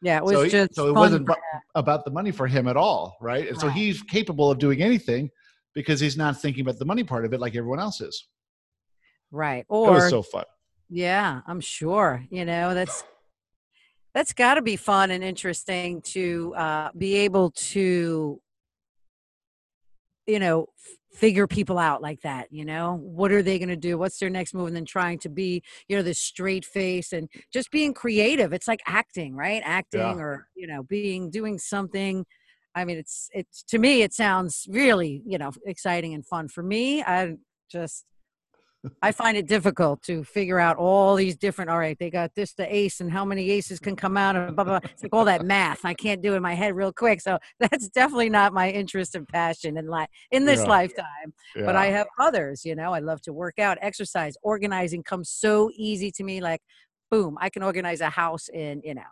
Yeah, 0.00 0.18
it 0.18 0.24
was 0.24 0.32
So, 0.34 0.42
he- 0.44 0.50
just 0.50 0.74
so 0.74 0.88
it 0.88 0.94
wasn't 0.94 1.28
about 1.74 2.04
the 2.04 2.10
money 2.12 2.30
for 2.30 2.46
him 2.46 2.68
at 2.68 2.76
all, 2.76 3.16
right? 3.20 3.48
And 3.48 3.58
so 3.58 3.68
he's 3.68 4.00
capable 4.02 4.48
of 4.50 4.58
doing 4.58 4.80
anything 4.80 5.30
because 5.74 5.98
he's 6.00 6.16
not 6.16 6.40
thinking 6.40 6.62
about 6.62 6.78
the 6.78 6.84
money 6.84 7.02
part 7.02 7.24
of 7.24 7.32
it 7.32 7.40
like 7.40 7.56
everyone 7.56 7.80
else 7.80 8.00
is. 8.00 8.28
right. 9.30 9.60
It 9.60 9.66
was 9.70 10.08
so 10.08 10.22
fun. 10.22 10.44
Yeah, 10.88 11.40
I'm 11.46 11.60
sure. 11.60 12.24
You 12.30 12.44
know, 12.44 12.74
that's 12.74 13.04
that's 14.14 14.32
got 14.32 14.54
to 14.54 14.62
be 14.62 14.76
fun 14.76 15.10
and 15.10 15.22
interesting 15.22 16.00
to 16.02 16.54
uh, 16.56 16.90
be 16.96 17.16
able 17.16 17.50
to, 17.50 18.40
you 20.26 20.38
know, 20.38 20.66
figure 21.18 21.46
people 21.48 21.78
out 21.78 22.00
like 22.00 22.20
that. 22.20 22.46
You 22.50 22.64
know, 22.64 23.00
what 23.02 23.32
are 23.32 23.42
they 23.42 23.58
going 23.58 23.68
to 23.70 23.76
do? 23.76 23.98
What's 23.98 24.18
their 24.18 24.30
next 24.30 24.54
move? 24.54 24.68
And 24.68 24.76
then 24.76 24.84
trying 24.84 25.18
to 25.20 25.28
be, 25.28 25.62
you 25.88 25.96
know, 25.96 26.02
this 26.02 26.20
straight 26.20 26.64
face 26.64 27.12
and 27.12 27.28
just 27.52 27.70
being 27.70 27.92
creative. 27.92 28.52
It's 28.52 28.68
like 28.68 28.80
acting, 28.86 29.34
right? 29.34 29.62
Acting 29.64 30.00
Yeah. 30.00 30.14
or 30.14 30.48
you 30.54 30.66
know, 30.66 30.82
being 30.84 31.30
doing 31.30 31.58
something. 31.58 32.24
I 32.74 32.84
mean, 32.84 32.98
it's 32.98 33.28
it's 33.32 33.62
to 33.64 33.78
me, 33.78 34.02
it 34.02 34.14
sounds 34.14 34.66
really, 34.70 35.22
you 35.26 35.38
know, 35.38 35.50
exciting 35.66 36.14
and 36.14 36.24
fun. 36.24 36.48
For 36.48 36.62
me, 36.62 37.02
I 37.02 37.34
just 37.70 38.04
I 39.02 39.12
find 39.12 39.36
it 39.36 39.46
difficult 39.46 40.02
to 40.02 40.24
figure 40.24 40.58
out 40.58 40.76
all 40.76 41.14
these 41.14 41.36
different. 41.36 41.70
All 41.70 41.78
right, 41.78 41.96
they 41.98 42.10
got 42.10 42.34
this, 42.34 42.52
the 42.54 42.72
ace, 42.74 43.00
and 43.00 43.10
how 43.10 43.24
many 43.24 43.50
aces 43.50 43.78
can 43.78 43.96
come 43.96 44.16
out, 44.16 44.36
and 44.36 44.54
blah 44.56 44.64
blah. 44.64 44.80
blah. 44.80 44.90
It's 44.92 45.02
like 45.02 45.14
all 45.14 45.24
that 45.26 45.44
math. 45.44 45.84
I 45.84 45.94
can't 45.94 46.22
do 46.22 46.34
in 46.34 46.42
my 46.42 46.54
head 46.54 46.74
real 46.74 46.92
quick. 46.92 47.20
So 47.20 47.38
that's 47.60 47.88
definitely 47.88 48.30
not 48.30 48.52
my 48.52 48.70
interest 48.70 49.14
and 49.14 49.26
passion 49.26 49.76
in 49.76 49.86
life 49.86 50.08
in 50.30 50.44
this 50.44 50.60
Yeah. 50.60 50.68
lifetime. 50.68 51.34
But 51.56 51.76
I 51.76 51.86
have 51.86 52.06
others. 52.18 52.64
You 52.64 52.74
know, 52.74 52.92
I 52.92 53.00
love 53.00 53.20
to 53.22 53.32
work 53.32 53.58
out, 53.58 53.78
exercise, 53.80 54.36
organizing 54.42 55.02
comes 55.02 55.30
so 55.30 55.70
easy 55.74 56.10
to 56.12 56.24
me. 56.24 56.40
Like, 56.40 56.60
boom, 57.10 57.36
I 57.40 57.50
can 57.50 57.62
organize 57.62 58.00
a 58.00 58.10
house 58.10 58.48
in 58.48 58.80
you 58.84 58.94
know 58.94 59.02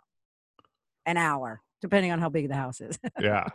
an 1.05 1.17
hour, 1.17 1.61
depending 1.81 2.11
on 2.11 2.19
how 2.19 2.29
big 2.29 2.49
the 2.49 2.55
house 2.55 2.81
is. 2.81 2.97
yeah. 3.19 3.47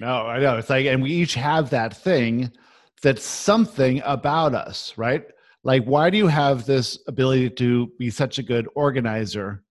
No, 0.00 0.26
I 0.26 0.40
know. 0.40 0.58
It's 0.58 0.68
like, 0.68 0.86
and 0.86 1.02
we 1.02 1.10
each 1.12 1.34
have 1.34 1.70
that 1.70 1.96
thing 1.96 2.50
that's 3.04 3.24
something 3.24 4.02
about 4.04 4.54
us, 4.54 4.92
right? 4.96 5.24
Like, 5.62 5.84
why 5.84 6.10
do 6.10 6.18
you 6.18 6.26
have 6.26 6.66
this 6.66 6.98
ability 7.06 7.50
to 7.50 7.86
be 7.98 8.10
such 8.10 8.38
a 8.38 8.42
good 8.42 8.66
organizer 8.74 9.62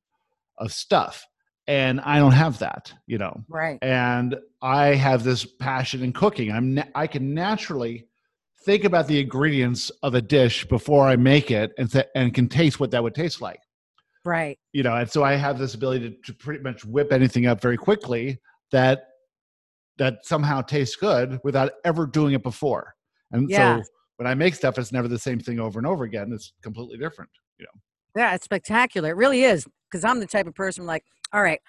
of 0.58 0.72
stuff? 0.72 1.26
And 1.68 2.00
I 2.02 2.20
don't 2.20 2.32
have 2.34 2.60
that, 2.60 2.94
you 3.08 3.18
know. 3.18 3.44
right. 3.50 3.80
And 3.82 4.36
I 4.62 4.88
have 4.96 5.24
this 5.24 5.46
passion 5.46 6.04
in 6.04 6.14
cooking. 6.14 6.52
I'm 6.52 6.76
na- 6.76 6.92
I 6.96 7.08
can 7.08 7.34
naturally 7.34 8.08
think 8.66 8.84
about 8.86 9.08
the 9.08 9.20
ingredients 9.20 9.90
of 10.04 10.14
a 10.16 10.22
dish 10.22 10.66
before 10.68 11.08
I 11.08 11.16
make 11.16 11.52
it, 11.52 11.72
and 11.78 11.92
th- 11.92 12.08
and 12.16 12.34
can 12.34 12.48
taste 12.48 12.80
what 12.80 12.92
that 12.92 13.04
would 13.04 13.16
taste 13.16 13.42
like 13.42 13.60
Right. 14.26 14.58
you 14.72 14.84
know 14.84 14.96
and 14.96 15.10
so 15.12 15.22
i 15.22 15.34
have 15.36 15.60
this 15.60 15.74
ability 15.76 16.10
to, 16.12 16.16
to 16.28 16.34
pretty 16.34 16.64
much 16.64 16.86
whip 16.86 17.12
anything 17.12 17.46
up 17.46 17.60
very 17.62 17.76
quickly 17.76 18.40
that 18.72 19.08
that 19.98 20.26
somehow 20.26 20.62
tastes 20.62 20.96
good 20.96 21.42
without 21.44 21.74
ever 21.84 22.06
doing 22.06 22.34
it 22.34 22.42
before 22.42 22.96
and 23.34 23.50
Yeah. 23.50 23.78
so 23.78 23.84
when 24.18 24.28
i 24.28 24.34
make 24.34 24.56
stuff 24.56 24.78
it's 24.78 24.92
never 24.92 25.08
the 25.08 25.20
same 25.20 25.40
thing 25.40 25.60
over 25.60 25.80
and 25.80 25.86
over 25.86 26.06
again 26.06 26.32
it's 26.32 26.54
completely 26.62 26.98
different 26.98 27.30
you 27.60 27.66
know. 27.66 27.82
Yeah, 28.22 28.36
it's 28.36 28.46
spectacular. 28.46 29.10
It 29.10 29.18
really 29.18 29.44
is. 29.44 29.68
Because 29.90 30.04
I'm 30.04 30.20
the 30.20 30.28
type 30.28 30.48
of 30.48 30.56
person 30.56 30.86
like, 30.86 31.04
all 31.32 31.42
right, 31.42 31.62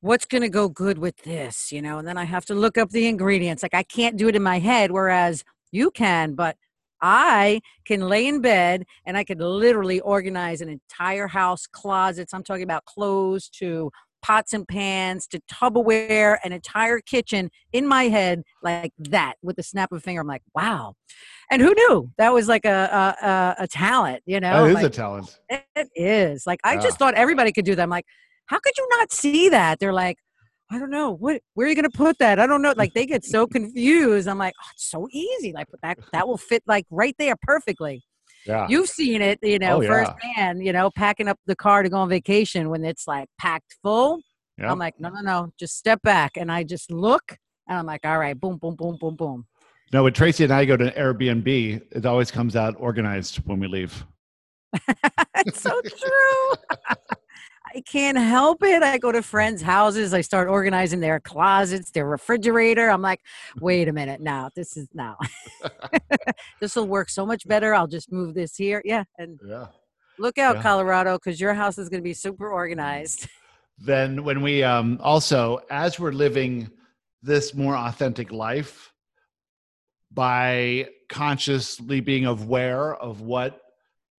what's 0.00 0.26
going 0.26 0.42
to 0.42 0.48
go 0.48 0.68
good 0.68 0.98
with 0.98 1.16
this? 1.24 1.72
You 1.72 1.82
know, 1.82 1.98
and 1.98 2.06
then 2.06 2.18
I 2.18 2.24
have 2.24 2.44
to 2.46 2.54
look 2.54 2.78
up 2.78 2.90
the 2.90 3.06
ingredients. 3.06 3.62
Like, 3.62 3.74
I 3.74 3.82
can't 3.82 4.16
do 4.16 4.28
it 4.28 4.36
in 4.36 4.42
my 4.42 4.58
head, 4.58 4.90
whereas 4.90 5.44
you 5.72 5.90
can, 5.90 6.34
but 6.34 6.56
I 7.00 7.60
can 7.84 8.00
lay 8.02 8.26
in 8.26 8.40
bed 8.40 8.84
and 9.04 9.16
I 9.16 9.24
could 9.24 9.40
literally 9.40 10.00
organize 10.00 10.60
an 10.60 10.68
entire 10.68 11.26
house, 11.26 11.66
closets. 11.66 12.32
I'm 12.32 12.44
talking 12.44 12.62
about 12.62 12.84
clothes 12.86 13.48
to 13.58 13.90
pots 14.24 14.54
and 14.54 14.66
pans 14.66 15.26
to 15.26 15.40
Tupperware, 15.52 16.38
an 16.44 16.52
entire 16.52 17.00
kitchen 17.00 17.50
in 17.72 17.86
my 17.86 18.04
head 18.04 18.42
like 18.62 18.92
that 18.98 19.34
with 19.42 19.56
the 19.56 19.62
snap 19.62 19.92
of 19.92 19.98
a 19.98 20.00
finger. 20.00 20.22
I'm 20.22 20.26
like, 20.26 20.42
wow. 20.54 20.94
And 21.50 21.60
who 21.60 21.74
knew 21.74 22.10
that 22.16 22.32
was 22.32 22.48
like 22.48 22.64
a 22.64 23.14
a, 23.22 23.26
a, 23.26 23.54
a 23.64 23.68
talent, 23.68 24.22
you 24.24 24.40
know? 24.40 24.62
that 24.64 24.68
is 24.70 24.74
like, 24.74 24.86
a 24.86 24.88
talent 24.90 25.38
it 25.48 25.88
is. 25.94 26.46
Like 26.46 26.60
I 26.64 26.74
Yeah. 26.74 26.80
just 26.80 26.98
thought 26.98 27.14
everybody 27.14 27.52
could 27.52 27.66
do 27.66 27.74
that. 27.74 27.82
I'm 27.82 27.90
like, 27.90 28.06
how 28.46 28.58
could 28.58 28.72
you 28.78 28.88
not 28.98 29.12
see 29.12 29.50
that? 29.50 29.78
They're 29.78 29.92
like, 29.92 30.16
I 30.70 30.78
don't 30.78 30.90
know. 30.90 31.10
What 31.12 31.42
where 31.52 31.66
are 31.66 31.70
you 31.70 31.76
gonna 31.76 31.90
put 31.90 32.18
that? 32.18 32.38
I 32.40 32.46
don't 32.46 32.62
know. 32.62 32.72
Like 32.76 32.94
they 32.94 33.04
get 33.06 33.24
so 33.24 33.46
confused. 33.46 34.26
I'm 34.26 34.38
like, 34.38 34.54
oh, 34.58 34.68
it's 34.72 34.90
so 34.90 35.06
easy. 35.12 35.52
Like 35.52 35.66
that 35.82 35.98
that 36.12 36.26
will 36.26 36.38
fit 36.38 36.62
like 36.66 36.86
right 36.90 37.14
there 37.18 37.36
perfectly. 37.42 38.02
Yeah 38.46 38.66
You've 38.68 38.88
seen 38.88 39.22
it, 39.22 39.38
you 39.42 39.58
know, 39.58 39.76
Oh, 39.76 39.80
yeah. 39.80 39.88
firsthand, 40.14 40.64
you 40.64 40.72
know, 40.72 40.90
packing 40.90 41.28
up 41.28 41.38
the 41.46 41.56
car 41.56 41.82
to 41.82 41.88
go 41.88 41.96
on 41.98 42.08
vacation 42.08 42.68
when 42.70 42.84
it's 42.84 43.06
like 43.06 43.28
packed 43.38 43.76
full. 43.82 44.20
yeah 44.58 44.70
I'm 44.70 44.78
like, 44.78 44.94
no, 44.98 45.08
no, 45.08 45.20
no, 45.20 45.52
just 45.58 45.76
step 45.76 46.00
back. 46.02 46.32
And 46.36 46.50
I 46.52 46.62
just 46.64 46.90
look 46.90 47.36
and 47.68 47.78
I'm 47.78 47.86
like, 47.86 48.04
all 48.04 48.18
right, 48.18 48.38
boom, 48.38 48.58
boom, 48.58 48.74
boom, 48.76 48.96
boom, 49.00 49.16
boom. 49.16 49.46
no 49.92 50.02
when 50.04 50.12
tracy 50.12 50.44
and 50.44 50.52
i 50.52 50.64
go 50.64 50.76
to 50.76 50.90
airbnb 50.92 51.46
it 51.90 52.06
always 52.06 52.30
comes 52.30 52.56
out 52.56 52.74
organized 52.78 53.36
when 53.46 53.58
we 53.60 53.66
leave 53.68 54.04
It's 55.46 55.60
so 55.60 55.80
true. 55.82 56.48
I 57.74 57.80
can't 57.80 58.16
help 58.16 58.62
it. 58.62 58.82
I 58.82 58.98
go 58.98 59.10
to 59.10 59.22
friends' 59.22 59.60
houses. 59.60 60.14
I 60.14 60.20
start 60.20 60.48
organizing 60.48 61.00
their 61.00 61.18
closets, 61.18 61.90
their 61.90 62.06
refrigerator. 62.06 62.88
I'm 62.88 63.02
like, 63.02 63.20
wait 63.60 63.88
a 63.88 63.92
minute. 63.92 64.20
Now 64.20 64.50
this 64.54 64.76
is 64.76 64.88
now. 64.94 65.16
this 66.60 66.76
will 66.76 66.86
work 66.86 67.10
so 67.10 67.26
much 67.26 67.48
better. 67.48 67.74
I'll 67.74 67.88
just 67.88 68.12
move 68.12 68.34
this 68.34 68.56
here. 68.56 68.80
Yeah. 68.84 69.04
And 69.18 69.40
yeah 69.44 69.66
look 70.18 70.38
out, 70.38 70.56
Yeah. 70.56 70.62
Colorado, 70.62 71.14
because 71.16 71.40
your 71.40 71.54
house 71.54 71.78
is 71.78 71.88
going 71.88 72.00
to 72.00 72.04
be 72.04 72.14
super 72.14 72.48
organized. 72.48 73.28
then 73.78 74.22
when 74.22 74.40
we 74.40 74.62
um 74.62 75.00
also 75.02 75.60
as 75.68 75.98
we're 75.98 76.12
living 76.12 76.70
this 77.22 77.54
more 77.54 77.76
authentic 77.76 78.30
life 78.30 78.92
by 80.12 80.88
consciously 81.08 81.98
being 81.98 82.24
aware 82.24 82.94
of 82.94 83.20
what 83.20 83.60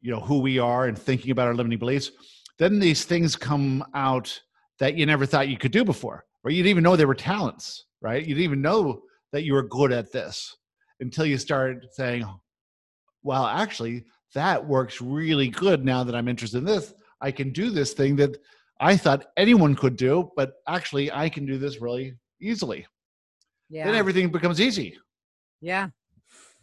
you 0.01 0.11
know 0.11 0.19
who 0.19 0.39
we 0.39 0.59
are 0.59 0.87
and 0.87 0.99
thinking 0.99 1.31
about 1.31 1.47
our 1.47 1.55
limiting 1.55 1.79
beliefs 1.79 2.11
then 2.57 2.79
these 2.79 3.05
things 3.05 3.35
come 3.35 3.83
out 3.93 4.39
that 4.79 4.95
you 4.95 5.05
never 5.05 5.25
thought 5.25 5.49
you 5.49 5.57
could 5.57 5.71
do 5.71 5.83
before 5.83 6.25
or 6.43 6.51
you 6.51 6.57
didn't 6.63 6.71
even 6.71 6.83
know 6.83 6.95
they 6.95 7.05
were 7.05 7.15
talents 7.15 7.85
right? 8.05 8.21
You 8.21 8.35
didn't 8.35 8.43
even 8.43 8.61
know 8.61 9.01
that 9.31 9.43
you 9.43 9.53
were 9.53 9.63
good 9.63 9.91
at 9.91 10.11
this 10.11 10.55
until 10.99 11.25
you 11.25 11.37
started 11.37 11.87
saying 11.91 12.23
well 13.23 13.45
actually 13.45 14.05
that 14.35 14.65
works 14.65 15.01
really 15.01 15.49
good 15.49 15.83
now 15.83 16.03
that 16.03 16.15
i'm 16.15 16.27
interested 16.27 16.59
in 16.59 16.65
this. 16.65 16.93
I 17.21 17.31
can 17.31 17.51
do 17.51 17.71
this 17.71 17.93
thing 17.93 18.15
that 18.17 18.37
i 18.79 18.95
thought 18.95 19.25
anyone 19.37 19.75
could 19.75 19.95
do 19.95 20.29
but 20.35 20.53
actually 20.67 21.11
i 21.11 21.27
can 21.27 21.45
do 21.45 21.57
this 21.57 21.81
really 21.81 22.13
easily. 22.39 22.85
Yeah. 23.69 23.85
then 23.85 23.95
everything 23.95 24.29
becomes 24.29 24.61
easy. 24.61 24.95
Yeah. 25.59 25.89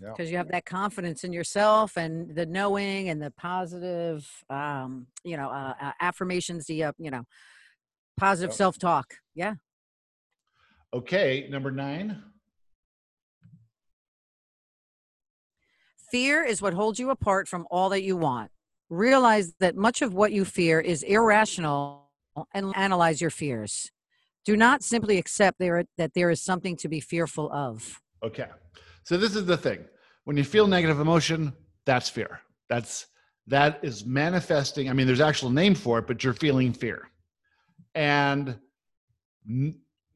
Yeah. 0.03 0.11
Because 0.11 0.30
you 0.30 0.36
have 0.36 0.48
that 0.48 0.64
confidence 0.64 1.22
in 1.22 1.32
yourself 1.32 1.96
and 1.96 2.34
the 2.34 2.44
knowing 2.44 3.09
and 3.09 3.22
the 3.22 3.30
positive, 3.30 4.28
um, 4.50 5.07
you 5.22 5.36
know, 5.36 5.48
uh, 5.48 5.74
uh, 5.80 5.92
affirmations, 6.00 6.66
the, 6.66 6.84
uh, 6.84 6.92
you 6.98 7.11
know, 7.11 7.22
positive 8.16 8.50
Yep. 8.50 8.57
self 8.57 8.78
talk. 8.78 9.14
Yeah. 9.34 9.55
okay 10.94 11.48
number 11.48 11.70
nine 11.70 12.22
Fear 16.11 16.44
is 16.44 16.61
what 16.61 16.74
holds 16.74 16.98
you 16.98 17.09
apart 17.09 17.48
from 17.48 17.66
all 17.70 17.88
that 17.88 18.03
you 18.03 18.18
want. 18.18 18.50
Realize 18.90 19.55
that 19.61 19.76
much 19.76 20.03
of 20.03 20.12
what 20.12 20.30
you 20.30 20.44
fear 20.44 20.78
is 20.78 21.03
irrational 21.03 22.11
and 22.53 22.74
analyze 22.76 23.22
your 23.22 23.30
fears. 23.30 23.90
Do 24.44 24.55
not 24.55 24.82
simply 24.82 25.16
accept 25.16 25.59
there, 25.59 25.84
that 25.96 26.12
there 26.12 26.28
is 26.28 26.42
something 26.42 26.76
to 26.76 26.88
be 26.88 27.00
fearful 27.00 27.50
of. 27.50 28.03
Okay. 28.22 28.48
So 29.05 29.16
this 29.16 29.36
is 29.36 29.46
the 29.46 29.57
thing. 29.57 29.84
When 30.24 30.36
you 30.36 30.44
feel 30.44 30.66
negative 30.66 31.00
emotion, 31.00 31.55
that's 31.84 32.09
fear. 32.09 32.40
That's 32.68 33.07
that 33.48 33.80
is 33.82 34.07
manifesting. 34.07 34.88
I 34.88 34.92
mean, 34.92 35.09
there's 35.09 35.20
actual 35.20 35.50
name 35.50 35.74
for 35.74 35.98
it, 35.98 36.07
but 36.07 36.22
you're 36.22 36.32
feeling 36.32 36.72
fear. 36.72 37.11
And 37.94 38.57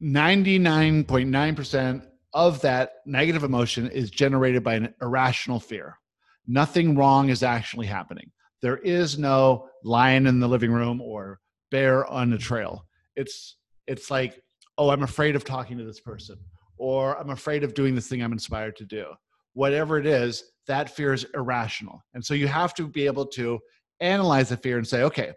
99.9% 0.01 2.07
of 2.33 2.61
that 2.61 2.93
negative 3.05 3.43
emotion 3.43 3.89
is 3.89 4.09
generated 4.09 4.63
by 4.63 4.75
an 4.75 4.93
irrational 5.01 5.59
fear. 5.59 5.99
Nothing 6.47 6.95
wrong 6.95 7.27
is 7.29 7.43
actually 7.43 7.87
happening. 7.87 8.31
There 8.61 8.77
is 8.77 9.19
no 9.19 9.67
lion 9.83 10.27
in 10.27 10.39
the 10.39 10.47
living 10.47 10.71
room 10.71 11.01
or 11.01 11.41
bear 11.69 12.05
on 12.05 12.29
the 12.29 12.37
trail. 12.37 12.85
It's 13.15 13.57
it's 13.87 14.09
like, 14.11 14.41
oh, 14.77 14.89
I'm 14.89 15.03
afraid 15.03 15.35
of 15.35 15.43
talking 15.43 15.77
to 15.77 15.83
this 15.83 15.99
person, 15.99 16.37
or 16.77 17.17
I'm 17.17 17.29
afraid 17.29 17.63
of 17.63 17.73
doing 17.73 17.95
this 17.95 18.07
thing 18.07 18.21
I'm 18.21 18.33
inspired 18.33 18.75
to 18.77 18.85
do. 18.85 19.05
Whatever 19.53 19.97
it 19.97 20.05
is, 20.05 20.43
that 20.67 20.89
fear 20.89 21.13
is 21.13 21.25
irrational. 21.33 22.03
And 22.13 22.23
so 22.23 22.33
you 22.33 22.47
have 22.47 22.73
to 22.75 22.87
be 22.87 23.05
able 23.05 23.25
to 23.27 23.59
analyze 23.99 24.49
the 24.49 24.57
fear 24.57 24.77
and 24.77 24.87
say, 24.87 25.03
okay, 25.03 25.31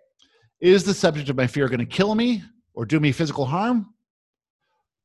is 0.60 0.84
the 0.84 0.94
subject 0.94 1.30
of 1.30 1.36
my 1.36 1.46
fear 1.46 1.68
going 1.68 1.78
to 1.78 1.86
kill 1.86 2.14
me 2.14 2.42
or 2.74 2.84
do 2.84 3.00
me 3.00 3.12
physical 3.12 3.46
harm? 3.46 3.94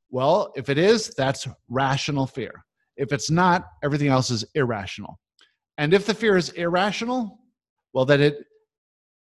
Well, 0.10 0.54
if 0.56 0.70
it 0.70 0.78
is, 0.78 1.14
that's 1.16 1.48
rational 1.70 2.28
fear. 2.28 2.66
If 2.98 3.12
it's 3.12 3.30
not, 3.30 3.66
everything 3.84 4.08
else 4.08 4.30
is 4.30 4.46
irrational. 4.56 5.20
And 5.78 5.94
if 5.94 6.06
the 6.06 6.14
fear 6.14 6.38
is 6.38 6.50
irrational, 6.50 7.40
well, 7.94 8.06
then 8.06 8.22
it 8.22 8.46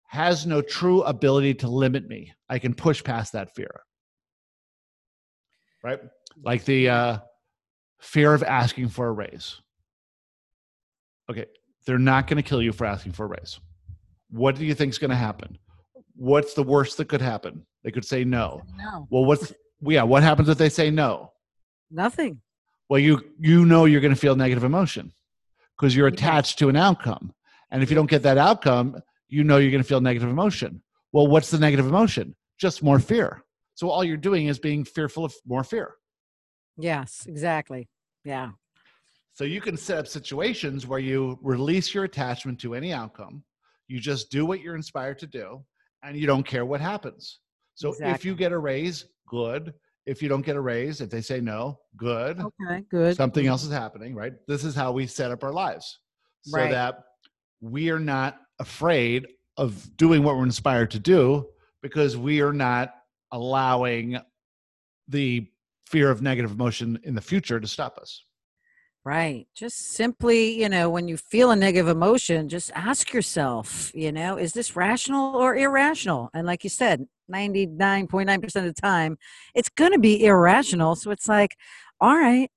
has 0.08 0.46
no 0.46 0.60
true 0.60 1.02
ability 1.02 1.54
to 1.54 1.68
limit 1.68 2.06
me. 2.08 2.32
I 2.48 2.58
can 2.58 2.74
push 2.74 3.02
past 3.02 3.32
that 3.32 3.54
fear. 3.54 3.80
Right? 5.82 6.00
Like 6.42 6.64
the 6.64 6.88
uh, 6.88 7.18
fear 8.00 8.34
of 8.34 8.42
asking 8.42 8.88
for 8.88 9.06
a 9.06 9.12
raise. 9.12 9.60
Okay, 11.30 11.46
they're 11.86 11.98
not 11.98 12.26
going 12.26 12.36
to 12.36 12.42
kill 12.42 12.60
you 12.60 12.72
for 12.72 12.84
asking 12.84 13.12
for 13.12 13.24
a 13.26 13.28
raise. 13.28 13.60
What 14.30 14.56
do 14.56 14.64
you 14.64 14.74
think 14.74 14.90
is 14.90 14.98
going 14.98 15.10
to 15.10 15.16
happen? 15.16 15.58
What's 16.16 16.54
the 16.54 16.62
worst 16.62 16.96
that 16.96 17.08
could 17.08 17.20
happen? 17.20 17.64
They 17.84 17.90
could 17.90 18.04
say 18.04 18.24
no. 18.24 18.62
No. 18.76 19.06
Well, 19.10 19.24
what's 19.24 19.52
yeah? 19.80 20.02
What 20.02 20.22
happens 20.22 20.48
if 20.48 20.58
they 20.58 20.68
say 20.68 20.90
no? 20.90 21.32
Nothing. 21.90 22.40
Well, 22.88 23.00
you 23.00 23.22
you 23.38 23.64
know 23.64 23.84
you're 23.84 24.00
going 24.00 24.14
to 24.14 24.20
feel 24.20 24.36
negative 24.36 24.64
emotion 24.64 25.12
because 25.76 25.96
you're 25.96 26.08
attached 26.08 26.58
to 26.58 26.68
an 26.68 26.76
outcome, 26.76 27.32
and 27.70 27.82
if 27.82 27.90
you 27.90 27.96
don't 27.96 28.10
get 28.10 28.22
that 28.22 28.38
outcome, 28.38 29.00
you 29.28 29.44
know 29.44 29.58
you're 29.58 29.70
going 29.70 29.82
to 29.82 29.88
feel 29.88 30.00
negative 30.00 30.28
emotion. 30.28 30.82
Well, 31.12 31.26
what's 31.26 31.50
the 31.50 31.58
negative 31.58 31.86
emotion? 31.86 32.34
Just 32.58 32.82
more 32.82 32.98
fear. 32.98 33.44
So 33.74 33.90
all 33.90 34.04
you're 34.04 34.16
doing 34.16 34.46
is 34.46 34.58
being 34.58 34.84
fearful 34.84 35.24
of 35.24 35.34
more 35.46 35.64
fear. 35.64 35.94
Yes, 36.78 37.26
exactly. 37.26 37.88
Yeah. 38.24 38.50
So 39.34 39.44
you 39.44 39.60
can 39.60 39.76
set 39.76 39.98
up 39.98 40.06
situations 40.06 40.86
where 40.86 40.98
you 40.98 41.38
release 41.42 41.94
your 41.94 42.04
attachment 42.04 42.60
to 42.60 42.74
any 42.74 42.92
outcome. 42.92 43.42
You 43.88 43.98
just 44.00 44.30
do 44.30 44.44
what 44.46 44.60
you're 44.60 44.76
inspired 44.76 45.18
to 45.20 45.26
do, 45.26 45.64
and 46.02 46.16
you 46.16 46.26
don't 46.26 46.46
care 46.46 46.64
what 46.64 46.80
happens. 46.80 47.40
So 47.74 47.94
if 48.00 48.24
you 48.24 48.34
get 48.34 48.52
a 48.52 48.58
raise, 48.58 49.06
good. 49.26 49.72
If 50.04 50.20
you 50.20 50.28
don't 50.28 50.44
get 50.44 50.56
a 50.56 50.60
raise, 50.60 51.00
if 51.00 51.10
they 51.10 51.20
say 51.20 51.40
no, 51.40 51.78
good. 51.96 52.40
Okay, 52.40 52.82
good. 52.90 53.16
Something 53.16 53.46
else 53.46 53.64
is 53.64 53.72
happening, 53.72 54.14
right? 54.14 54.32
This 54.48 54.64
is 54.64 54.74
how 54.74 54.92
we 54.92 55.06
set 55.06 55.30
up 55.30 55.44
our 55.44 55.52
lives 55.52 56.00
so 56.42 56.58
Right. 56.58 56.70
that 56.70 57.04
we 57.60 57.90
are 57.90 58.00
not 58.00 58.40
afraid 58.58 59.26
of 59.56 59.96
doing 59.96 60.22
what 60.24 60.36
we're 60.36 60.44
inspired 60.44 60.90
to 60.90 60.98
do 60.98 61.48
because 61.82 62.16
we 62.16 62.40
are 62.40 62.52
not 62.52 62.94
allowing 63.30 64.18
the 65.08 65.46
fear 65.86 66.10
of 66.10 66.22
negative 66.22 66.52
emotion 66.52 66.98
in 67.02 67.14
the 67.14 67.20
future 67.20 67.60
to 67.60 67.68
stop 67.68 67.98
us. 67.98 68.24
Right. 69.04 69.48
Just 69.54 69.94
simply, 69.94 70.60
you 70.62 70.68
know, 70.68 70.88
when 70.88 71.08
you 71.08 71.16
feel 71.16 71.50
a 71.50 71.56
negative 71.56 71.88
emotion, 71.88 72.48
just 72.48 72.70
ask 72.72 73.12
yourself, 73.12 73.90
you 73.94 74.12
know, 74.12 74.36
is 74.36 74.52
this 74.52 74.76
rational 74.76 75.34
or 75.34 75.56
irrational? 75.56 76.30
And 76.32 76.46
like 76.46 76.62
you 76.62 76.70
said, 76.70 77.06
99.9% 77.32 78.44
of 78.56 78.64
the 78.64 78.80
time, 78.80 79.16
it's 79.56 79.68
going 79.70 79.90
to 79.90 79.98
be 79.98 80.24
irrational. 80.24 80.94
So 80.94 81.10
it's 81.10 81.26
like, 81.26 81.56
all 82.00 82.16
right, 82.16 82.48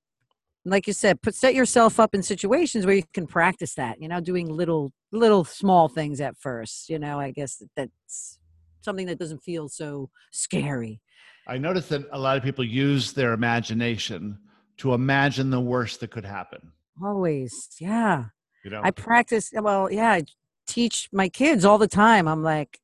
like 0.66 0.86
you 0.86 0.94
said, 0.94 1.22
put 1.24 1.34
set 1.34 1.56
yourself 1.56 2.00
up 2.00 2.14
in 2.14 2.22
situations 2.22 2.86
where 2.86 2.96
you 2.96 3.04
can 3.14 3.26
practice 3.26 3.74
that, 3.76 4.02
you 4.02 4.08
know, 4.08 4.20
doing 4.20 4.48
little 4.48 4.92
little 5.12 5.46
small 5.46 5.88
things 5.88 6.22
at 6.22 6.38
first, 6.38 6.90
you 6.90 7.00
know, 7.00 7.20
I 7.20 7.32
guess 7.32 7.58
that- 7.58 7.70
that's 7.76 8.40
something 8.82 9.08
that 9.08 9.18
doesn't 9.18 9.44
feel 9.44 9.70
so 9.70 10.10
scary. 10.32 11.02
I 11.48 11.58
noticed 11.58 11.90
that 11.90 12.08
a 12.12 12.20
lot 12.20 12.38
of 12.38 12.44
people 12.44 12.64
use 12.64 13.14
their 13.14 13.34
imagination 13.34 14.40
to 14.78 14.94
imagine 14.94 15.50
the 15.52 15.60
worst 15.60 16.00
that 16.00 16.12
could 16.12 16.26
happen. 16.26 16.72
Always. 17.04 17.70
Yeah. 17.80 18.26
You 18.64 18.72
know, 18.72 18.82
I 18.84 18.92
practice. 18.92 19.52
Well, 19.54 19.92
yeah, 19.92 20.12
I 20.12 20.24
teach 20.66 21.08
my 21.12 21.30
kids 21.30 21.64
all 21.64 21.78
the 21.78 21.88
time. 21.88 22.28
I'm 22.28 22.44
like, 22.44 22.80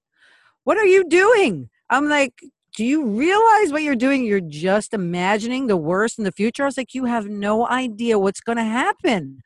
what 0.64 0.78
are 0.78 0.86
you 0.86 1.07
doing? 1.07 1.70
I'm 1.89 2.07
like, 2.07 2.34
do 2.76 2.86
you 2.86 3.05
realize 3.05 3.72
what 3.72 3.84
you're 3.84 3.95
doing? 3.95 4.24
You're 4.24 4.39
just 4.39 4.93
imagining 4.93 5.68
the 5.68 5.78
worst 5.78 6.18
in 6.18 6.24
the 6.24 6.32
future. 6.32 6.64
I 6.64 6.68
was 6.68 6.78
like, 6.78 6.93
you 6.93 7.05
have 7.05 7.28
no 7.28 7.68
idea 7.68 8.20
what's 8.20 8.41
going 8.41 8.57
to 8.57 8.64
happen. 8.64 9.41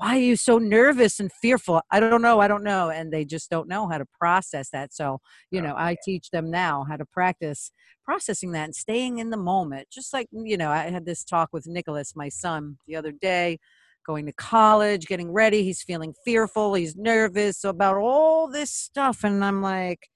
Why 0.00 0.16
are 0.16 0.20
you 0.20 0.34
so 0.36 0.56
nervous 0.56 1.20
and 1.20 1.30
fearful? 1.30 1.82
I 1.90 2.00
don't 2.00 2.22
know. 2.22 2.40
I 2.40 2.48
don't 2.48 2.64
know. 2.64 2.88
And 2.88 3.12
they 3.12 3.26
just 3.26 3.50
don't 3.50 3.68
know 3.68 3.86
how 3.86 3.98
to 3.98 4.06
process 4.18 4.70
that. 4.70 4.94
So, 4.94 5.20
you 5.50 5.60
Yeah. 5.60 5.68
know, 5.68 5.74
I 5.76 5.94
teach 6.02 6.30
them 6.30 6.50
now 6.50 6.84
how 6.88 6.96
to 6.96 7.04
practice 7.04 7.70
processing 8.02 8.52
that 8.52 8.64
and 8.64 8.74
staying 8.74 9.18
in 9.18 9.28
the 9.28 9.36
moment. 9.36 9.90
Just 9.90 10.14
like, 10.14 10.26
you 10.32 10.56
know, 10.56 10.70
I 10.70 10.90
had 10.90 11.04
this 11.04 11.22
talk 11.22 11.50
with 11.52 11.66
Nicholas, 11.66 12.16
my 12.16 12.30
son, 12.30 12.78
the 12.86 12.96
other 12.96 13.12
day 13.12 13.58
going 14.06 14.24
to 14.24 14.32
college, 14.32 15.06
getting 15.06 15.30
ready. 15.30 15.64
He's 15.64 15.82
feeling 15.82 16.14
fearful. 16.24 16.72
He's 16.72 16.96
nervous 16.96 17.62
about 17.62 17.96
all 17.96 18.48
this 18.48 18.72
stuff. 18.72 19.22
And 19.22 19.44
I'm 19.44 19.60
like, 19.60 20.08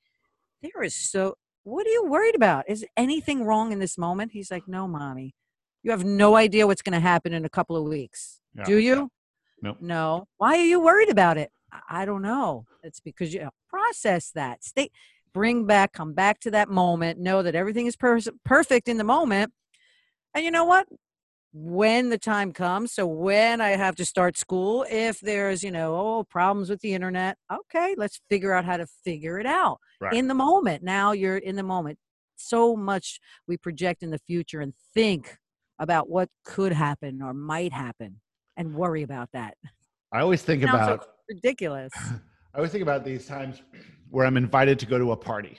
there 0.62 0.82
is 0.82 0.94
so, 0.96 1.34
what 1.64 1.86
are 1.86 1.90
you 1.90 2.06
worried 2.06 2.34
about? 2.34 2.64
Is 2.68 2.86
anything 2.96 3.44
wrong 3.44 3.70
in 3.70 3.80
this 3.80 3.98
moment? 3.98 4.32
He's 4.32 4.50
like, 4.50 4.66
no, 4.66 4.88
mommy. 4.88 5.34
You 5.82 5.90
have 5.90 6.04
no 6.04 6.36
idea 6.36 6.66
what's 6.66 6.80
going 6.80 6.94
to 6.94 7.00
happen 7.00 7.34
in 7.34 7.44
a 7.44 7.50
couple 7.50 7.76
of 7.76 7.84
weeks. 7.84 8.40
Yeah, 8.56 8.64
Do 8.64 8.78
you? 8.78 9.10
Nope. 9.64 9.78
No. 9.80 10.28
Why 10.36 10.58
are 10.58 10.64
you 10.64 10.80
worried 10.80 11.10
about 11.10 11.38
it? 11.38 11.50
I- 11.88 12.04
don't 12.04 12.22
know. 12.22 12.66
It's 12.82 13.00
because 13.00 13.34
you 13.34 13.40
uh, 13.40 13.50
process 13.68 14.30
that. 14.34 14.62
Stay, 14.62 14.90
bring 15.32 15.66
back, 15.66 15.92
come 15.92 16.12
back 16.12 16.38
to 16.40 16.50
that 16.52 16.68
moment. 16.68 17.18
Know 17.18 17.42
that 17.42 17.54
everything 17.54 17.86
is 17.86 17.96
per- 17.96 18.20
perfect 18.44 18.88
in 18.88 18.98
the 18.98 19.04
moment. 19.04 19.52
And 20.34 20.44
you 20.44 20.50
know 20.50 20.64
what? 20.64 20.86
when 21.56 22.08
the 22.10 22.18
time 22.18 22.52
comes 22.52 22.92
so 22.92 23.06
when 23.06 23.60
i 23.60 23.68
have 23.76 23.94
to 23.94 24.04
start 24.04 24.36
school 24.36 24.84
if 24.90 25.20
there's 25.20 25.62
you 25.62 25.70
know 25.70 25.94
oh 25.94 26.24
problems 26.24 26.68
with 26.68 26.80
the 26.80 26.92
internet 26.92 27.38
okay 27.52 27.94
let's 27.96 28.20
figure 28.28 28.52
out 28.52 28.64
how 28.64 28.76
to 28.76 28.84
figure 29.04 29.38
it 29.38 29.46
out 29.46 29.78
Right. 30.00 30.12
in 30.14 30.26
the 30.26 30.34
moment 30.34 30.82
now 30.82 31.12
you're 31.12 31.36
in 31.36 31.54
the 31.54 31.62
moment 31.62 31.96
so 32.34 32.74
much 32.74 33.20
we 33.46 33.56
project 33.56 34.02
in 34.02 34.10
the 34.10 34.18
future 34.18 34.60
and 34.60 34.74
think 34.94 35.38
about 35.78 36.10
what 36.10 36.28
could 36.44 36.72
happen 36.72 37.22
or 37.22 37.32
might 37.32 37.72
happen 37.72 38.20
and 38.56 38.74
worry 38.74 39.02
about 39.02 39.28
that 39.32 39.56
I 40.12 40.20
always 40.20 40.42
think 40.42 40.62
Sounds 40.62 40.72
so 40.72 40.94
about 40.94 41.06
ridiculous 41.28 41.92
I 42.54 42.58
always 42.58 42.70
think 42.70 42.82
about 42.82 43.04
these 43.04 43.26
times 43.26 43.62
where 44.10 44.24
I'm 44.24 44.36
invited 44.36 44.78
to 44.78 44.86
go 44.86 44.96
to 44.96 45.10
a 45.10 45.16
party. 45.16 45.58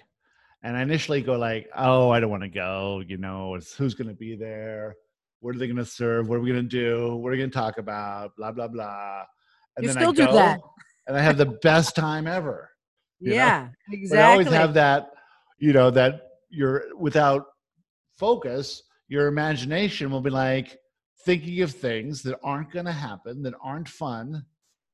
And 0.63 0.77
I 0.77 0.81
initially 0.81 1.21
go 1.21 1.37
like, 1.37 1.69
oh, 1.75 2.09
I 2.09 2.21
don't 2.21 2.29
want 2.29 2.43
to 2.43 2.49
go. 2.49 3.03
You 3.05 3.17
know, 3.17 3.55
it's 3.55 3.75
who's 3.75 3.93
going 3.93 4.07
to 4.07 4.13
be 4.13 4.37
there? 4.37 4.95
What 5.41 5.55
are 5.55 5.59
they 5.59 5.67
going 5.67 5.75
to 5.75 5.85
serve? 5.85 6.29
What 6.29 6.35
are 6.37 6.39
we 6.39 6.51
going 6.51 6.63
to 6.63 6.69
do? 6.69 7.17
What 7.17 7.29
are 7.29 7.31
we 7.31 7.37
going 7.37 7.51
to 7.51 7.53
talk 7.53 7.79
about? 7.79 8.31
Blah, 8.37 8.53
blah, 8.53 8.69
blah. 8.69 9.23
And 9.75 9.83
You 9.83 9.89
then 9.89 9.97
still 9.97 10.11
I 10.11 10.13
do 10.13 10.25
go, 10.25 10.33
that. 10.35 10.59
And 11.07 11.17
I 11.17 11.21
have 11.21 11.37
the 11.37 11.57
best 11.61 11.97
time 11.97 12.27
ever. 12.27 12.69
You 13.19 13.31
know? 13.31 13.35
yeah 13.35 13.67
But 13.89 13.97
exactly 13.97 14.23
I 14.23 14.31
always 14.31 14.47
have 14.47 14.73
that, 14.75 15.11
you 15.59 15.73
know, 15.73 15.91
that 15.91 16.21
you're 16.49 16.85
without 16.97 17.45
focus, 18.17 18.83
your 19.09 19.27
imagination 19.27 20.09
will 20.09 20.21
be 20.21 20.29
like 20.29 20.77
thinking 21.25 21.61
of 21.61 21.71
things 21.71 22.21
that 22.23 22.39
aren't 22.43 22.71
going 22.71 22.85
to 22.85 22.91
happen, 22.91 23.41
that 23.43 23.53
aren't 23.61 23.89
fun. 23.89 24.45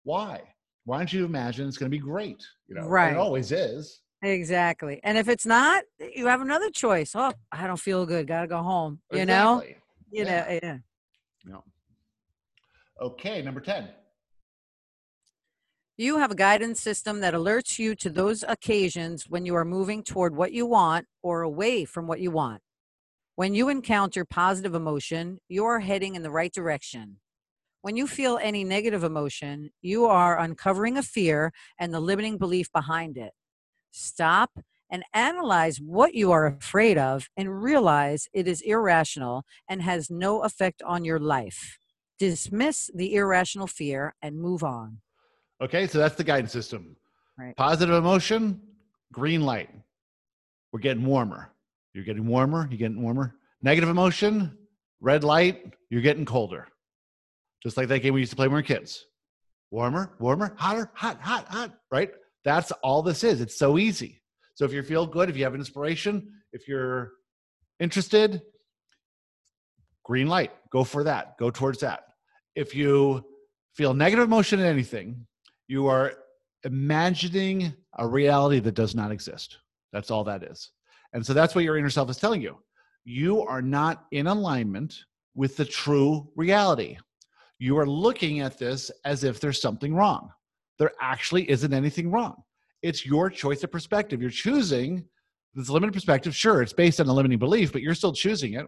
Why? 0.03 0.41
Why 0.86 0.97
don't 0.97 1.13
you 1.13 1.25
imagine 1.25 1.67
it's 1.67 1.77
going 1.77 1.91
to 1.91 1.97
be 1.97 2.01
great? 2.01 2.43
You 2.67 2.75
know, 2.75 2.88
Right. 2.88 3.11
it 3.11 3.17
always 3.17 3.51
is. 3.51 4.01
exactly 4.23 4.99
and 5.03 5.17
if 5.17 5.27
it's 5.27 5.47
not 5.47 5.84
you 6.15 6.27
have 6.27 6.41
another 6.41 6.69
choice 6.69 7.11
oh 7.15 7.34
i 7.51 7.65
don't 7.65 7.79
feel 7.79 8.05
good 8.05 8.27
gotta 8.27 8.47
go 8.47 8.61
home 8.61 8.99
you 9.11 9.25
know 9.25 9.57
Exactly. 9.61 9.75
you 10.11 10.23
Yeah. 10.25 10.45
know 10.47 10.59
yeah 10.61 10.77
No. 11.43 11.63
Okay, 13.01 13.41
number 13.41 13.59
10. 13.61 13.89
You 15.97 16.17
have 16.19 16.29
a 16.32 16.36
guidance 16.36 16.79
system 16.82 17.19
that 17.21 17.34
alerts 17.34 17.79
you 17.79 17.95
to 17.95 18.09
those 18.11 18.43
occasions 18.47 19.27
when 19.27 19.45
you 19.45 19.55
are 19.55 19.65
moving 19.65 20.03
toward 20.03 20.36
what 20.36 20.51
you 20.51 20.65
want 20.67 21.07
or 21.23 21.41
away 21.41 21.86
from 21.86 22.05
what 22.07 22.19
you 22.19 22.29
want. 22.32 22.61
When 23.36 23.55
you 23.55 23.69
encounter 23.69 24.25
positive 24.25 24.75
emotion, 24.75 25.39
you 25.47 25.65
are 25.65 25.79
heading 25.79 26.15
in 26.15 26.21
the 26.21 26.32
right 26.32 26.53
direction. 26.53 27.17
When 27.82 27.95
you 27.95 28.05
feel 28.05 28.38
any 28.41 28.63
negative 28.63 29.03
emotion, 29.03 29.71
you 29.82 30.05
are 30.05 30.38
uncovering 30.38 30.97
a 30.97 31.03
fear 31.03 31.51
and 31.79 31.93
the 31.93 31.99
limiting 31.99 32.38
belief 32.38 32.71
behind 32.71 33.17
it. 33.17 33.32
Stop 33.91 34.59
and 34.91 35.03
analyze 35.13 35.79
what 35.79 36.13
you 36.13 36.32
are 36.32 36.45
afraid 36.45 36.97
of 36.97 37.29
and 37.38 37.63
realize 37.63 38.27
it 38.34 38.47
is 38.47 38.61
irrational 38.61 39.45
and 39.67 39.82
has 39.82 40.11
no 40.11 40.43
effect 40.43 40.82
on 40.84 41.05
your 41.05 41.19
life. 41.19 41.79
Dismiss 42.19 42.91
the 42.93 43.15
irrational 43.15 43.65
fear 43.65 44.13
and 44.21 44.39
move 44.39 44.63
on. 44.63 44.99
Okay, 45.61 45.88
so 45.88 45.97
that's 45.97 46.15
the 46.15 46.23
guidance 46.23 46.51
system. 46.51 46.95
Right. 47.39 47.55
Positive 47.55 47.95
emotion, 47.95 48.61
green 49.11 49.41
light. 49.41 49.69
We're 50.71 50.79
getting 50.79 51.05
warmer. 51.05 51.51
You're 51.94 52.04
getting 52.04 52.28
warmer, 52.28 52.68
you're 52.70 52.78
getting 52.78 53.02
warmer. 53.02 53.36
Negative 53.62 53.89
emotion, 53.89 54.58
red 55.00 55.24
light, 55.24 55.74
you're 55.89 56.02
getting 56.02 56.26
colder. 56.26 56.68
Just 57.62 57.78
like 57.78 57.89
that 57.89 58.00
game 58.00 58.14
we 58.14 58.22
used 58.22 58.32
to 58.32 58.36
play 58.36 58.48
when 58.48 58.56
we 58.56 58.60
were 58.60 58.64
kids. 58.64 59.06
Warmer, 59.70 60.16
warmer, 60.20 60.56
hotter, 60.58 60.92
hot, 60.94 61.22
hot, 61.22 61.48
hot, 61.48 61.74
right? 61.92 62.12
That's 62.44 62.72
all 62.84 63.02
this 63.04 63.24
is. 63.24 63.39
It's 63.42 63.58
so 63.58 63.78
easy. 63.78 64.22
So 64.56 64.66
if 64.66 64.74
you 64.74 64.84
feel 64.84 65.06
good, 65.06 65.30
if 65.30 65.38
you 65.38 65.44
have 65.44 65.56
inspiration, 65.56 66.32
if 66.54 66.68
you're 66.68 67.12
interested, 67.80 68.42
green 70.04 70.28
light, 70.28 70.52
go 70.72 70.84
for 70.84 71.04
that, 71.04 71.38
go 71.38 71.52
towards 71.52 71.80
that. 71.80 72.04
If 72.56 72.76
you 72.76 73.24
feel 73.76 73.94
negative 73.94 74.26
emotion 74.26 74.60
in 74.60 74.66
anything, 74.66 75.26
you 75.68 75.88
are 75.88 76.14
imagining 76.64 77.74
a 77.98 78.08
reality 78.08 78.60
that 78.60 78.76
does 78.76 78.94
not 78.94 79.12
exist. 79.12 79.58
That's 79.94 80.12
all 80.12 80.24
that 80.26 80.44
is. 80.44 80.70
And 81.14 81.26
so 81.26 81.34
that's 81.34 81.55
what 81.55 81.64
your 81.64 81.78
inner 81.78 81.89
self 81.89 82.09
is 82.09 82.18
telling 82.18 82.41
you. 82.41 82.57
You 83.03 83.41
are 83.41 83.62
not 83.62 84.05
in 84.12 84.28
alignment 84.28 84.95
with 85.36 85.57
the 85.57 85.66
true 85.66 86.30
reality. 86.36 86.97
You 87.59 87.78
are 87.78 87.88
looking 87.88 88.39
at 88.39 88.57
this 88.57 88.91
as 89.05 89.24
if 89.24 89.39
there's 89.39 89.62
something 89.62 89.93
wrong. 89.93 90.32
There 90.80 90.91
actually 90.99 91.49
isn't 91.49 91.74
anything 91.74 92.12
wrong. 92.12 92.41
It's 92.82 93.05
your 93.05 93.30
choice 93.30 93.64
of 93.64 93.72
perspective. 93.72 94.22
You're 94.22 94.32
choosing 94.32 95.05
this 95.53 95.70
limited 95.70 95.93
perspective. 95.93 96.36
Sure, 96.36 96.62
it's 96.62 96.74
based 96.74 96.99
on 96.99 97.07
a 97.07 97.14
limiting 97.14 97.39
belief, 97.39 97.72
but 97.72 97.82
you're 97.82 97.93
still 97.93 98.14
choosing 98.14 98.53
it. 98.53 98.66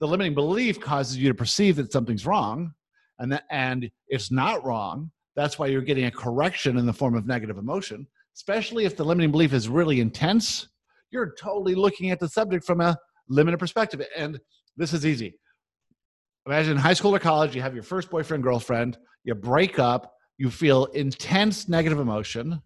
The 0.00 0.06
limiting 0.06 0.34
belief 0.34 0.78
causes 0.78 1.16
you 1.16 1.28
to 1.28 1.34
perceive 1.34 1.76
that 1.76 1.92
something's 1.92 2.26
wrong, 2.26 2.72
and 3.18 3.32
that, 3.32 3.44
and 3.50 3.90
it's 4.06 4.30
not 4.30 4.64
wrong. 4.64 5.10
That's 5.34 5.58
why 5.58 5.66
you're 5.66 5.82
getting 5.82 6.04
a 6.04 6.10
correction 6.10 6.78
in 6.78 6.86
the 6.86 6.92
form 6.92 7.16
of 7.16 7.26
negative 7.26 7.58
emotion. 7.58 8.06
Especially 8.36 8.84
if 8.84 8.96
the 8.96 9.04
limiting 9.04 9.32
belief 9.32 9.52
is 9.52 9.68
really 9.68 10.00
intense, 10.00 10.68
you're 11.10 11.34
totally 11.40 11.74
looking 11.74 12.10
at 12.10 12.20
the 12.20 12.28
subject 12.28 12.64
from 12.64 12.80
a 12.80 12.96
limited 13.28 13.58
perspective. 13.58 14.02
And 14.16 14.38
this 14.76 14.92
is 14.92 15.04
easy. 15.04 15.38
Imagine 16.46 16.72
in 16.72 16.78
high 16.78 16.94
school 16.94 17.14
or 17.14 17.18
college, 17.18 17.54
you 17.54 17.62
have 17.62 17.74
your 17.74 17.82
first 17.82 18.10
boyfriend, 18.10 18.42
girlfriend, 18.42 18.96
you 19.24 19.34
break 19.34 19.78
up, 19.78 20.14
you 20.38 20.50
feel 20.50 20.86
intense 20.86 21.68
negative 21.68 21.98
emotion 21.98 22.62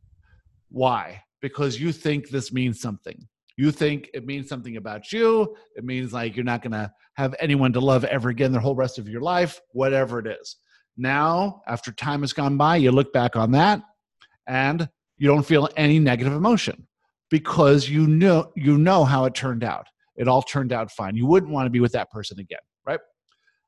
why? 0.73 1.23
Because 1.41 1.79
you 1.79 1.93
think 1.93 2.31
this 2.31 2.53
means 2.53 2.81
something. 2.81 3.29
You 3.57 3.71
think 3.71 4.09
it 4.15 4.25
means 4.25 4.49
something 4.49 4.79
about 4.79 5.13
you. 5.13 5.55
It 5.77 5.85
means 5.85 6.13
like 6.13 6.35
you're 6.35 6.45
not 6.45 6.63
going 6.63 6.73
to 6.73 6.91
have 7.17 7.35
anyone 7.39 7.73
to 7.75 7.81
love 7.81 8.05
ever 8.05 8.31
again 8.31 8.53
the 8.53 8.61
whole 8.61 8.75
rest 8.75 8.99
of 8.99 9.09
your 9.09 9.21
life, 9.21 9.61
whatever 9.73 10.19
it 10.19 10.27
is. 10.27 10.57
Now, 10.97 11.61
after 11.69 11.93
time 11.93 12.23
has 12.23 12.33
gone 12.33 12.57
by, 12.57 12.77
you 12.77 12.91
look 12.91 13.13
back 13.13 13.37
on 13.37 13.53
that 13.53 13.83
and 14.47 14.89
you 15.19 15.29
don't 15.29 15.45
feel 15.45 15.69
any 15.77 15.99
negative 15.99 16.33
emotion 16.33 16.87
because 17.33 17.89
you 17.89 18.07
know 18.07 18.53
you 18.55 18.77
know 18.77 19.05
how 19.05 19.25
it 19.25 19.35
turned 19.35 19.65
out. 19.65 19.87
It 20.17 20.29
all 20.29 20.43
turned 20.43 20.71
out 20.71 20.93
fine. 20.93 21.17
You 21.17 21.25
wouldn't 21.27 21.51
want 21.51 21.65
to 21.65 21.71
be 21.71 21.81
with 21.81 21.93
that 21.93 22.11
person 22.11 22.39
again, 22.39 22.61
right? 22.87 23.01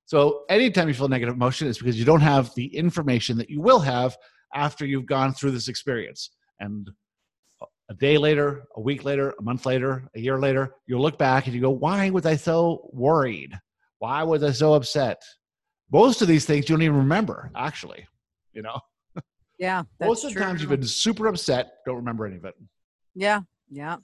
So, 0.04 0.44
anytime 0.50 0.86
you 0.86 0.92
feel 0.92 1.08
negative 1.08 1.34
emotion, 1.34 1.66
it's 1.66 1.78
because 1.78 1.98
you 1.98 2.04
don't 2.04 2.20
have 2.20 2.54
the 2.54 2.66
information 2.76 3.38
that 3.38 3.48
you 3.48 3.62
will 3.62 3.80
have 3.80 4.18
after 4.54 4.84
you've 4.84 5.06
gone 5.06 5.32
through 5.32 5.52
this 5.52 5.68
experience. 5.68 6.30
And 6.60 6.90
a 7.90 7.94
day 7.94 8.18
later, 8.18 8.64
a 8.76 8.82
week 8.82 9.02
later, 9.02 9.32
a 9.38 9.42
month 9.42 9.64
later, 9.64 10.04
a 10.14 10.20
year 10.20 10.38
later, 10.38 10.74
you'll 10.86 11.00
look 11.00 11.16
back 11.16 11.46
and 11.46 11.54
you 11.54 11.62
go, 11.62 11.70
why 11.70 12.10
was 12.10 12.26
I 12.26 12.36
so 12.36 12.90
worried? 12.92 13.58
Why 13.98 14.22
was 14.24 14.42
I 14.42 14.52
so 14.52 14.74
upset? 14.74 15.22
Most 15.90 16.20
of 16.20 16.28
these 16.28 16.44
things 16.44 16.68
you 16.68 16.76
don't 16.76 16.82
even 16.82 16.98
remember, 16.98 17.50
actually, 17.56 18.06
you 18.52 18.60
know? 18.60 18.78
Yeah. 19.58 19.84
Most 20.00 20.24
of 20.24 20.30
the 20.30 20.34
true. 20.34 20.42
times 20.42 20.60
you've 20.60 20.70
been 20.70 20.82
super 20.82 21.28
upset, 21.28 21.76
don't 21.86 21.96
remember 21.96 22.26
any 22.26 22.36
of 22.36 22.44
it. 22.44 22.54
Yeah. 23.14 23.40
Yeah. 23.74 23.96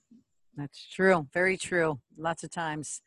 That's 0.56 0.86
true. 0.92 1.26
Very 1.32 1.56
true. 1.56 2.00
Lots 2.18 2.44
of 2.44 2.50
times 2.50 3.00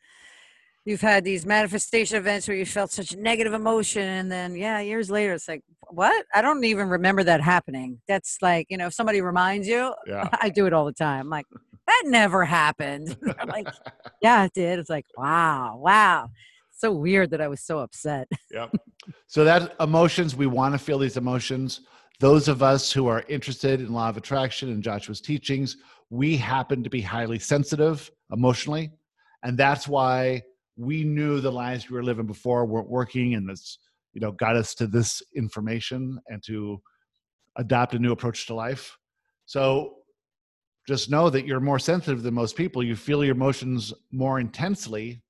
you've 0.84 1.00
had 1.00 1.24
these 1.24 1.46
manifestation 1.46 2.16
events 2.16 2.46
where 2.46 2.56
you 2.56 2.66
felt 2.66 2.90
such 2.90 3.16
negative 3.16 3.54
emotion 3.54 4.02
and 4.02 4.30
then 4.30 4.54
yeah 4.54 4.80
years 4.80 5.10
later 5.10 5.32
it's 5.32 5.48
like 5.48 5.62
what 5.90 6.24
i 6.34 6.42
don't 6.42 6.62
even 6.64 6.88
remember 6.88 7.24
that 7.24 7.40
happening 7.40 8.00
that's 8.06 8.38
like 8.42 8.66
you 8.68 8.76
know 8.76 8.86
if 8.86 8.94
somebody 8.94 9.20
reminds 9.20 9.66
you 9.66 9.94
yeah. 10.06 10.28
i 10.40 10.48
do 10.48 10.66
it 10.66 10.72
all 10.72 10.84
the 10.84 10.92
time 10.92 11.20
I'm 11.20 11.30
like 11.30 11.46
that 11.86 12.02
never 12.06 12.44
happened 12.44 13.16
like 13.46 13.68
yeah 14.20 14.44
it 14.44 14.52
did 14.54 14.78
it's 14.78 14.90
like 14.90 15.06
wow 15.16 15.76
wow 15.78 16.28
so 16.70 16.92
weird 16.92 17.30
that 17.30 17.40
i 17.40 17.48
was 17.48 17.62
so 17.62 17.78
upset 17.78 18.28
yep 18.50 18.70
so 19.26 19.44
that 19.44 19.74
emotions 19.80 20.36
we 20.36 20.46
want 20.46 20.74
to 20.74 20.78
feel 20.78 20.98
these 20.98 21.16
emotions 21.16 21.80
those 22.20 22.46
of 22.46 22.62
us 22.62 22.92
who 22.92 23.06
are 23.06 23.24
interested 23.28 23.80
in 23.80 23.92
law 23.92 24.08
of 24.08 24.16
attraction 24.16 24.70
and 24.70 24.82
joshua's 24.82 25.20
teachings 25.20 25.78
we 26.14 26.36
happen 26.36 26.84
to 26.84 26.90
be 26.90 27.00
highly 27.00 27.40
sensitive 27.40 28.08
emotionally 28.30 28.92
and 29.42 29.58
that's 29.58 29.88
why 29.88 30.40
we 30.76 31.02
knew 31.02 31.40
the 31.40 31.50
lives 31.50 31.90
we 31.90 31.96
were 31.96 32.04
living 32.04 32.26
before 32.26 32.64
weren't 32.64 32.88
working 32.88 33.34
and 33.34 33.48
this 33.48 33.78
you 34.12 34.20
know 34.20 34.30
got 34.30 34.54
us 34.54 34.74
to 34.76 34.86
this 34.86 35.22
information 35.36 36.18
and 36.28 36.40
to 36.44 36.80
adopt 37.56 37.94
a 37.94 37.98
new 37.98 38.12
approach 38.12 38.46
to 38.46 38.54
life. 38.54 38.96
So 39.46 39.96
just 40.86 41.10
know 41.10 41.30
that 41.30 41.46
you're 41.46 41.60
more 41.60 41.78
sensitive 41.78 42.22
than 42.22 42.34
most 42.34 42.56
people. 42.56 42.82
You 42.82 42.96
feel 42.96 43.24
your 43.24 43.34
emotions 43.34 43.92
more 44.10 44.40
intensely. 44.40 45.22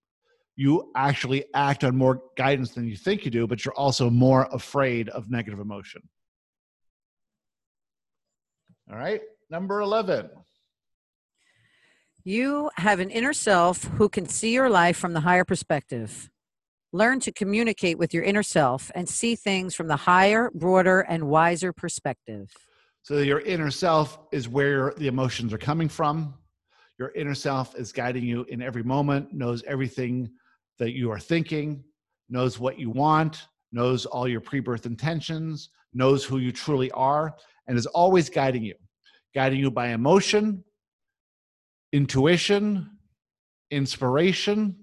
You 0.57 0.91
actually 0.97 1.45
act 1.55 1.85
on 1.85 1.97
more 1.97 2.23
guidance 2.37 2.71
than 2.73 2.87
you 2.87 2.97
think 2.97 3.25
you 3.25 3.31
do 3.31 3.47
but 3.47 3.65
you're 3.65 3.75
also 3.75 4.11
more 4.11 4.49
afraid 4.53 5.09
of 5.11 5.31
negative 5.31 5.61
emotion. 5.61 6.03
All 8.91 8.99
right 8.99 9.23
number 9.51 9.81
11 9.81 10.31
you 12.25 12.71
have 12.77 13.01
an 13.01 13.11
inner 13.11 13.35
self 13.35 13.85
who 13.85 14.09
can 14.09 14.27
see 14.27 14.53
your 14.53 14.71
life 14.71 14.97
from 14.97 15.13
the 15.13 15.21
higher 15.21 15.45
perspective. 15.45 16.31
Learn 16.93 17.21
to 17.21 17.33
communicate 17.33 17.99
with 17.99 18.15
your 18.15 18.23
inner 18.23 18.43
self 18.43 18.91
and 18.95 19.09
see 19.09 19.37
things 19.37 19.75
from 19.75 19.89
the 19.89 19.97
higher, 19.97 20.51
broader, 20.55 21.01
and 21.01 21.29
wiser 21.29 21.73
perspective. 21.73 22.51
So, 23.03 23.19
your 23.19 23.41
inner 23.41 23.71
self 23.71 24.19
is 24.33 24.49
where 24.49 24.95
the 24.97 25.09
emotions 25.09 25.53
are 25.53 25.59
coming 25.59 25.89
from. 25.89 26.35
Your 26.99 27.11
inner 27.11 27.35
self 27.35 27.75
is 27.77 27.93
guiding 27.93 28.25
you 28.25 28.45
in 28.45 28.63
every 28.63 28.83
moment, 28.83 29.33
knows 29.35 29.63
everything 29.65 30.31
that 30.79 30.93
you 30.93 31.11
are 31.11 31.19
thinking, 31.19 31.85
knows 32.31 32.59
what 32.59 32.79
you 32.79 32.89
want, 32.89 33.49
knows 33.73 34.07
all 34.07 34.27
your 34.27 34.41
pre 34.41 34.61
birth 34.61 34.87
intentions, 34.87 35.69
knows 35.93 36.25
who 36.25 36.39
you 36.39 36.53
truly 36.53 36.91
are, 36.93 37.35
and 37.67 37.77
is 37.77 37.87
always 37.87 38.31
guiding 38.31 38.63
you, 38.63 38.75
guiding 39.35 39.59
you 39.59 39.71
by 39.71 39.89
emotion, 39.89 40.65
intuition, 41.95 42.91
inspiration, 43.71 44.75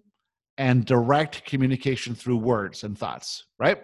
and 0.58 0.86
direct 0.86 1.46
communication 1.46 2.16
through 2.16 2.38
words 2.38 2.86
and 2.86 2.98
thoughts, 2.98 3.44
right? 3.60 3.80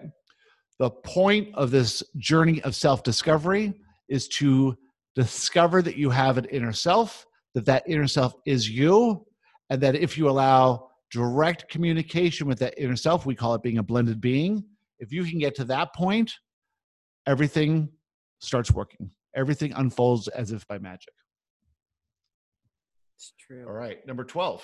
The 0.79 0.89
point 0.89 1.49
of 1.53 1.69
this 1.69 2.01
journey 2.17 2.61
of 2.61 2.73
self 2.73 3.03
discovery 3.03 3.73
is 4.07 4.29
to 4.39 4.77
discover 5.13 5.81
that 5.81 5.97
you 5.97 6.09
have 6.09 6.37
an 6.37 6.45
inner 6.45 6.71
self, 6.71 7.25
that 7.53 7.65
that 7.65 7.83
inner 7.85 8.07
self 8.07 8.33
is 8.45 8.69
you, 8.69 9.25
and 9.69 9.81
that 9.81 9.95
if 9.95 10.17
you 10.17 10.29
allow 10.29 10.87
direct 11.11 11.69
communication 11.69 12.47
with 12.47 12.59
that 12.59 12.75
inner 12.81 12.95
self, 12.95 13.25
we 13.25 13.35
call 13.35 13.53
it 13.55 13.61
being 13.61 13.79
a 13.79 13.83
blended 13.83 14.21
being. 14.21 14.63
If 14.99 15.11
you 15.11 15.25
can 15.25 15.39
get 15.39 15.53
to 15.55 15.65
that 15.65 15.93
point, 15.93 16.31
everything 17.27 17.89
starts 18.39 18.71
working. 18.71 19.11
Everything 19.35 19.73
unfolds 19.73 20.29
as 20.29 20.53
if 20.53 20.65
by 20.67 20.77
magic. 20.77 21.13
It's 23.17 23.33
true. 23.39 23.65
All 23.65 23.73
right, 23.73 24.05
number 24.05 24.23
12. 24.23 24.63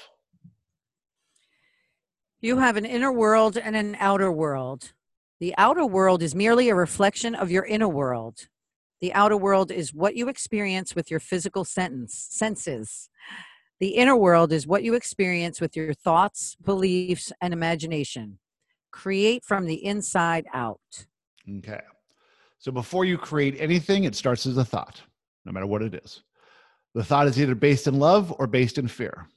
You 2.39 2.57
have 2.57 2.77
an 2.77 2.85
inner 2.85 3.11
world 3.11 3.57
and 3.57 3.75
an 3.75 3.97
outer 3.99 4.31
world. 4.31 4.93
The 5.39 5.55
outer 5.57 5.87
world 5.87 6.21
is 6.21 6.35
merely 6.35 6.69
a 6.69 6.75
reflection 6.75 7.33
of 7.33 7.49
your 7.49 7.65
inner 7.65 7.87
world. 7.87 8.47
The 9.01 9.11
outer 9.13 9.37
world 9.37 9.71
is 9.71 9.91
what 9.91 10.15
you 10.15 10.29
experience 10.29 10.93
with 10.93 11.09
your 11.09 11.19
physical 11.19 11.65
sentence, 11.65 12.27
senses. 12.29 13.09
The 13.79 13.95
inner 13.95 14.15
world 14.15 14.53
is 14.53 14.67
what 14.67 14.83
you 14.83 14.93
experience 14.93 15.59
with 15.59 15.75
your 15.75 15.95
thoughts, 15.95 16.55
beliefs, 16.63 17.31
and 17.41 17.53
imagination. 17.53 18.37
Create 18.91 19.43
from 19.43 19.65
the 19.65 19.83
inside 19.83 20.45
out. 20.53 21.07
Okay. 21.57 21.81
So 22.59 22.71
before 22.71 23.03
you 23.03 23.17
create 23.17 23.55
anything, 23.59 24.03
it 24.03 24.15
starts 24.15 24.45
as 24.45 24.57
a 24.57 24.63
thought, 24.63 25.01
no 25.43 25.51
matter 25.51 25.65
what 25.65 25.81
it 25.81 25.95
is. 25.95 26.21
The 26.93 27.03
thought 27.03 27.27
is 27.27 27.39
either 27.39 27.55
based 27.55 27.87
in 27.87 27.99
love 27.99 28.33
or 28.37 28.47
based 28.47 28.77
in 28.77 28.87
fear. 28.87 29.27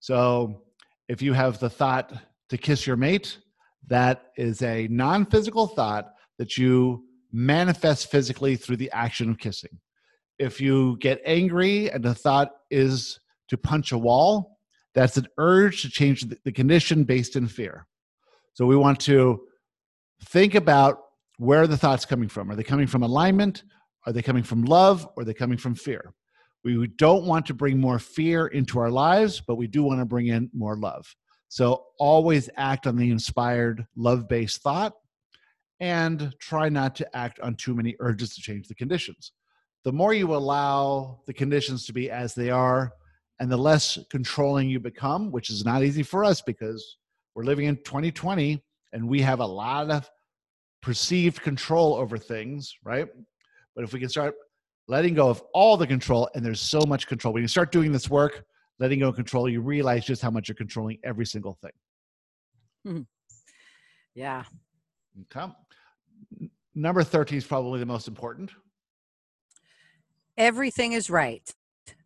So 0.00 0.62
if 1.08 1.22
you 1.22 1.32
have 1.32 1.58
the 1.58 1.70
thought 1.70 2.12
to 2.50 2.58
kiss 2.58 2.86
your 2.86 2.96
mate, 2.96 3.38
that 3.86 4.30
is 4.36 4.62
a 4.62 4.88
non 4.88 5.26
physical 5.26 5.66
thought 5.66 6.12
that 6.38 6.58
you 6.58 7.04
manifest 7.32 8.10
physically 8.10 8.56
through 8.56 8.76
the 8.76 8.90
action 8.92 9.30
of 9.30 9.38
kissing. 9.38 9.78
If 10.38 10.60
you 10.60 10.96
get 10.98 11.20
angry 11.24 11.90
and 11.90 12.04
the 12.04 12.14
thought 12.14 12.50
is 12.70 13.20
to 13.48 13.56
punch 13.56 13.92
a 13.92 13.98
wall, 13.98 14.58
that's 14.94 15.16
an 15.16 15.26
urge 15.38 15.82
to 15.82 15.88
change 15.88 16.26
the 16.44 16.52
condition 16.52 17.04
based 17.04 17.36
in 17.36 17.46
fear. 17.48 17.86
So 18.54 18.66
we 18.66 18.76
want 18.76 19.00
to 19.00 19.40
think 20.26 20.54
about 20.54 20.98
where 21.38 21.66
the 21.66 21.76
thoughts 21.76 22.04
coming 22.04 22.28
from? 22.28 22.50
Are 22.50 22.54
they 22.54 22.62
coming 22.62 22.86
from 22.86 23.02
alignment? 23.02 23.64
Are 24.06 24.12
they 24.12 24.22
coming 24.22 24.42
from 24.42 24.64
love? 24.64 25.08
Or 25.16 25.22
are 25.22 25.24
they 25.24 25.34
coming 25.34 25.58
from 25.58 25.74
fear? 25.74 26.12
We 26.64 26.86
don't 26.86 27.24
want 27.24 27.46
to 27.46 27.54
bring 27.54 27.80
more 27.80 27.98
fear 27.98 28.46
into 28.46 28.78
our 28.78 28.90
lives, 28.90 29.40
but 29.40 29.56
we 29.56 29.66
do 29.66 29.82
want 29.82 30.00
to 30.00 30.04
bring 30.04 30.28
in 30.28 30.50
more 30.54 30.76
love. 30.76 31.14
So 31.48 31.84
always 31.98 32.48
act 32.56 32.86
on 32.86 32.96
the 32.96 33.10
inspired, 33.10 33.86
love 33.96 34.28
based 34.28 34.62
thought 34.62 34.94
and 35.80 36.32
try 36.38 36.68
not 36.68 36.94
to 36.96 37.16
act 37.16 37.40
on 37.40 37.56
too 37.56 37.74
many 37.74 37.96
urges 37.98 38.34
to 38.34 38.40
change 38.40 38.68
the 38.68 38.74
conditions. 38.74 39.32
The 39.84 39.92
more 39.92 40.14
you 40.14 40.34
allow 40.34 41.20
the 41.26 41.34
conditions 41.34 41.84
to 41.86 41.92
be 41.92 42.08
as 42.08 42.34
they 42.34 42.50
are, 42.50 42.92
and 43.42 43.50
the 43.50 43.56
less 43.56 43.98
controlling 44.08 44.70
you 44.70 44.78
become, 44.78 45.32
which 45.32 45.50
is 45.50 45.64
not 45.64 45.82
easy 45.82 46.04
for 46.04 46.24
us 46.24 46.40
because 46.40 46.98
we're 47.34 47.42
living 47.42 47.66
in 47.66 47.74
2020 47.78 48.62
and 48.92 49.08
we 49.08 49.20
have 49.20 49.40
a 49.40 49.46
lot 49.46 49.90
of 49.90 50.08
perceived 50.80 51.42
control 51.42 51.96
over 51.96 52.16
things, 52.16 52.72
right? 52.84 53.08
But 53.74 53.82
if 53.82 53.92
we 53.92 53.98
can 53.98 54.08
start 54.08 54.36
letting 54.88 55.14
go 55.14 55.28
of 55.28 55.42
all 55.54 55.76
the 55.76 55.86
control, 55.86 56.28
and 56.34 56.44
there's 56.44 56.60
so 56.60 56.80
much 56.86 57.06
control, 57.06 57.34
when 57.34 57.42
you 57.42 57.48
start 57.48 57.72
doing 57.72 57.92
this 57.92 58.10
work, 58.10 58.44
letting 58.78 59.00
go 59.00 59.08
of 59.08 59.16
control, 59.16 59.48
you 59.48 59.60
realize 59.60 60.04
just 60.04 60.22
how 60.22 60.30
much 60.30 60.48
you're 60.48 60.56
controlling 60.56 60.98
every 61.04 61.26
single 61.26 61.56
thing. 61.62 61.70
Mm-hmm. 62.86 63.02
Yeah. 64.14 64.44
Okay. 65.34 65.52
Number 66.74 67.02
13 67.02 67.38
is 67.38 67.44
probably 67.44 67.80
the 67.80 67.86
most 67.86 68.08
important. 68.08 68.50
Everything 70.36 70.92
is 70.92 71.10
right. 71.10 71.54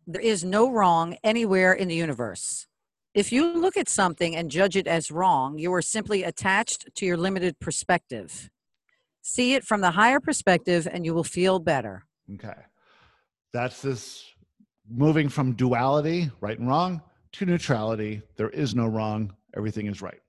There 0.05 0.21
is 0.21 0.43
no 0.43 0.69
wrong 0.69 1.17
anywhere 1.23 1.73
in 1.73 1.87
the 1.87 1.95
universe. 1.95 2.67
If 3.13 3.31
you 3.31 3.53
look 3.53 3.77
at 3.77 3.89
something 3.89 4.35
and 4.35 4.51
judge 4.51 4.75
it 4.75 4.87
as 4.87 5.09
wrong, 5.09 5.57
you 5.57 5.73
are 5.73 5.81
simply 5.81 6.23
attached 6.23 6.93
to 6.95 7.05
your 7.05 7.17
limited 7.17 7.59
perspective. 7.59 8.49
See 9.21 9.55
it 9.55 9.63
from 9.63 9.81
the 9.81 9.91
higher 9.91 10.19
perspective 10.19 10.87
and 10.89 11.05
you 11.05 11.13
will 11.13 11.23
feel 11.23 11.59
better. 11.59 12.05
Okay. 12.35 12.59
That's 13.53 13.81
this 13.81 14.23
moving 14.89 15.29
from 15.29 15.53
duality, 15.53 16.29
right 16.41 16.57
and 16.57 16.67
wrong, 16.67 17.01
to 17.33 17.45
neutrality. 17.45 18.21
There 18.35 18.49
is 18.49 18.75
no 18.75 18.87
wrong, 18.87 19.33
everything 19.55 19.87
is 19.87 20.01
right. 20.01 20.19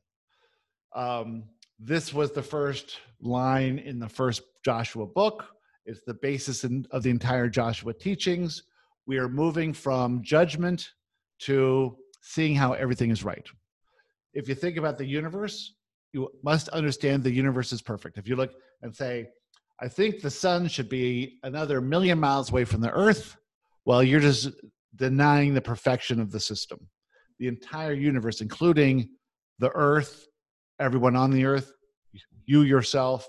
Um, 0.95 1.45
this 1.79 2.13
was 2.13 2.33
the 2.33 2.43
first 2.43 2.99
line 3.21 3.79
in 3.79 3.99
the 3.99 4.09
first 4.09 4.43
Joshua 4.65 5.07
book. 5.07 5.45
It's 5.87 6.01
the 6.07 6.15
basis 6.15 6.65
in, 6.65 6.87
of 6.91 7.03
the 7.03 7.11
entire 7.11 7.49
Joshua 7.49 7.95
teachings. 7.95 8.63
We 9.07 9.19
are 9.19 9.29
moving 9.29 9.73
from 9.73 10.23
judgment 10.23 10.91
to 11.41 11.97
seeing 12.21 12.55
how 12.55 12.73
everything 12.73 13.11
is 13.11 13.25
right. 13.25 13.47
If 14.35 14.49
you 14.49 14.55
think 14.55 14.77
about 14.77 14.99
the 14.99 15.07
universe, 15.07 15.75
you 16.13 16.29
must 16.43 16.69
understand 16.71 17.23
the 17.23 17.33
universe 17.33 17.73
is 17.73 17.81
perfect. 17.81 18.19
If 18.19 18.29
you 18.29 18.37
look 18.37 18.53
and 18.83 18.95
say, 18.95 19.29
I 19.81 19.89
think 19.89 20.21
the 20.21 20.31
sun 20.31 20.69
should 20.69 20.89
be 20.89 21.39
another 21.43 21.81
million 21.81 22.19
miles 22.19 22.51
away 22.51 22.65
from 22.65 22.81
the 22.81 22.91
earth, 22.91 23.37
well, 23.85 24.03
you're 24.03 24.21
just 24.21 24.51
denying 24.97 25.55
the 25.55 25.61
perfection 25.61 26.21
of 26.21 26.31
the 26.31 26.41
system. 26.41 26.79
The 27.39 27.49
entire 27.49 27.93
universe, 27.93 28.41
including 28.41 29.09
the 29.61 29.71
earth, 29.75 30.27
everyone 30.81 31.17
on 31.17 31.31
the 31.31 31.45
earth, 31.45 31.73
you 32.45 32.63
yourself, 32.63 33.29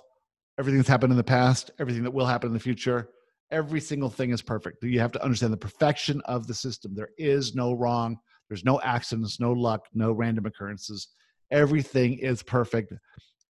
everything 0.58 0.80
that's 0.80 0.90
happened 0.90 1.12
in 1.12 1.18
the 1.18 1.24
past, 1.24 1.72
everything 1.80 2.04
that 2.04 2.14
will 2.14 2.26
happen 2.26 2.48
in 2.48 2.54
the 2.54 2.60
future, 2.60 3.10
every 3.52 3.80
single 3.80 4.10
thing 4.10 4.32
is 4.32 4.42
perfect. 4.42 4.84
You 4.84 5.00
have 5.00 5.12
to 5.14 5.24
understand 5.24 5.54
the 5.54 5.58
perfection 5.58 6.22
of 6.26 6.48
the 6.48 6.54
system. 6.54 6.96
There 6.96 7.10
is 7.18 7.56
no 7.56 7.74
wrong, 7.74 8.18
there's 8.50 8.66
no 8.66 8.82
accidents, 8.82 9.40
no 9.40 9.54
luck, 9.54 9.86
no 9.94 10.12
random 10.12 10.46
occurrences. 10.46 11.10
Everything 11.52 12.18
is 12.20 12.44
perfect. 12.44 12.94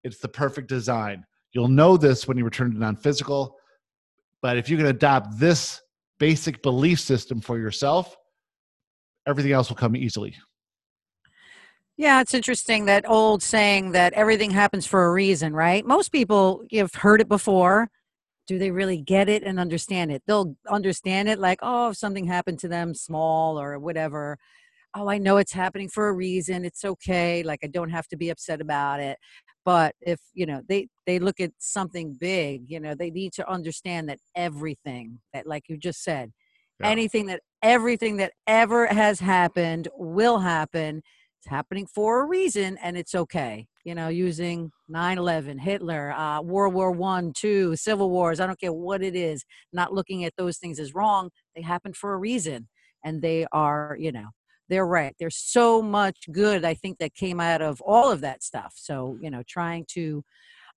It's 0.04 0.18
the 0.18 0.28
perfect 0.28 0.68
design. 0.68 1.24
You'll 1.54 1.68
know 1.68 1.96
this 1.96 2.26
when 2.26 2.36
you 2.36 2.44
return 2.44 2.72
to 2.72 2.78
non 2.78 2.96
physical. 2.96 3.56
But 4.42 4.58
if 4.58 4.68
you 4.68 4.76
can 4.76 4.86
adopt 4.86 5.38
this 5.38 5.80
basic 6.18 6.62
belief 6.62 7.00
system 7.00 7.40
for 7.40 7.58
yourself, 7.58 8.14
everything 9.26 9.52
else 9.52 9.68
will 9.68 9.76
come 9.76 9.96
easily. 9.96 10.34
Yeah, 11.96 12.20
it's 12.20 12.34
interesting 12.34 12.86
that 12.86 13.08
old 13.08 13.42
saying 13.42 13.92
that 13.92 14.12
everything 14.14 14.50
happens 14.50 14.84
for 14.84 15.06
a 15.06 15.12
reason, 15.12 15.54
right? 15.54 15.86
Most 15.86 16.10
people 16.10 16.64
have 16.72 16.92
heard 16.92 17.20
it 17.20 17.28
before. 17.28 17.88
Do 18.48 18.58
they 18.58 18.72
really 18.72 19.00
get 19.00 19.28
it 19.28 19.44
and 19.44 19.60
understand 19.60 20.10
it? 20.10 20.22
They'll 20.26 20.56
understand 20.68 21.28
it 21.28 21.38
like, 21.38 21.60
oh, 21.62 21.90
if 21.90 21.96
something 21.96 22.26
happened 22.26 22.58
to 22.60 22.68
them 22.68 22.94
small 22.94 23.58
or 23.58 23.78
whatever, 23.78 24.38
oh, 24.94 25.08
I 25.08 25.18
know 25.18 25.36
it's 25.36 25.52
happening 25.52 25.88
for 25.88 26.08
a 26.08 26.12
reason. 26.12 26.64
It's 26.64 26.84
okay. 26.84 27.42
Like 27.44 27.60
I 27.62 27.68
don't 27.68 27.90
have 27.90 28.08
to 28.08 28.16
be 28.16 28.28
upset 28.28 28.60
about 28.60 29.00
it. 29.00 29.16
But 29.64 29.94
if, 30.00 30.20
you 30.34 30.46
know, 30.46 30.62
they 30.68 30.88
they 31.06 31.18
look 31.18 31.40
at 31.40 31.52
something 31.58 32.14
big, 32.14 32.70
you 32.70 32.80
know, 32.80 32.94
they 32.94 33.10
need 33.10 33.32
to 33.34 33.50
understand 33.50 34.08
that 34.08 34.18
everything 34.34 35.20
that 35.32 35.46
like 35.46 35.64
you 35.68 35.76
just 35.76 36.02
said, 36.02 36.32
yeah. 36.80 36.88
anything 36.88 37.26
that 37.26 37.40
everything 37.62 38.18
that 38.18 38.32
ever 38.46 38.86
has 38.86 39.20
happened 39.20 39.88
will 39.96 40.38
happen. 40.38 41.02
It's 41.40 41.50
happening 41.50 41.86
for 41.86 42.22
a 42.22 42.26
reason 42.26 42.78
and 42.82 42.96
it's 42.96 43.14
okay. 43.14 43.66
You 43.84 43.94
know, 43.94 44.08
using 44.08 44.70
9-11, 44.90 45.60
Hitler, 45.60 46.12
uh, 46.12 46.40
World 46.40 46.72
War 46.72 46.90
One, 46.90 47.32
Two, 47.34 47.76
Civil 47.76 48.10
Wars, 48.10 48.40
I 48.40 48.46
don't 48.46 48.58
care 48.58 48.72
what 48.72 49.02
it 49.02 49.14
is, 49.14 49.44
not 49.72 49.92
looking 49.92 50.24
at 50.24 50.32
those 50.38 50.56
things 50.56 50.78
as 50.78 50.94
wrong. 50.94 51.30
They 51.54 51.62
happened 51.62 51.96
for 51.96 52.14
a 52.14 52.18
reason 52.18 52.68
and 53.04 53.20
they 53.20 53.46
are, 53.52 53.96
you 54.00 54.12
know, 54.12 54.28
they're 54.68 54.86
right. 54.86 55.14
There's 55.18 55.36
so 55.36 55.82
much 55.82 56.26
good 56.32 56.64
I 56.64 56.74
think 56.74 56.98
that 56.98 57.14
came 57.14 57.40
out 57.40 57.62
of 57.62 57.80
all 57.82 58.10
of 58.10 58.20
that 58.22 58.42
stuff. 58.42 58.74
So, 58.76 59.18
you 59.20 59.30
know, 59.30 59.42
trying 59.46 59.84
to 59.90 60.24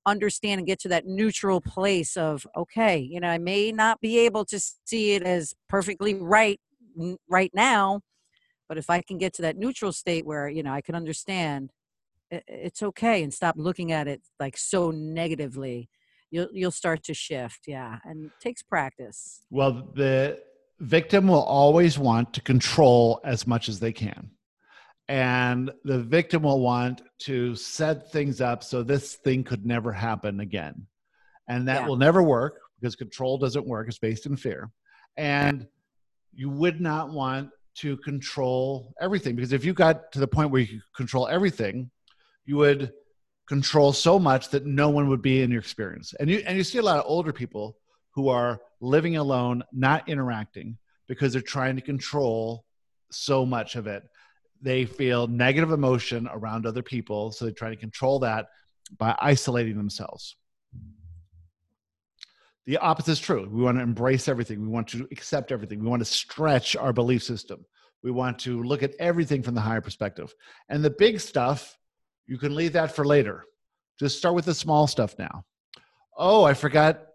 understand 0.06 0.60
and 0.60 0.68
get 0.68 0.80
to 0.80 0.88
that 0.90 1.06
neutral 1.06 1.62
place 1.62 2.16
of 2.18 2.46
okay, 2.56 2.98
you 2.98 3.20
know, 3.20 3.30
I 3.30 3.38
may 3.38 3.72
not 3.72 4.02
be 4.02 4.20
able 4.20 4.46
to 4.46 4.60
see 4.86 5.14
it 5.14 5.24
as 5.24 5.54
perfectly 5.70 6.16
right 6.16 6.60
right 7.30 7.52
now, 7.54 8.02
but 8.68 8.78
if 8.78 8.90
I 8.90 9.02
can 9.02 9.18
get 9.18 9.34
to 9.36 9.42
that 9.44 9.58
neutral 9.58 9.92
state 9.92 10.26
where, 10.26 10.50
you 10.50 10.64
know, 10.64 10.74
I 10.74 10.82
can 10.82 10.96
understand 10.96 11.72
it's 12.30 12.84
okay 12.84 13.24
and 13.24 13.34
stop 13.34 13.56
looking 13.58 13.92
at 13.92 14.08
it 14.08 14.22
like 14.40 14.58
so 14.58 14.92
negatively 14.92 15.90
you'll 16.30 16.50
you'll 16.52 16.72
start 16.72 17.04
to 17.04 17.14
shift 17.14 17.62
yeah 17.68 18.00
and 18.04 18.26
it 18.26 18.32
takes 18.42 18.62
practice 18.62 19.44
well 19.50 19.90
the 19.96 20.38
victim 20.80 21.28
will 21.28 21.44
always 21.44 21.98
want 21.98 22.34
to 22.34 22.42
control 22.42 23.20
as 23.24 23.48
much 23.48 23.70
as 23.70 23.80
they 23.80 23.92
can. 23.92 24.32
And 25.10 25.72
the 25.84 26.00
victim 26.00 26.44
will 26.44 26.60
want 26.60 27.02
to 27.20 27.56
set 27.56 28.12
things 28.12 28.42
up 28.42 28.64
so 28.64 28.84
this 28.84 29.16
thing 29.16 29.44
could 29.44 29.66
never 29.66 29.92
happen 29.92 30.42
again. 30.42 30.88
And 31.48 31.68
that 31.68 31.82
yeah. 31.82 31.88
will 31.88 31.96
never 31.96 32.22
work 32.22 32.60
because 32.80 32.96
control 32.96 33.38
doesn't 33.38 33.66
work, 33.66 33.88
it's 33.88 33.98
based 33.98 34.26
in 34.26 34.36
fear. 34.36 34.70
And 35.16 35.66
you 36.34 36.50
would 36.50 36.82
not 36.82 37.10
want 37.10 37.50
to 37.76 37.98
control 37.98 38.94
everything 39.00 39.36
because 39.36 39.54
if 39.54 39.64
you 39.64 39.74
got 39.74 40.12
to 40.12 40.20
the 40.20 40.28
point 40.28 40.52
where 40.52 40.62
you 40.62 40.82
control 40.96 41.28
everything, 41.28 41.90
you 42.46 42.58
would 42.58 42.92
control 43.48 43.94
so 43.94 44.20
much 44.20 44.50
that 44.50 44.66
no 44.66 44.90
one 44.90 45.08
would 45.10 45.22
be 45.22 45.42
in 45.42 45.50
your 45.52 45.60
experience. 45.60 46.14
And 46.20 46.30
you 46.30 46.44
and 46.46 46.58
you 46.58 46.64
see 46.64 46.80
a 46.80 46.84
lot 46.84 46.98
of 46.98 47.06
older 47.08 47.32
people 47.32 47.78
who 48.18 48.30
are 48.30 48.60
living 48.82 49.16
alone, 49.16 49.64
not 49.72 50.10
interacting 50.10 50.76
because 51.08 51.32
they're 51.32 51.40
trying 51.40 51.76
to 51.76 51.84
control 51.84 52.66
so 53.12 53.46
much 53.46 53.76
of 53.76 53.86
it. 53.86 54.02
They 54.60 54.86
feel 54.86 55.28
negative 55.28 55.72
emotion 55.72 56.28
around 56.34 56.66
other 56.66 56.82
people, 56.82 57.32
so 57.32 57.46
they 57.46 57.52
try 57.52 57.70
to 57.70 57.76
control 57.76 58.18
that 58.22 58.48
by 58.98 59.16
isolating 59.20 59.78
themselves. 59.78 60.36
The 62.66 62.78
opposite 62.78 63.12
is 63.12 63.20
true. 63.20 63.48
We 63.52 63.62
want 63.62 63.78
to 63.78 63.84
embrace 63.84 64.28
everything. 64.28 64.64
We 64.64 64.68
want 64.68 64.88
to 64.88 65.08
accept 65.12 65.52
everything. 65.52 65.80
We 65.80 65.88
want 65.88 66.02
to 66.02 66.06
stretch 66.06 66.76
our 66.76 66.94
belief 66.94 67.22
system. 67.22 67.64
We 68.02 68.10
want 68.10 68.40
to 68.40 68.64
look 68.64 68.82
at 68.82 68.96
everything 68.98 69.44
from 69.44 69.54
the 69.54 69.62
higher 69.62 69.82
perspective. 69.82 70.34
And 70.70 70.84
the 70.84 70.90
big 70.90 71.20
stuff, 71.20 71.78
you 72.26 72.40
can 72.40 72.56
leave 72.56 72.74
that 72.74 72.96
for 72.96 73.06
later. 73.06 73.44
Just 74.00 74.18
start 74.18 74.34
with 74.34 74.46
the 74.46 74.56
small 74.56 74.88
stuff 74.88 75.20
now. 75.20 75.46
Oh, 76.18 76.44
I 76.46 76.56
forgot 76.56 77.07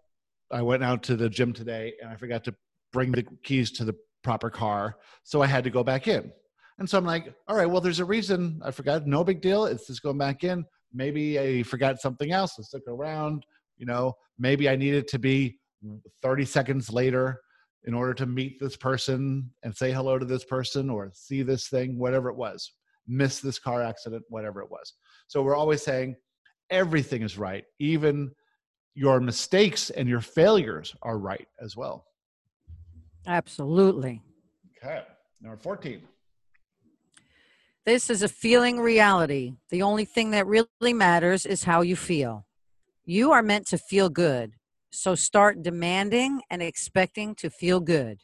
I 0.53 0.61
went 0.61 0.83
out 0.83 1.03
to 1.03 1.15
the 1.15 1.29
gym 1.29 1.51
today 1.51 1.93
and 2.01 2.09
I 2.09 2.15
forgot 2.15 2.43
to 2.45 2.55
bring 2.93 3.11
the 3.11 3.25
keys 3.43 3.71
to 3.71 3.85
the 3.85 3.95
proper 4.23 4.49
car. 4.49 4.97
So 5.23 5.41
I 5.41 5.47
had 5.47 5.63
to 5.63 5.69
go 5.69 5.83
back 5.83 6.07
in. 6.07 6.31
And 6.79 6.89
so 6.89 6.97
I'm 6.97 7.05
like, 7.05 7.33
all 7.47 7.55
right, 7.55 7.65
well, 7.65 7.81
there's 7.81 7.99
a 7.99 8.05
reason 8.05 8.61
I 8.63 8.71
forgot. 8.71 9.05
No 9.05 9.23
big 9.23 9.41
deal. 9.41 9.65
It's 9.65 9.87
just 9.87 10.03
going 10.03 10.17
back 10.17 10.43
in. 10.43 10.63
Maybe 10.93 11.39
I 11.39 11.63
forgot 11.63 11.99
something 11.99 12.31
else. 12.31 12.53
Let's 12.57 12.73
look 12.73 12.87
around. 12.87 13.45
You 13.77 13.87
know, 13.87 14.13
maybe 14.37 14.69
I 14.69 14.75
needed 14.75 15.07
to 15.09 15.19
be 15.19 15.59
30 16.21 16.45
seconds 16.45 16.91
later 16.91 17.41
in 17.85 17.93
order 17.93 18.13
to 18.13 18.25
meet 18.25 18.59
this 18.59 18.77
person 18.77 19.49
and 19.63 19.75
say 19.75 19.91
hello 19.91 20.17
to 20.17 20.25
this 20.25 20.45
person 20.45 20.89
or 20.89 21.11
see 21.13 21.41
this 21.41 21.67
thing, 21.67 21.97
whatever 21.97 22.29
it 22.29 22.35
was, 22.35 22.73
miss 23.07 23.39
this 23.39 23.59
car 23.59 23.81
accident, 23.83 24.23
whatever 24.29 24.61
it 24.61 24.71
was. 24.71 24.93
So 25.27 25.41
we're 25.41 25.55
always 25.55 25.81
saying 25.81 26.15
everything 26.69 27.23
is 27.23 27.37
right, 27.37 27.65
even 27.79 28.31
your 28.95 29.19
mistakes 29.19 29.89
and 29.89 30.07
your 30.07 30.21
failures 30.21 30.95
are 31.01 31.17
right 31.17 31.47
as 31.59 31.75
well. 31.75 32.05
Absolutely. 33.25 34.21
Okay. 34.77 35.03
Number 35.41 35.57
14. 35.57 36.01
This 37.85 38.09
is 38.09 38.21
a 38.21 38.29
feeling 38.29 38.79
reality. 38.79 39.55
The 39.69 39.81
only 39.81 40.05
thing 40.05 40.31
that 40.31 40.47
really 40.47 40.93
matters 40.93 41.45
is 41.45 41.65
how 41.65 41.81
you 41.81 41.95
feel. 41.95 42.45
You 43.03 43.31
are 43.33 43.43
meant 43.43 43.67
to 43.67 43.77
feel 43.77 44.09
good. 44.09 44.53
So 44.91 45.15
start 45.15 45.63
demanding 45.63 46.41
and 46.49 46.61
expecting 46.61 47.35
to 47.35 47.49
feel 47.49 47.79
good. 47.79 48.21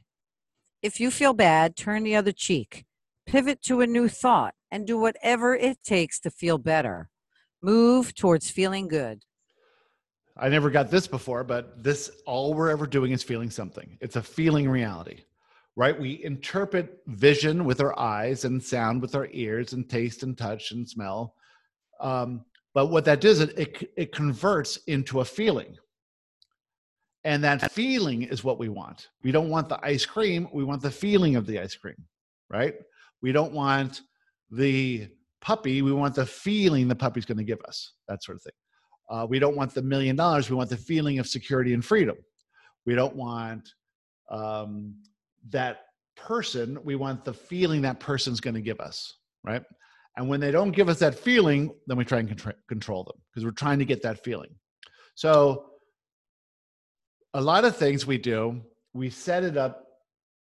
If 0.82 1.00
you 1.00 1.12
feel 1.12 1.34
bad, 1.34 1.76
turn 1.76 2.04
the 2.04 2.16
other 2.16 2.32
cheek. 2.32 2.86
Pivot 3.26 3.62
to 3.64 3.82
a 3.82 3.88
new 3.88 4.08
thought 4.08 4.54
and 4.72 4.88
do 4.88 4.98
whatever 4.98 5.56
it 5.56 5.84
takes 5.84 6.20
to 6.22 6.32
feel 6.32 6.58
better. 6.58 7.10
Move 7.62 8.16
towards 8.16 8.50
feeling 8.50 8.88
good. 8.88 9.26
I 10.42 10.48
never 10.48 10.70
got 10.70 10.90
this 10.90 11.06
before, 11.06 11.44
but 11.44 11.84
this 11.84 12.10
all 12.26 12.54
we're 12.54 12.70
ever 12.70 12.88
doing 12.88 13.12
is 13.12 13.24
feeling 13.24 13.50
something. 13.50 13.98
It's 14.00 14.16
a 14.16 14.24
feeling 14.24 14.70
reality, 14.70 15.24
right? 15.76 16.00
We 16.00 16.24
interpret 16.24 17.02
vision 17.08 17.66
with 17.66 17.82
our 17.82 17.98
eyes 18.00 18.46
and 18.46 18.64
sound 18.64 19.02
with 19.02 19.16
our 19.16 19.28
ears 19.32 19.74
and 19.74 19.90
taste 19.90 20.24
and 20.24 20.38
touch 20.38 20.72
and 20.72 20.88
smell. 20.88 21.36
Um, 22.00 22.46
but 22.74 22.88
what 22.88 23.04
that 23.06 23.20
does, 23.20 23.42
it, 23.42 23.58
it, 23.58 23.92
it 23.98 24.12
converts 24.14 24.78
into 24.88 25.20
a 25.20 25.26
feeling. 25.26 25.76
And 27.26 27.44
that 27.44 27.72
feeling 27.74 28.24
is 28.24 28.46
what 28.46 28.60
we 28.60 28.70
want. 28.70 29.10
We 29.24 29.34
don't 29.34 29.50
want 29.50 29.68
the 29.68 29.84
ice 29.86 30.06
cream, 30.06 30.48
we 30.54 30.64
want 30.64 30.82
the 30.82 30.92
feeling 30.92 31.36
of 31.36 31.46
the 31.46 31.60
ice 31.60 31.76
cream, 31.76 31.98
right? 32.50 32.76
We 33.22 33.34
don't 33.34 33.52
want 33.52 34.02
the 34.52 35.10
puppy, 35.42 35.82
we 35.82 35.92
want 35.92 36.16
the 36.16 36.26
feeling 36.26 36.88
the 36.88 36.96
puppy's 36.96 37.26
going 37.26 37.40
to 37.40 37.44
give 37.44 37.60
us, 37.68 37.94
that 38.08 38.24
sort 38.24 38.38
of 38.38 38.44
thing. 38.44 38.54
Uh, 39.10 39.26
we 39.28 39.40
don't 39.40 39.56
want 39.56 39.74
the 39.74 39.82
million 39.82 40.16
dollars. 40.16 40.50
We 40.50 40.56
want 40.56 40.70
the 40.70 40.78
feeling 40.78 41.20
of 41.20 41.28
security 41.28 41.74
and 41.74 41.84
freedom. 41.84 42.16
We 42.86 42.96
don't 42.96 43.16
want 43.16 43.74
um, 44.30 44.96
that 45.50 45.82
person. 46.16 46.78
We 46.84 46.96
want 46.96 47.26
the 47.26 47.34
feeling 47.34 47.82
that 47.82 48.00
person's 48.00 48.40
going 48.40 48.54
to 48.54 48.62
give 48.62 48.80
us, 48.80 49.16
right? 49.44 49.64
And 50.18 50.28
when 50.28 50.40
they 50.40 50.52
don't 50.52 50.72
give 50.72 50.90
us 50.90 51.00
that 51.00 51.16
feeling, 51.16 51.74
then 51.88 51.98
we 51.98 52.06
try 52.06 52.20
and 52.20 52.28
contra- 52.28 52.56
control 52.68 53.04
them 53.04 53.22
because 53.30 53.46
we're 53.46 53.52
trying 53.52 53.80
to 53.80 53.86
get 53.86 54.02
that 54.04 54.24
feeling. 54.24 54.50
So, 55.16 55.66
a 57.34 57.42
lot 57.42 57.64
of 57.64 57.76
things 57.78 58.08
we 58.08 58.18
do, 58.18 58.62
we 58.94 59.10
set 59.10 59.44
it 59.44 59.56
up 59.56 59.86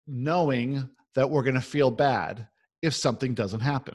knowing 0.07 0.89
that 1.15 1.31
we're 1.31 1.45
going 1.45 1.55
to 1.55 1.61
feel 1.61 1.91
bad 1.91 2.49
if 2.83 2.95
something 2.95 3.33
doesn't 3.33 3.61
happen. 3.61 3.95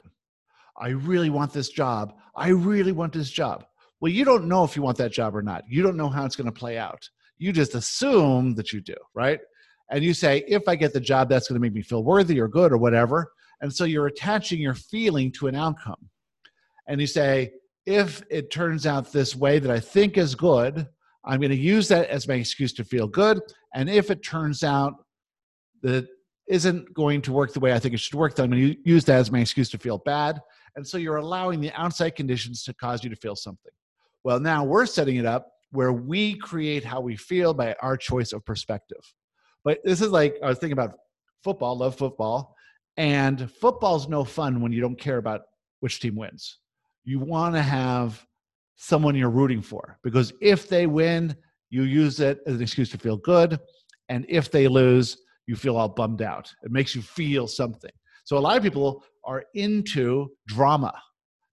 I 0.78 0.88
really 0.88 1.30
want 1.30 1.52
this 1.52 1.68
job. 1.68 2.14
I 2.34 2.48
really 2.48 2.92
want 2.92 3.12
this 3.12 3.30
job. 3.30 3.66
Well, 4.00 4.12
you 4.12 4.24
don't 4.24 4.46
know 4.46 4.64
if 4.64 4.76
you 4.76 4.82
want 4.82 4.98
that 4.98 5.12
job 5.12 5.36
or 5.36 5.42
not. 5.42 5.64
You 5.68 5.82
don't 5.82 5.96
know 5.96 6.08
how 6.08 6.24
it's 6.24 6.36
going 6.36 6.50
to 6.50 6.58
play 6.58 6.78
out. 6.78 7.08
You 7.38 7.52
just 7.52 7.74
assume 7.74 8.54
that 8.54 8.72
you 8.72 8.80
do, 8.80 8.96
right? 9.14 9.40
And 9.90 10.04
you 10.04 10.14
say, 10.14 10.44
if 10.46 10.68
I 10.68 10.76
get 10.76 10.92
the 10.92 11.00
job, 11.00 11.28
that's 11.28 11.48
going 11.48 11.56
to 11.56 11.60
make 11.60 11.74
me 11.74 11.82
feel 11.82 12.04
worthy 12.04 12.40
or 12.40 12.48
good 12.48 12.72
or 12.72 12.78
whatever. 12.78 13.32
And 13.60 13.72
so 13.72 13.84
you're 13.84 14.06
attaching 14.06 14.60
your 14.60 14.74
feeling 14.74 15.32
to 15.32 15.48
an 15.48 15.54
outcome. 15.54 16.08
And 16.86 17.00
you 17.00 17.06
say, 17.06 17.52
if 17.86 18.22
it 18.30 18.50
turns 18.50 18.86
out 18.86 19.12
this 19.12 19.34
way 19.36 19.58
that 19.58 19.70
I 19.70 19.80
think 19.80 20.16
is 20.16 20.34
good, 20.34 20.86
I'm 21.24 21.40
going 21.40 21.50
to 21.50 21.56
use 21.56 21.88
that 21.88 22.08
as 22.08 22.26
my 22.26 22.34
excuse 22.34 22.72
to 22.74 22.84
feel 22.84 23.06
good. 23.06 23.40
And 23.74 23.90
if 23.90 24.10
it 24.10 24.22
turns 24.22 24.62
out 24.62 24.94
that 25.82 26.06
isn't 26.48 26.92
going 26.94 27.22
to 27.22 27.32
work 27.32 27.52
the 27.52 27.60
way 27.60 27.72
I 27.72 27.78
think 27.78 27.94
it 27.94 28.00
should 28.00 28.14
work, 28.14 28.34
then 28.34 28.44
I'm 28.44 28.50
going 28.50 28.74
to 28.74 28.88
use 28.88 29.04
that 29.04 29.18
as 29.18 29.30
my 29.30 29.40
excuse 29.40 29.70
to 29.70 29.78
feel 29.78 29.98
bad. 29.98 30.40
And 30.76 30.86
so 30.86 30.98
you're 30.98 31.16
allowing 31.16 31.60
the 31.60 31.72
outside 31.72 32.16
conditions 32.16 32.62
to 32.64 32.74
cause 32.74 33.04
you 33.04 33.10
to 33.10 33.16
feel 33.16 33.36
something. 33.36 33.72
Well, 34.24 34.40
now 34.40 34.64
we're 34.64 34.86
setting 34.86 35.16
it 35.16 35.26
up 35.26 35.48
where 35.72 35.92
we 35.92 36.36
create 36.36 36.84
how 36.84 37.00
we 37.00 37.16
feel 37.16 37.54
by 37.54 37.74
our 37.80 37.96
choice 37.96 38.32
of 38.32 38.44
perspective. 38.44 39.00
But 39.64 39.78
this 39.84 40.00
is 40.00 40.10
like 40.10 40.34
I 40.42 40.48
was 40.48 40.58
thinking 40.58 40.72
about 40.72 40.94
football, 41.42 41.78
love 41.78 41.96
football, 41.96 42.54
and 42.96 43.50
football's 43.50 44.08
no 44.08 44.24
fun 44.24 44.60
when 44.60 44.72
you 44.72 44.80
don't 44.80 44.98
care 44.98 45.18
about 45.18 45.42
which 45.80 46.00
team 46.00 46.16
wins. 46.16 46.58
You 47.04 47.18
want 47.18 47.54
to 47.54 47.62
have 47.62 48.24
someone 48.76 49.14
you're 49.14 49.30
rooting 49.30 49.62
for 49.62 49.98
because 50.02 50.32
if 50.40 50.68
they 50.68 50.86
win, 50.86 51.34
you 51.70 51.84
use 51.84 52.20
it 52.20 52.40
as 52.46 52.56
an 52.56 52.62
excuse 52.62 52.90
to 52.90 52.98
feel 52.98 53.16
good, 53.16 53.58
and 54.08 54.26
if 54.28 54.50
they 54.50 54.66
lose, 54.68 55.18
you 55.46 55.56
feel 55.56 55.76
all 55.76 55.88
bummed 55.88 56.20
out. 56.20 56.52
It 56.62 56.72
makes 56.72 56.94
you 56.94 57.02
feel 57.02 57.46
something. 57.46 57.90
So 58.24 58.36
a 58.36 58.40
lot 58.40 58.56
of 58.56 58.62
people 58.62 59.04
are 59.24 59.44
into 59.54 60.30
drama. 60.46 60.92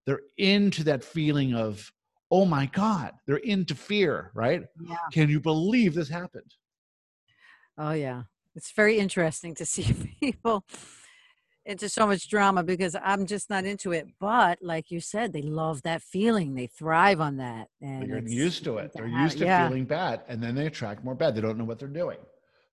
They're 0.06 0.20
into 0.38 0.84
that 0.84 1.04
feeling 1.04 1.54
of 1.54 1.90
oh 2.30 2.44
my 2.44 2.66
God, 2.66 3.12
they're 3.26 3.36
into 3.36 3.74
fear, 3.74 4.30
right? 4.34 4.64
Yeah. 4.80 4.96
Can 5.12 5.28
you 5.28 5.40
believe 5.40 5.94
this 5.94 6.08
happened? 6.08 6.54
Oh, 7.76 7.92
yeah. 7.92 8.24
It's 8.54 8.72
very 8.72 8.98
interesting 8.98 9.54
to 9.56 9.64
see 9.64 9.92
people 10.20 10.64
into 11.64 11.88
so 11.88 12.06
much 12.06 12.28
drama 12.28 12.62
because 12.62 12.96
I'm 13.02 13.26
just 13.26 13.50
not 13.50 13.64
into 13.64 13.92
it. 13.92 14.08
But 14.18 14.58
like 14.62 14.90
you 14.90 15.00
said, 15.00 15.32
they 15.32 15.42
love 15.42 15.82
that 15.82 16.02
feeling. 16.02 16.54
They 16.54 16.66
thrive 16.66 17.20
on 17.20 17.36
that. 17.36 17.68
And 17.80 18.10
they're 18.10 18.26
used 18.26 18.64
to 18.64 18.78
it. 18.78 18.92
They're 18.94 19.06
used 19.06 19.38
to 19.38 19.44
yeah. 19.44 19.68
feeling 19.68 19.84
bad, 19.84 20.22
and 20.28 20.42
then 20.42 20.54
they 20.54 20.66
attract 20.66 21.04
more 21.04 21.14
bad. 21.14 21.34
They 21.34 21.40
don't 21.40 21.58
know 21.58 21.64
what 21.64 21.78
they're 21.78 21.88
doing. 21.88 22.18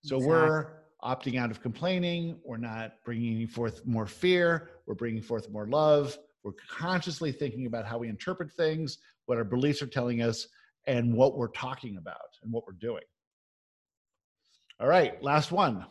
So 0.02 0.16
Exactly. 0.16 0.28
we're 0.28 0.66
opting 1.04 1.38
out 1.38 1.50
of 1.50 1.62
complaining. 1.62 2.38
We're 2.44 2.56
not 2.56 2.94
bringing 3.04 3.46
forth 3.46 3.86
more 3.86 4.06
fear. 4.06 4.70
We're 4.86 4.94
bringing 4.94 5.22
forth 5.22 5.50
more 5.50 5.68
love. 5.68 6.18
We're 6.42 6.52
consciously 6.68 7.32
thinking 7.32 7.66
about 7.66 7.86
how 7.86 7.98
we 7.98 8.08
interpret 8.08 8.52
things, 8.52 8.98
what 9.26 9.38
our 9.38 9.44
beliefs 9.44 9.82
are 9.82 9.86
telling 9.86 10.22
us, 10.22 10.46
and 10.86 11.14
what 11.14 11.36
we're 11.36 11.48
talking 11.48 11.96
about 11.96 12.16
and 12.42 12.52
what 12.52 12.64
we're 12.66 12.72
doing. 12.72 13.02
All 14.80 14.86
right, 14.86 15.22
last 15.22 15.52
one. 15.52 15.84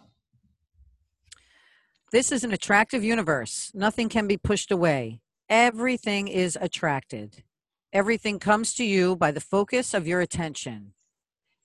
This 2.11 2.31
is 2.31 2.43
an 2.43 2.53
attractive 2.53 3.03
universe. 3.03 3.71
Nothing 3.73 4.09
can 4.09 4.27
be 4.27 4.37
pushed 4.37 4.71
away. 4.71 5.19
Everything 5.49 6.27
is 6.27 6.57
attracted. 6.59 7.43
Everything 7.91 8.39
comes 8.39 8.73
to 8.75 8.85
you 8.85 9.15
by 9.15 9.31
the 9.31 9.41
focus 9.41 9.93
of 9.93 10.07
your 10.07 10.21
attention. 10.21 10.93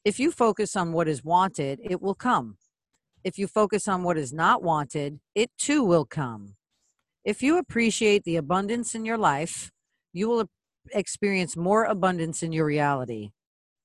If 0.05 0.19
you 0.19 0.33
focus 0.33 0.77
on 0.77 0.93
what 0.93 1.09
is 1.09 1.23
wanted, 1.23 1.81
it 1.83 2.01
will 2.01 2.15
come. 2.15 2.57
If 3.23 3.39
you 3.39 3.47
focus 3.47 3.87
on 3.87 4.03
what 4.03 4.17
is 4.17 4.33
not 4.33 4.63
wanted, 4.63 5.21
it 5.35 5.51
too 5.59 5.85
will 5.85 6.07
come. 6.07 6.57
If 7.25 7.43
you 7.43 7.59
appreciate 7.59 8.25
the 8.25 8.37
abundance 8.37 8.95
in 8.95 9.05
your 9.05 9.19
life, 9.19 9.71
you 10.13 10.29
will 10.29 10.49
experience 10.93 11.57
more 11.57 11.85
abundance 11.85 12.43
in 12.43 12.53
your 12.53 12.65
reality. 12.67 13.31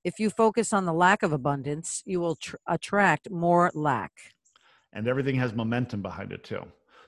If 0.04 0.20
you 0.20 0.30
focus 0.30 0.72
on 0.74 0.86
the 0.86 0.94
lack 0.94 1.24
of 1.24 1.34
abundance, 1.34 2.04
you 2.06 2.20
will 2.20 2.36
tr- 2.36 2.58
attract 2.68 3.30
more 3.30 3.72
lack. 3.74 4.12
and 4.94 5.08
everything 5.08 5.36
has 5.36 5.54
momentum 5.54 6.02
behind 6.02 6.32
it 6.32 6.44
too. 6.44 6.62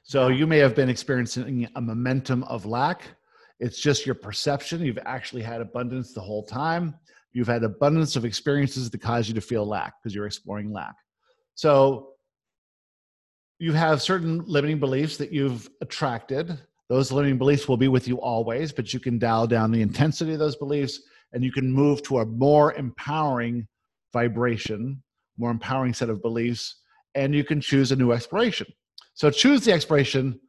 So 0.03 0.27
you 0.27 0.45
may 0.45 0.57
have 0.57 0.75
been 0.75 0.89
experiencing 0.89 1.67
a 1.75 1.81
momentum 1.81 2.43
of 2.43 2.65
lack. 2.65 3.03
It's 3.59 3.79
just 3.79 4.05
your 4.05 4.15
perception. 4.15 4.81
You've 4.81 4.99
actually 5.05 5.41
had 5.41 5.61
abundance 5.61 6.13
the 6.13 6.21
whole 6.21 6.43
time. 6.43 6.95
You've 7.33 7.47
had 7.47 7.63
abundance 7.63 8.15
of 8.15 8.25
experiences 8.25 8.89
that 8.89 9.01
cause 9.01 9.27
you 9.27 9.33
to 9.35 9.41
feel 9.41 9.65
lack 9.65 9.93
because 10.01 10.13
you're 10.13 10.25
exploring 10.25 10.71
lack. 10.71 10.95
So 11.55 12.09
you 13.59 13.73
have 13.73 14.01
certain 14.01 14.43
limiting 14.45 14.79
beliefs 14.79 15.17
that 15.17 15.31
you've 15.31 15.69
attracted. 15.81 16.59
Those 16.89 17.11
limiting 17.11 17.38
beliefs 17.38 17.67
will 17.67 17.77
be 17.77 17.89
with 17.89 18.07
you 18.07 18.19
always, 18.21 18.71
but 18.71 18.93
you 18.93 18.99
can 18.99 19.19
dial 19.19 19.45
down 19.45 19.71
the 19.71 19.81
intensity 19.81 20.33
of 20.33 20.39
those 20.39 20.55
beliefs 20.55 21.01
and 21.33 21.43
you 21.43 21.51
can 21.51 21.71
move 21.71 22.01
to 22.03 22.19
a 22.19 22.25
more 22.25 22.73
empowering 22.73 23.67
vibration, 24.13 25.03
more 25.38 25.51
empowering 25.51 25.93
set 25.93 26.09
of 26.09 26.21
beliefs 26.21 26.77
and 27.15 27.33
you 27.33 27.43
can 27.43 27.59
choose 27.59 27.91
a 27.91 27.95
new 27.95 28.11
exploration. 28.11 28.67
So 29.15 29.31
choose 29.31 29.65
the 29.65 29.73
exploration 29.73 30.39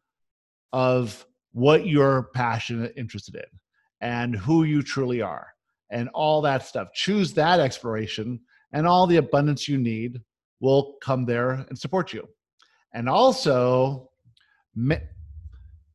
of 0.72 1.26
what 1.52 1.86
you're 1.86 2.30
passionate, 2.34 2.92
interested 2.96 3.36
in, 3.36 3.42
and 4.00 4.36
who 4.36 4.64
you 4.64 4.82
truly 4.82 5.22
are, 5.22 5.48
and 5.90 6.10
all 6.10 6.42
that 6.42 6.66
stuff. 6.66 6.92
Choose 6.92 7.32
that 7.34 7.58
exploration, 7.58 8.40
and 8.72 8.86
all 8.86 9.06
the 9.06 9.16
abundance 9.16 9.66
you 9.66 9.78
need 9.78 10.20
will 10.60 10.96
come 11.02 11.24
there 11.24 11.52
and 11.68 11.78
support 11.78 12.12
you. 12.12 12.28
And 12.92 13.08
also, 13.08 14.10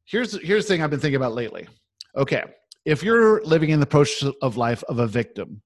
here's 0.05 0.39
here's 0.41 0.65
the 0.65 0.73
thing 0.73 0.83
I've 0.83 0.89
been 0.89 0.99
thinking 0.99 1.15
about 1.15 1.33
lately. 1.33 1.67
Okay, 2.15 2.43
if 2.85 3.03
you're 3.03 3.41
living 3.43 3.69
in 3.69 3.79
the 3.79 3.85
approach 3.85 4.23
of 4.41 4.57
life 4.57 4.83
of 4.83 4.99
a 4.99 5.07
victim, 5.07 5.61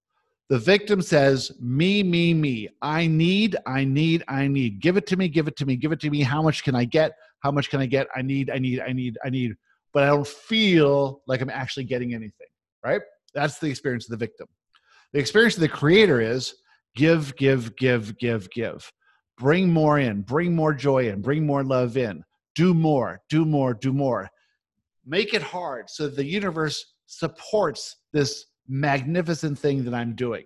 the 0.49 0.57
victim 0.57 1.01
says, 1.01 1.51
Me, 1.59 2.03
me, 2.03 2.33
me. 2.33 2.69
I 2.81 3.07
need, 3.07 3.57
I 3.65 3.83
need, 3.83 4.23
I 4.27 4.47
need. 4.47 4.79
Give 4.79 4.97
it 4.97 5.05
to 5.07 5.17
me, 5.17 5.27
give 5.27 5.47
it 5.47 5.57
to 5.57 5.65
me, 5.65 5.75
give 5.75 5.91
it 5.91 5.99
to 6.01 6.09
me. 6.09 6.21
How 6.21 6.41
much 6.41 6.63
can 6.63 6.75
I 6.75 6.85
get? 6.85 7.13
How 7.41 7.51
much 7.51 7.69
can 7.69 7.81
I 7.81 7.85
get? 7.85 8.07
I 8.15 8.21
need, 8.21 8.49
I 8.49 8.57
need, 8.57 8.79
I 8.79 8.93
need, 8.93 9.17
I 9.23 9.29
need. 9.29 9.55
But 9.93 10.03
I 10.03 10.07
don't 10.07 10.27
feel 10.27 11.21
like 11.27 11.41
I'm 11.41 11.49
actually 11.49 11.83
getting 11.83 12.13
anything, 12.13 12.47
right? 12.83 13.01
That's 13.33 13.59
the 13.59 13.67
experience 13.67 14.05
of 14.05 14.11
the 14.11 14.25
victim. 14.25 14.47
The 15.13 15.19
experience 15.19 15.55
of 15.55 15.61
the 15.61 15.69
creator 15.69 16.21
is 16.21 16.55
give, 16.95 17.35
give, 17.35 17.75
give, 17.75 18.17
give, 18.17 18.49
give. 18.51 18.89
Bring 19.37 19.71
more 19.71 19.99
in, 19.99 20.21
bring 20.21 20.55
more 20.55 20.73
joy 20.73 21.09
in, 21.09 21.21
bring 21.21 21.45
more 21.45 21.63
love 21.63 21.97
in. 21.97 22.23
Do 22.57 22.73
more, 22.73 23.21
do 23.29 23.45
more, 23.45 23.75
do 23.75 23.93
more. 23.93 24.27
Make 25.05 25.35
it 25.35 25.43
hard 25.43 25.91
so 25.91 26.07
the 26.07 26.25
universe 26.25 26.77
supports 27.05 27.97
this 28.13 28.31
magnificent 28.67 29.59
thing 29.59 29.85
that 29.85 29.93
I'm 29.93 30.15
doing. 30.15 30.45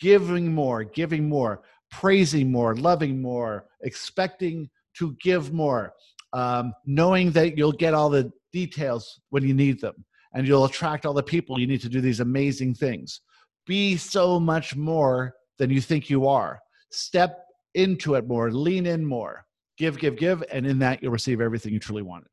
giving 0.00 0.54
more, 0.54 0.84
giving 0.84 1.28
more, 1.28 1.62
praising 1.90 2.52
more, 2.52 2.76
loving 2.76 3.20
more, 3.20 3.66
expecting 3.82 4.70
to 4.98 5.16
give 5.20 5.52
more, 5.52 5.92
um, 6.32 6.72
knowing 6.86 7.32
that 7.32 7.58
you'll 7.58 7.72
get 7.72 7.94
all 7.94 8.08
the 8.08 8.30
details 8.52 9.20
when 9.30 9.42
you 9.42 9.54
need 9.54 9.80
them 9.80 10.04
and 10.34 10.46
you'll 10.46 10.66
attract 10.66 11.04
all 11.06 11.14
the 11.14 11.22
people 11.34 11.58
you 11.58 11.66
need 11.66 11.80
to 11.80 11.88
do 11.88 12.00
these 12.00 12.20
amazing 12.20 12.74
things. 12.74 13.20
Be 13.66 13.96
so 13.96 14.38
much 14.38 14.76
more 14.76 15.34
than 15.58 15.70
you 15.70 15.80
think 15.80 16.08
you 16.08 16.28
are. 16.28 16.60
Step 16.90 17.44
into 17.74 18.14
it 18.14 18.28
more, 18.28 18.52
lean 18.52 18.86
in 18.86 19.04
more, 19.04 19.44
give, 19.78 19.98
give, 19.98 20.16
give, 20.16 20.44
and 20.52 20.66
in 20.66 20.78
that 20.80 21.02
you'll 21.02 21.12
receive 21.12 21.40
everything 21.40 21.72
you 21.72 21.78
truly 21.78 22.02
wanted. 22.02 22.28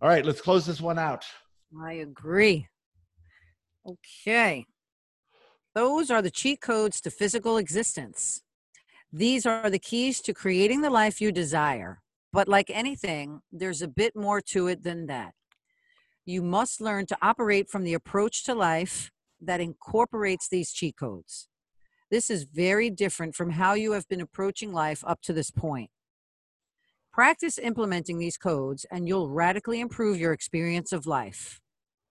All 0.00 0.08
right, 0.08 0.24
let's 0.24 0.40
close 0.40 0.66
this 0.66 0.80
one 0.80 0.98
out. 0.98 1.24
I 1.80 1.92
agree. 1.94 2.66
Okay. 3.86 4.66
Those 5.74 6.10
are 6.10 6.20
the 6.20 6.30
cheat 6.30 6.60
codes 6.60 7.00
to 7.02 7.10
physical 7.10 7.56
existence. 7.56 8.42
These 9.12 9.46
are 9.46 9.70
the 9.70 9.78
keys 9.78 10.20
to 10.22 10.34
creating 10.34 10.82
the 10.82 10.90
life 10.90 11.20
you 11.20 11.32
desire. 11.32 12.02
But 12.32 12.48
like 12.48 12.70
anything, 12.70 13.40
there's 13.52 13.82
a 13.82 13.88
bit 13.88 14.16
more 14.16 14.40
to 14.40 14.66
it 14.68 14.82
than 14.82 15.06
that. 15.06 15.34
You 16.24 16.42
must 16.42 16.80
learn 16.80 17.06
to 17.06 17.18
operate 17.20 17.68
from 17.68 17.84
the 17.84 17.94
approach 17.94 18.44
to 18.44 18.54
life 18.54 19.10
that 19.40 19.60
incorporates 19.60 20.48
these 20.48 20.72
cheat 20.72 20.96
codes. 20.96 21.48
This 22.10 22.30
is 22.30 22.44
very 22.44 22.90
different 22.90 23.34
from 23.34 23.50
how 23.50 23.74
you 23.74 23.92
have 23.92 24.08
been 24.08 24.20
approaching 24.20 24.72
life 24.72 25.02
up 25.06 25.20
to 25.22 25.32
this 25.32 25.50
point. 25.50 25.90
Practice 27.12 27.58
implementing 27.58 28.18
these 28.18 28.38
codes, 28.38 28.86
and 28.90 29.06
you'll 29.06 29.28
radically 29.28 29.80
improve 29.80 30.18
your 30.18 30.32
experience 30.32 30.92
of 30.92 31.06
life. 31.06 31.60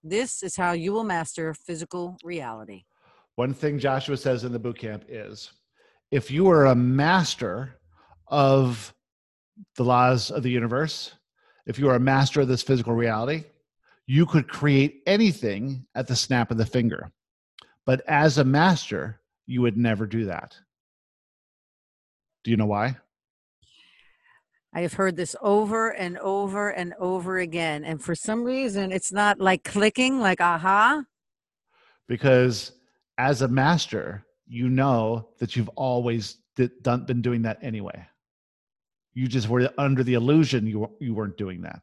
This 0.04 0.44
is 0.44 0.54
how 0.54 0.72
you 0.72 0.92
will 0.92 1.02
master 1.02 1.54
physical 1.54 2.16
reality. 2.22 2.84
One 3.34 3.52
thing 3.52 3.80
Joshua 3.80 4.16
says 4.16 4.44
in 4.44 4.52
the 4.52 4.60
boot 4.60 4.78
camp 4.78 5.04
is 5.08 5.50
if 6.12 6.30
you 6.30 6.48
are 6.50 6.66
a 6.66 6.76
master 6.76 7.80
of 8.28 8.94
the 9.76 9.84
laws 9.84 10.30
of 10.30 10.44
the 10.44 10.50
universe, 10.50 11.12
if 11.66 11.80
you 11.80 11.88
are 11.88 11.96
a 11.96 12.00
master 12.00 12.40
of 12.40 12.48
this 12.48 12.62
physical 12.62 12.94
reality, 12.94 13.44
you 14.06 14.24
could 14.24 14.48
create 14.48 15.02
anything 15.06 15.84
at 15.96 16.06
the 16.06 16.14
snap 16.14 16.52
of 16.52 16.58
the 16.58 16.66
finger. 16.66 17.10
But 17.86 18.02
as 18.06 18.38
a 18.38 18.44
master, 18.44 19.20
you 19.46 19.62
would 19.62 19.76
never 19.76 20.06
do 20.06 20.26
that. 20.26 20.56
Do 22.44 22.52
you 22.52 22.56
know 22.56 22.66
why? 22.66 22.98
I 24.74 24.80
have 24.80 24.94
heard 24.94 25.16
this 25.16 25.36
over 25.42 25.90
and 25.90 26.16
over 26.18 26.70
and 26.70 26.94
over 26.98 27.38
again. 27.38 27.84
And 27.84 28.02
for 28.02 28.14
some 28.14 28.42
reason, 28.42 28.90
it's 28.90 29.12
not 29.12 29.38
like 29.38 29.64
clicking, 29.64 30.18
like 30.18 30.40
aha. 30.40 31.04
Because 32.08 32.72
as 33.18 33.42
a 33.42 33.48
master, 33.48 34.24
you 34.46 34.70
know 34.70 35.28
that 35.38 35.56
you've 35.56 35.68
always 35.70 36.38
did, 36.56 36.82
done, 36.82 37.04
been 37.04 37.20
doing 37.20 37.42
that 37.42 37.58
anyway. 37.62 38.06
You 39.12 39.28
just 39.28 39.48
were 39.48 39.68
under 39.76 40.02
the 40.02 40.14
illusion 40.14 40.66
you, 40.66 40.90
you 41.00 41.12
weren't 41.14 41.36
doing 41.36 41.62
that. 41.62 41.82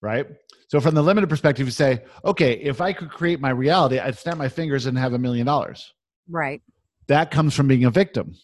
Right? 0.00 0.26
So, 0.68 0.80
from 0.80 0.94
the 0.94 1.02
limited 1.02 1.28
perspective, 1.28 1.66
you 1.66 1.70
say, 1.70 2.04
okay, 2.24 2.54
if 2.54 2.82
I 2.82 2.92
could 2.92 3.08
create 3.08 3.40
my 3.40 3.50
reality, 3.50 3.98
I'd 3.98 4.18
snap 4.18 4.36
my 4.36 4.48
fingers 4.48 4.84
and 4.84 4.98
have 4.98 5.14
a 5.14 5.18
million 5.18 5.46
dollars. 5.46 5.94
Right. 6.28 6.60
That 7.06 7.30
comes 7.30 7.54
from 7.54 7.68
being 7.68 7.84
a 7.84 7.90
victim 7.90 8.34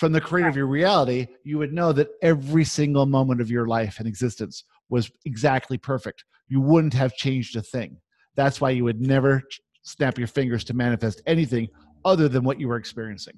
from 0.00 0.12
the 0.12 0.20
creator 0.20 0.48
of 0.48 0.56
your 0.56 0.66
reality, 0.66 1.26
you 1.44 1.58
would 1.58 1.74
know 1.74 1.92
that 1.92 2.08
every 2.22 2.64
single 2.64 3.04
moment 3.04 3.38
of 3.38 3.50
your 3.50 3.66
life 3.66 3.98
and 3.98 4.08
existence 4.08 4.64
was 4.88 5.10
exactly 5.26 5.76
perfect. 5.76 6.24
You 6.48 6.62
wouldn't 6.62 6.94
have 6.94 7.14
changed 7.16 7.54
a 7.56 7.60
thing. 7.60 7.98
That's 8.34 8.62
why 8.62 8.70
you 8.70 8.82
would 8.84 9.02
never 9.02 9.42
snap 9.82 10.16
your 10.16 10.26
fingers 10.26 10.64
to 10.64 10.74
manifest 10.74 11.20
anything 11.26 11.68
other 12.02 12.30
than 12.30 12.44
what 12.44 12.58
you 12.58 12.66
were 12.66 12.78
experiencing. 12.78 13.34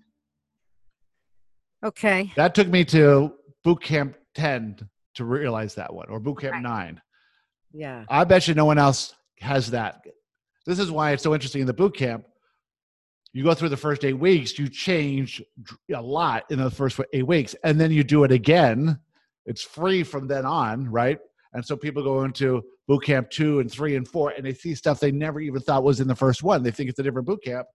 Okay. 1.85 2.33
That 2.37 2.55
took 2.55 2.69
me 2.69 2.85
to 2.85 3.35
boot 3.65 3.83
camp 3.83 4.15
10 4.37 4.89
to 5.17 5.25
realize 5.25 5.75
that 5.75 5.93
one, 5.93 6.09
or 6.11 6.21
boot 6.21 6.43
camp 6.43 6.55
right. 6.55 6.63
9. 6.63 7.03
Yeah. 7.73 8.05
I 8.09 8.23
bet 8.23 8.47
you 8.47 8.55
no 8.55 8.67
one 8.67 8.79
else 8.79 9.17
has 9.41 9.73
that. 9.73 10.05
This 10.65 10.79
is 10.79 10.93
why 10.93 11.11
it's 11.11 11.25
so 11.25 11.35
interesting 11.35 11.63
in 11.63 11.67
the 11.67 11.73
boot 11.73 11.97
camp 11.97 12.25
you 13.33 13.43
go 13.43 13.55
through 13.55 13.70
the 13.70 13.76
first 13.76 14.05
eight 14.05 14.18
weeks, 14.18 14.59
you 14.59 14.68
change 14.68 15.43
a 15.95 16.03
lot 16.03 16.45
in 16.51 16.59
the 16.59 16.70
first 16.70 17.01
eight 17.12 17.26
weeks, 17.26 17.55
and 17.64 17.80
then 17.80 17.91
you 17.91 18.05
do 18.05 18.24
it 18.24 18.33
again. 18.33 18.99
It's 19.47 19.62
free 19.62 20.03
from 20.03 20.28
then 20.28 20.45
on, 20.45 20.89
right? 20.91 21.18
And 21.55 21.64
so 21.64 21.76
people 21.76 22.03
go 22.03 22.24
into 22.24 22.62
boot 22.89 23.05
camp 23.05 23.30
two 23.30 23.61
and 23.61 23.70
three 23.70 23.97
and 23.97 24.07
four, 24.07 24.30
and 24.30 24.45
they 24.45 24.55
see 24.55 24.74
stuff 24.74 25.01
they 25.01 25.12
never 25.12 25.41
even 25.41 25.61
thought 25.61 25.83
was 25.83 26.01
in 26.01 26.09
the 26.09 26.14
first 26.14 26.43
one. 26.43 26.62
They 26.62 26.70
think 26.70 26.91
it's 26.91 26.99
a 26.99 27.03
different 27.03 27.26
boot 27.26 27.43
camp, 27.43 27.66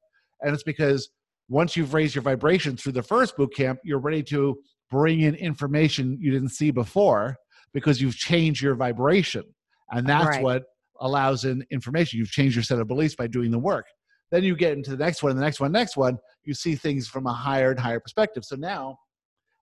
and 0.42 0.54
it's 0.54 0.64
because 0.64 1.10
once 1.50 1.76
you've 1.76 1.94
raised 1.94 2.14
your 2.14 2.22
vibration 2.22 2.78
through 2.78 2.92
the 2.92 3.04
first 3.04 3.36
boot 3.36 3.54
camp, 3.56 3.80
you're 3.84 4.00
ready 4.00 4.22
to 4.22 4.58
bring 4.92 5.22
in 5.22 5.36
information 5.36 6.18
you 6.20 6.32
didn't 6.32 6.50
see 6.50 6.72
before 6.72 7.36
because 7.74 8.02
you've 8.02 8.16
changed 8.16 8.62
your 8.62 8.76
vibration, 8.76 9.44
and 9.92 10.08
that's 10.08 10.28
right. 10.28 10.44
what 10.44 10.64
allows 11.00 11.46
in 11.46 11.66
information. 11.72 12.20
You've 12.20 12.30
changed 12.30 12.56
your 12.56 12.64
set 12.64 12.80
of 12.80 12.88
beliefs 12.88 13.16
by 13.16 13.28
doing 13.28 13.50
the 13.50 13.60
work. 13.60 13.86
Then 14.32 14.44
you 14.44 14.56
get 14.56 14.74
into 14.74 14.92
the 14.92 14.98
next 14.98 15.24
one, 15.24 15.32
and 15.32 15.40
the 15.40 15.44
next 15.44 15.60
one, 15.60 15.72
next 15.72 15.98
one, 15.98 16.18
you 16.44 16.54
see 16.54 16.76
things 16.76 17.08
from 17.08 17.28
a 17.28 17.34
higher 17.34 17.72
and 17.72 17.80
higher 17.80 18.00
perspective. 18.00 18.44
So 18.44 18.56
now, 18.56 19.00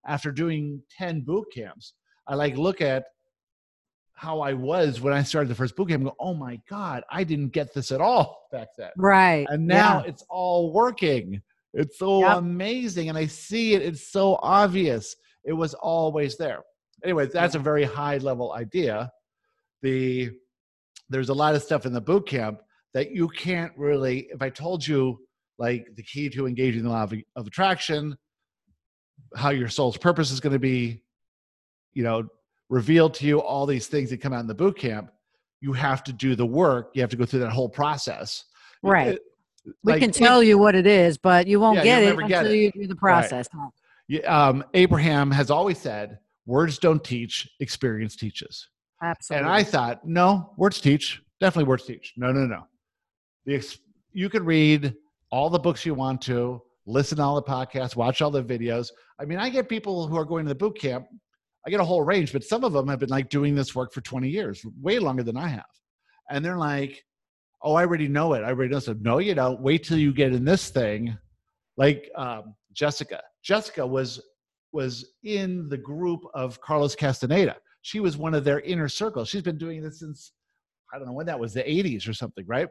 after 0.07 0.32
doing 0.32 0.82
10 0.97 1.22
boot 1.22 1.45
camps, 1.53 1.93
I 2.28 2.36
like 2.36 2.57
look 2.57 2.82
at 2.82 3.05
how 4.13 4.39
I 4.39 4.53
was 4.53 5.01
when 5.01 5.13
I 5.13 5.24
started 5.24 5.49
the 5.49 5.55
first 5.55 5.76
boot 5.76 5.89
camp 5.89 6.01
and 6.01 6.09
go, 6.09 6.16
oh 6.20 6.34
my 6.34 6.59
God, 6.70 7.03
I 7.11 7.24
didn't 7.24 7.49
get 7.49 7.74
this 7.74 7.91
at 7.91 8.01
all 8.01 8.47
back 8.51 8.70
then. 8.78 8.91
Right. 8.97 9.45
And 9.49 9.68
now 9.68 10.01
yeah. 10.01 10.09
it's 10.09 10.24
all 10.30 10.74
working. 10.74 11.41
It's 11.74 11.99
so 11.99 12.22
yep. 12.22 12.38
amazing. 12.38 13.09
And 13.09 13.18
I 13.18 13.28
see 13.28 13.74
it. 13.74 13.82
It's 13.82 14.11
so 14.11 14.39
obvious. 14.41 15.16
It 15.43 15.53
was 15.53 15.74
always 15.74 16.38
there. 16.38 16.61
Anyway, 17.03 17.28
that's 17.28 17.55
a 17.55 17.59
very 17.59 17.84
high 17.84 18.18
level 18.18 18.53
idea. 18.53 19.11
The 19.82 20.32
there's 21.09 21.30
a 21.30 21.34
lot 21.34 21.53
of 21.53 21.61
stuff 21.61 21.86
in 21.86 21.93
the 21.93 22.01
boot 22.01 22.28
camp 22.28 22.61
that 22.96 23.12
you 23.12 23.28
can't 23.28 23.72
really 23.78 24.28
if 24.32 24.41
i 24.41 24.50
told 24.50 24.86
you 24.86 25.20
like 25.60 25.86
the 25.96 26.02
key 26.02 26.28
to 26.30 26.48
engaging 26.48 26.82
the 26.82 26.89
law 26.89 27.04
of, 27.04 27.14
of 27.36 27.46
attraction 27.46 28.18
how 29.36 29.50
your 29.50 29.70
soul's 29.70 29.98
purpose 29.98 30.32
is 30.32 30.39
going 30.39 30.54
to 30.54 30.60
be 30.60 31.04
you 31.93 32.04
know 32.04 32.26
revealed 32.70 33.14
to 33.14 33.28
you 33.28 33.39
all 33.39 33.68
these 33.68 33.86
things 33.86 34.10
that 34.10 34.20
come 34.20 34.34
out 34.34 34.39
in 34.39 34.48
the 34.48 34.56
boot 34.56 34.78
camp 34.78 35.12
you 35.62 35.74
have 35.74 36.04
to 36.04 36.12
do 36.12 36.36
the 36.36 36.46
work 36.46 36.91
you 36.96 37.02
have 37.02 37.10
to 37.12 37.18
go 37.18 37.26
through 37.26 37.39
that 37.39 37.52
whole 37.52 37.70
process. 37.70 38.46
Right. 38.82 39.16
it, 39.16 39.22
we 39.84 39.93
like, 39.93 40.02
can 40.02 40.12
tell 40.12 40.43
you 40.43 40.58
what 40.58 40.76
it 40.76 40.88
is 40.88 41.18
but 41.18 41.48
you 41.48 41.60
won't 41.60 41.78
yeah, 41.78 41.84
get 41.84 42.04
it 42.04 42.20
until 42.20 42.46
it. 42.48 42.56
you 42.56 42.72
do 42.72 42.88
the 42.88 42.96
process 42.96 43.48
right. 43.54 43.70
yeah, 44.08 44.20
um, 44.48 44.64
abraham 44.74 45.32
has 45.32 45.50
always 45.52 45.80
said 45.80 46.20
words 46.46 46.78
don't 46.78 47.04
teach 47.04 47.50
experience 47.60 48.16
teaches. 48.16 48.68
Absolutely 49.02 49.46
and 49.46 49.54
i 49.54 49.64
thought 49.64 50.08
no 50.08 50.54
words 50.58 50.80
teach. 50.80 51.22
Definitely 51.41 51.68
words 51.68 51.86
teach. 51.86 52.14
No 52.16 52.32
no 52.32 52.46
no 52.46 52.66
the 53.46 53.78
you 54.14 54.30
can 54.30 54.46
read 54.46 54.96
all 55.32 55.50
the 55.50 55.60
books 55.60 55.86
you 55.86 55.93
want 55.93 56.22
to, 56.22 56.62
listen 56.86 57.18
to 57.18 57.24
all 57.24 57.36
the 57.36 57.43
podcasts, 57.43 57.96
watch 57.96 58.22
all 58.22 58.32
the 58.32 58.43
videos. 58.43 58.89
I 59.20 59.26
mean, 59.26 59.39
I 59.39 59.50
get 59.50 59.68
people 59.70 60.08
who 60.08 60.16
are 60.16 60.26
going 60.26 60.46
to 60.46 60.50
the 60.50 60.56
boot 60.56 60.80
camp. 60.80 61.08
I 61.68 61.70
get 61.70 61.80
a 61.80 61.86
whole 61.86 62.04
range, 62.04 62.32
but 62.32 62.43
some 62.43 62.64
of 62.64 62.74
them 62.74 62.88
have 62.88 63.00
been 63.00 63.10
like 63.10 63.30
doing 63.30 63.56
this 63.56 63.76
work 63.76 63.91
for 63.91 64.02
20 64.02 64.30
years, 64.30 64.64
way 64.82 65.00
longer 65.00 65.24
than 65.24 65.36
I 65.36 65.48
have. 65.48 65.66
And 66.30 66.46
they're 66.46 66.58
like, 66.58 67.04
oh, 67.62 67.74
I 67.74 67.82
already 67.82 68.08
know 68.08 68.34
it. 68.34 68.43
I 68.43 68.50
already 68.50 68.72
know. 68.72 68.80
So, 68.80 68.96
no, 69.02 69.18
you 69.18 69.34
don't. 69.34 69.60
Wait 69.62 69.84
till 69.84 69.98
you 69.98 70.14
get 70.14 70.32
in 70.32 70.46
this 70.46 70.70
thing. 70.70 71.18
Like 71.76 72.10
um, 72.16 72.56
Jessica. 72.74 73.22
Jessica 73.43 73.86
was 73.86 74.22
was 74.72 75.14
in 75.24 75.70
the 75.70 75.78
group 75.78 76.22
of 76.34 76.60
Carlos 76.62 76.96
Castaneda. 76.96 77.56
She 77.82 78.00
was 78.00 78.18
one 78.18 78.34
of 78.34 78.43
their 78.43 78.60
inner 78.62 78.89
circle. 78.89 79.24
She's 79.26 79.41
been 79.41 79.58
doing 79.58 79.82
this 79.82 80.00
since 80.00 80.34
I 80.93 80.98
don't 80.98 81.08
know 81.08 81.14
when 81.14 81.26
that 81.26 81.39
was, 81.39 81.54
the 81.54 81.64
80s 81.64 82.08
or 82.08 82.14
something, 82.14 82.46
right? 82.48 82.68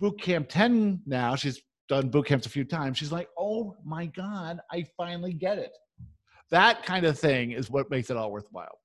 Boot 0.00 0.20
camp 0.20 0.48
10 0.48 1.02
now. 1.06 1.34
She's 1.36 1.62
done 1.88 2.08
boot 2.08 2.26
camps 2.26 2.46
a 2.46 2.50
few 2.50 2.64
times. 2.64 2.98
She's 2.98 3.12
like, 3.12 3.28
oh 3.38 3.74
my 3.84 4.06
God, 4.06 4.58
I 4.70 4.84
finally 4.96 5.32
get 5.32 5.58
it. 5.58 5.72
That 6.50 6.84
kind 6.84 7.04
of 7.04 7.18
thing 7.18 7.52
is 7.52 7.70
what 7.70 7.90
makes 7.90 8.10
it 8.10 8.16
all 8.16 8.30
worthwhile. 8.30 8.78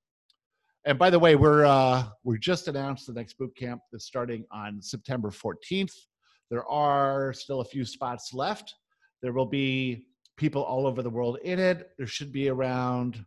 And 0.85 0.97
by 0.97 1.09
the 1.09 1.19
way, 1.19 1.35
we're 1.35 1.65
uh, 1.65 2.05
we're 2.23 2.37
just 2.37 2.67
announced 2.67 3.05
the 3.07 3.13
next 3.13 3.37
boot 3.37 3.55
camp 3.55 3.81
that's 3.91 4.05
starting 4.05 4.45
on 4.51 4.81
September 4.81 5.29
14th. 5.29 5.93
There 6.49 6.65
are 6.67 7.33
still 7.33 7.61
a 7.61 7.65
few 7.65 7.85
spots 7.85 8.33
left. 8.33 8.73
There 9.21 9.33
will 9.33 9.45
be 9.45 10.05
people 10.37 10.63
all 10.63 10.87
over 10.87 11.03
the 11.03 11.09
world 11.09 11.37
in 11.43 11.59
it. 11.59 11.89
There 11.97 12.07
should 12.07 12.31
be 12.31 12.49
around 12.49 13.23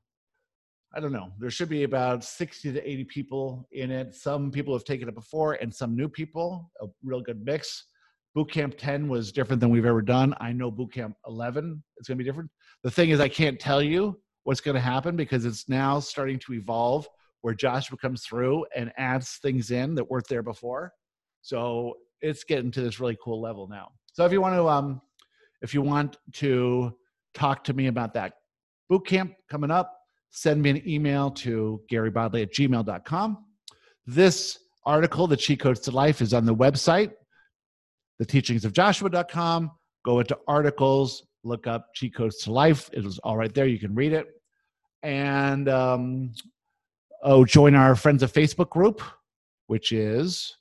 I 0.94 1.00
don't 1.00 1.12
know. 1.12 1.32
There 1.38 1.50
should 1.50 1.68
be 1.68 1.84
about 1.84 2.22
60 2.22 2.72
to 2.72 2.90
80 2.90 3.04
people 3.04 3.68
in 3.72 3.90
it. 3.90 4.14
Some 4.14 4.50
people 4.50 4.74
have 4.74 4.84
taken 4.84 5.08
it 5.08 5.14
before 5.14 5.54
and 5.54 5.74
some 5.74 5.96
new 5.96 6.08
people, 6.08 6.70
a 6.82 6.86
real 7.02 7.20
good 7.22 7.42
mix. 7.44 7.86
Bootcamp 8.36 8.76
10 8.78 9.08
was 9.08 9.32
different 9.32 9.60
than 9.60 9.70
we've 9.70 9.86
ever 9.86 10.02
done. 10.02 10.34
I 10.40 10.52
know 10.52 10.70
Bootcamp 10.70 11.14
11 11.26 11.82
is 11.98 12.06
going 12.06 12.18
to 12.18 12.24
be 12.24 12.28
different. 12.28 12.50
The 12.82 12.90
thing 12.90 13.10
is, 13.10 13.20
I 13.20 13.28
can't 13.28 13.58
tell 13.58 13.82
you 13.82 14.20
what's 14.44 14.60
going 14.60 14.74
to 14.74 14.80
happen 14.80 15.16
because 15.16 15.44
it's 15.44 15.68
now 15.68 16.00
starting 16.00 16.38
to 16.40 16.54
evolve 16.54 17.08
where 17.42 17.54
Joshua 17.54 17.96
comes 17.98 18.24
through 18.24 18.64
and 18.76 18.92
adds 18.96 19.38
things 19.42 19.70
in 19.70 19.94
that 19.94 20.10
weren't 20.10 20.28
there 20.28 20.42
before. 20.42 20.92
So 21.40 21.94
it's 22.20 22.44
getting 22.44 22.70
to 22.72 22.80
this 22.82 23.00
really 23.00 23.16
cool 23.22 23.40
level 23.40 23.66
now. 23.68 23.88
So 24.12 24.24
if 24.24 24.32
you 24.32 24.40
want 24.40 24.56
to, 24.56 24.68
um, 24.68 25.00
If 25.62 25.72
you 25.74 25.82
want 25.82 26.18
to 26.34 26.92
talk 27.34 27.64
to 27.64 27.72
me 27.72 27.86
about 27.86 28.14
that 28.14 28.32
boot 28.88 29.06
camp 29.06 29.32
coming 29.48 29.70
up, 29.70 30.01
send 30.32 30.62
me 30.62 30.70
an 30.70 30.88
email 30.88 31.30
to 31.30 31.80
garybodley 31.90 32.42
at 32.42 32.52
gmail.com. 32.52 33.44
This 34.06 34.58
article, 34.84 35.26
The 35.28 35.36
Cheat 35.36 35.60
Codes 35.60 35.80
to 35.80 35.92
Life, 35.92 36.20
is 36.20 36.34
on 36.34 36.44
the 36.44 36.54
website, 36.54 37.12
theteachingsofjoshua.com. 38.20 39.70
Go 40.04 40.18
into 40.18 40.36
articles, 40.48 41.24
look 41.44 41.66
up 41.68 41.86
Cheat 41.94 42.16
Codes 42.16 42.38
to 42.38 42.52
Life. 42.52 42.90
It 42.92 43.06
is 43.06 43.18
all 43.20 43.36
right 43.36 43.54
there. 43.54 43.66
You 43.66 43.78
can 43.78 43.94
read 43.94 44.12
it. 44.12 44.26
And 45.04 45.68
um, 45.68 46.32
oh, 47.22 47.44
join 47.44 47.74
our 47.74 47.94
Friends 47.94 48.22
of 48.22 48.32
Facebook 48.32 48.70
group, 48.70 49.02
which 49.66 49.92
is 49.92 50.56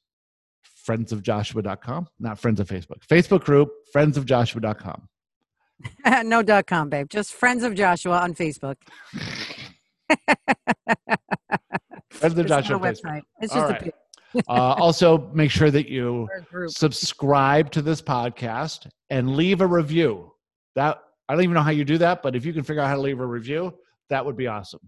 friendsofjoshua.com, 0.88 2.08
not 2.20 2.40
friends 2.40 2.60
of 2.60 2.68
Facebook. 2.68 3.06
Facebook 3.08 3.44
group, 3.44 3.70
friendsofjoshua.com. 3.96 5.08
no 6.26 6.44
dot 6.44 6.68
com, 6.68 6.90
babe. 6.90 7.08
Just 7.10 7.34
friends 7.34 7.64
of 7.64 7.74
Joshua 7.74 8.20
on 8.20 8.36
Facebook. 8.36 8.76
Of 12.22 12.38
It's 12.38 12.50
Joshua 12.50 12.80
website. 12.80 13.22
It's 13.42 13.54
just 13.54 13.72
right. 13.72 13.94
a 14.36 14.40
Uh, 14.48 14.52
also, 14.80 15.30
make 15.34 15.52
sure 15.52 15.72
that 15.72 15.90
you 15.90 16.28
or 16.32 16.38
a 16.38 16.42
group. 16.42 16.70
subscribe 16.72 17.72
to 17.72 17.82
this 17.82 18.02
podcast 18.02 18.88
and 19.10 19.36
leave 19.36 19.62
a 19.62 19.68
review. 19.68 20.32
That 20.76 21.00
I 21.28 21.34
don't 21.34 21.44
even 21.44 21.54
know 21.56 21.62
how 21.62 21.72
you 21.72 21.84
do 21.84 21.98
that, 21.98 22.22
but 22.22 22.36
if 22.36 22.46
you 22.46 22.54
can 22.54 22.64
figure 22.64 22.82
out 22.82 22.88
how 22.88 22.96
to 22.96 23.02
leave 23.02 23.20
a 23.20 23.26
review, 23.26 23.74
that 24.10 24.26
would 24.26 24.38
be 24.38 24.48
awesome. 24.48 24.80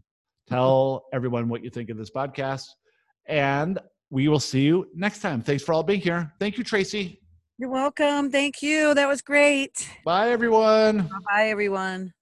Tell 0.47 1.05
everyone 1.13 1.49
what 1.49 1.63
you 1.63 1.69
think 1.69 1.89
of 1.89 1.97
this 1.97 2.11
podcast, 2.11 2.65
and 3.27 3.79
we 4.09 4.27
will 4.27 4.39
see 4.39 4.61
you 4.61 4.87
next 4.93 5.19
time. 5.19 5.41
Thanks 5.41 5.63
for 5.63 5.73
all 5.73 5.83
being 5.83 6.01
here. 6.01 6.31
Thank 6.39 6.57
you, 6.57 6.63
Tracy. 6.63 7.19
You're 7.57 7.69
welcome. 7.69 8.29
Thank 8.31 8.61
you. 8.61 8.93
That 8.93 9.07
was 9.07 9.21
great. 9.21 9.89
Bye, 10.05 10.31
everyone. 10.31 11.09
Bye, 11.29 11.47
everyone. 11.49 12.13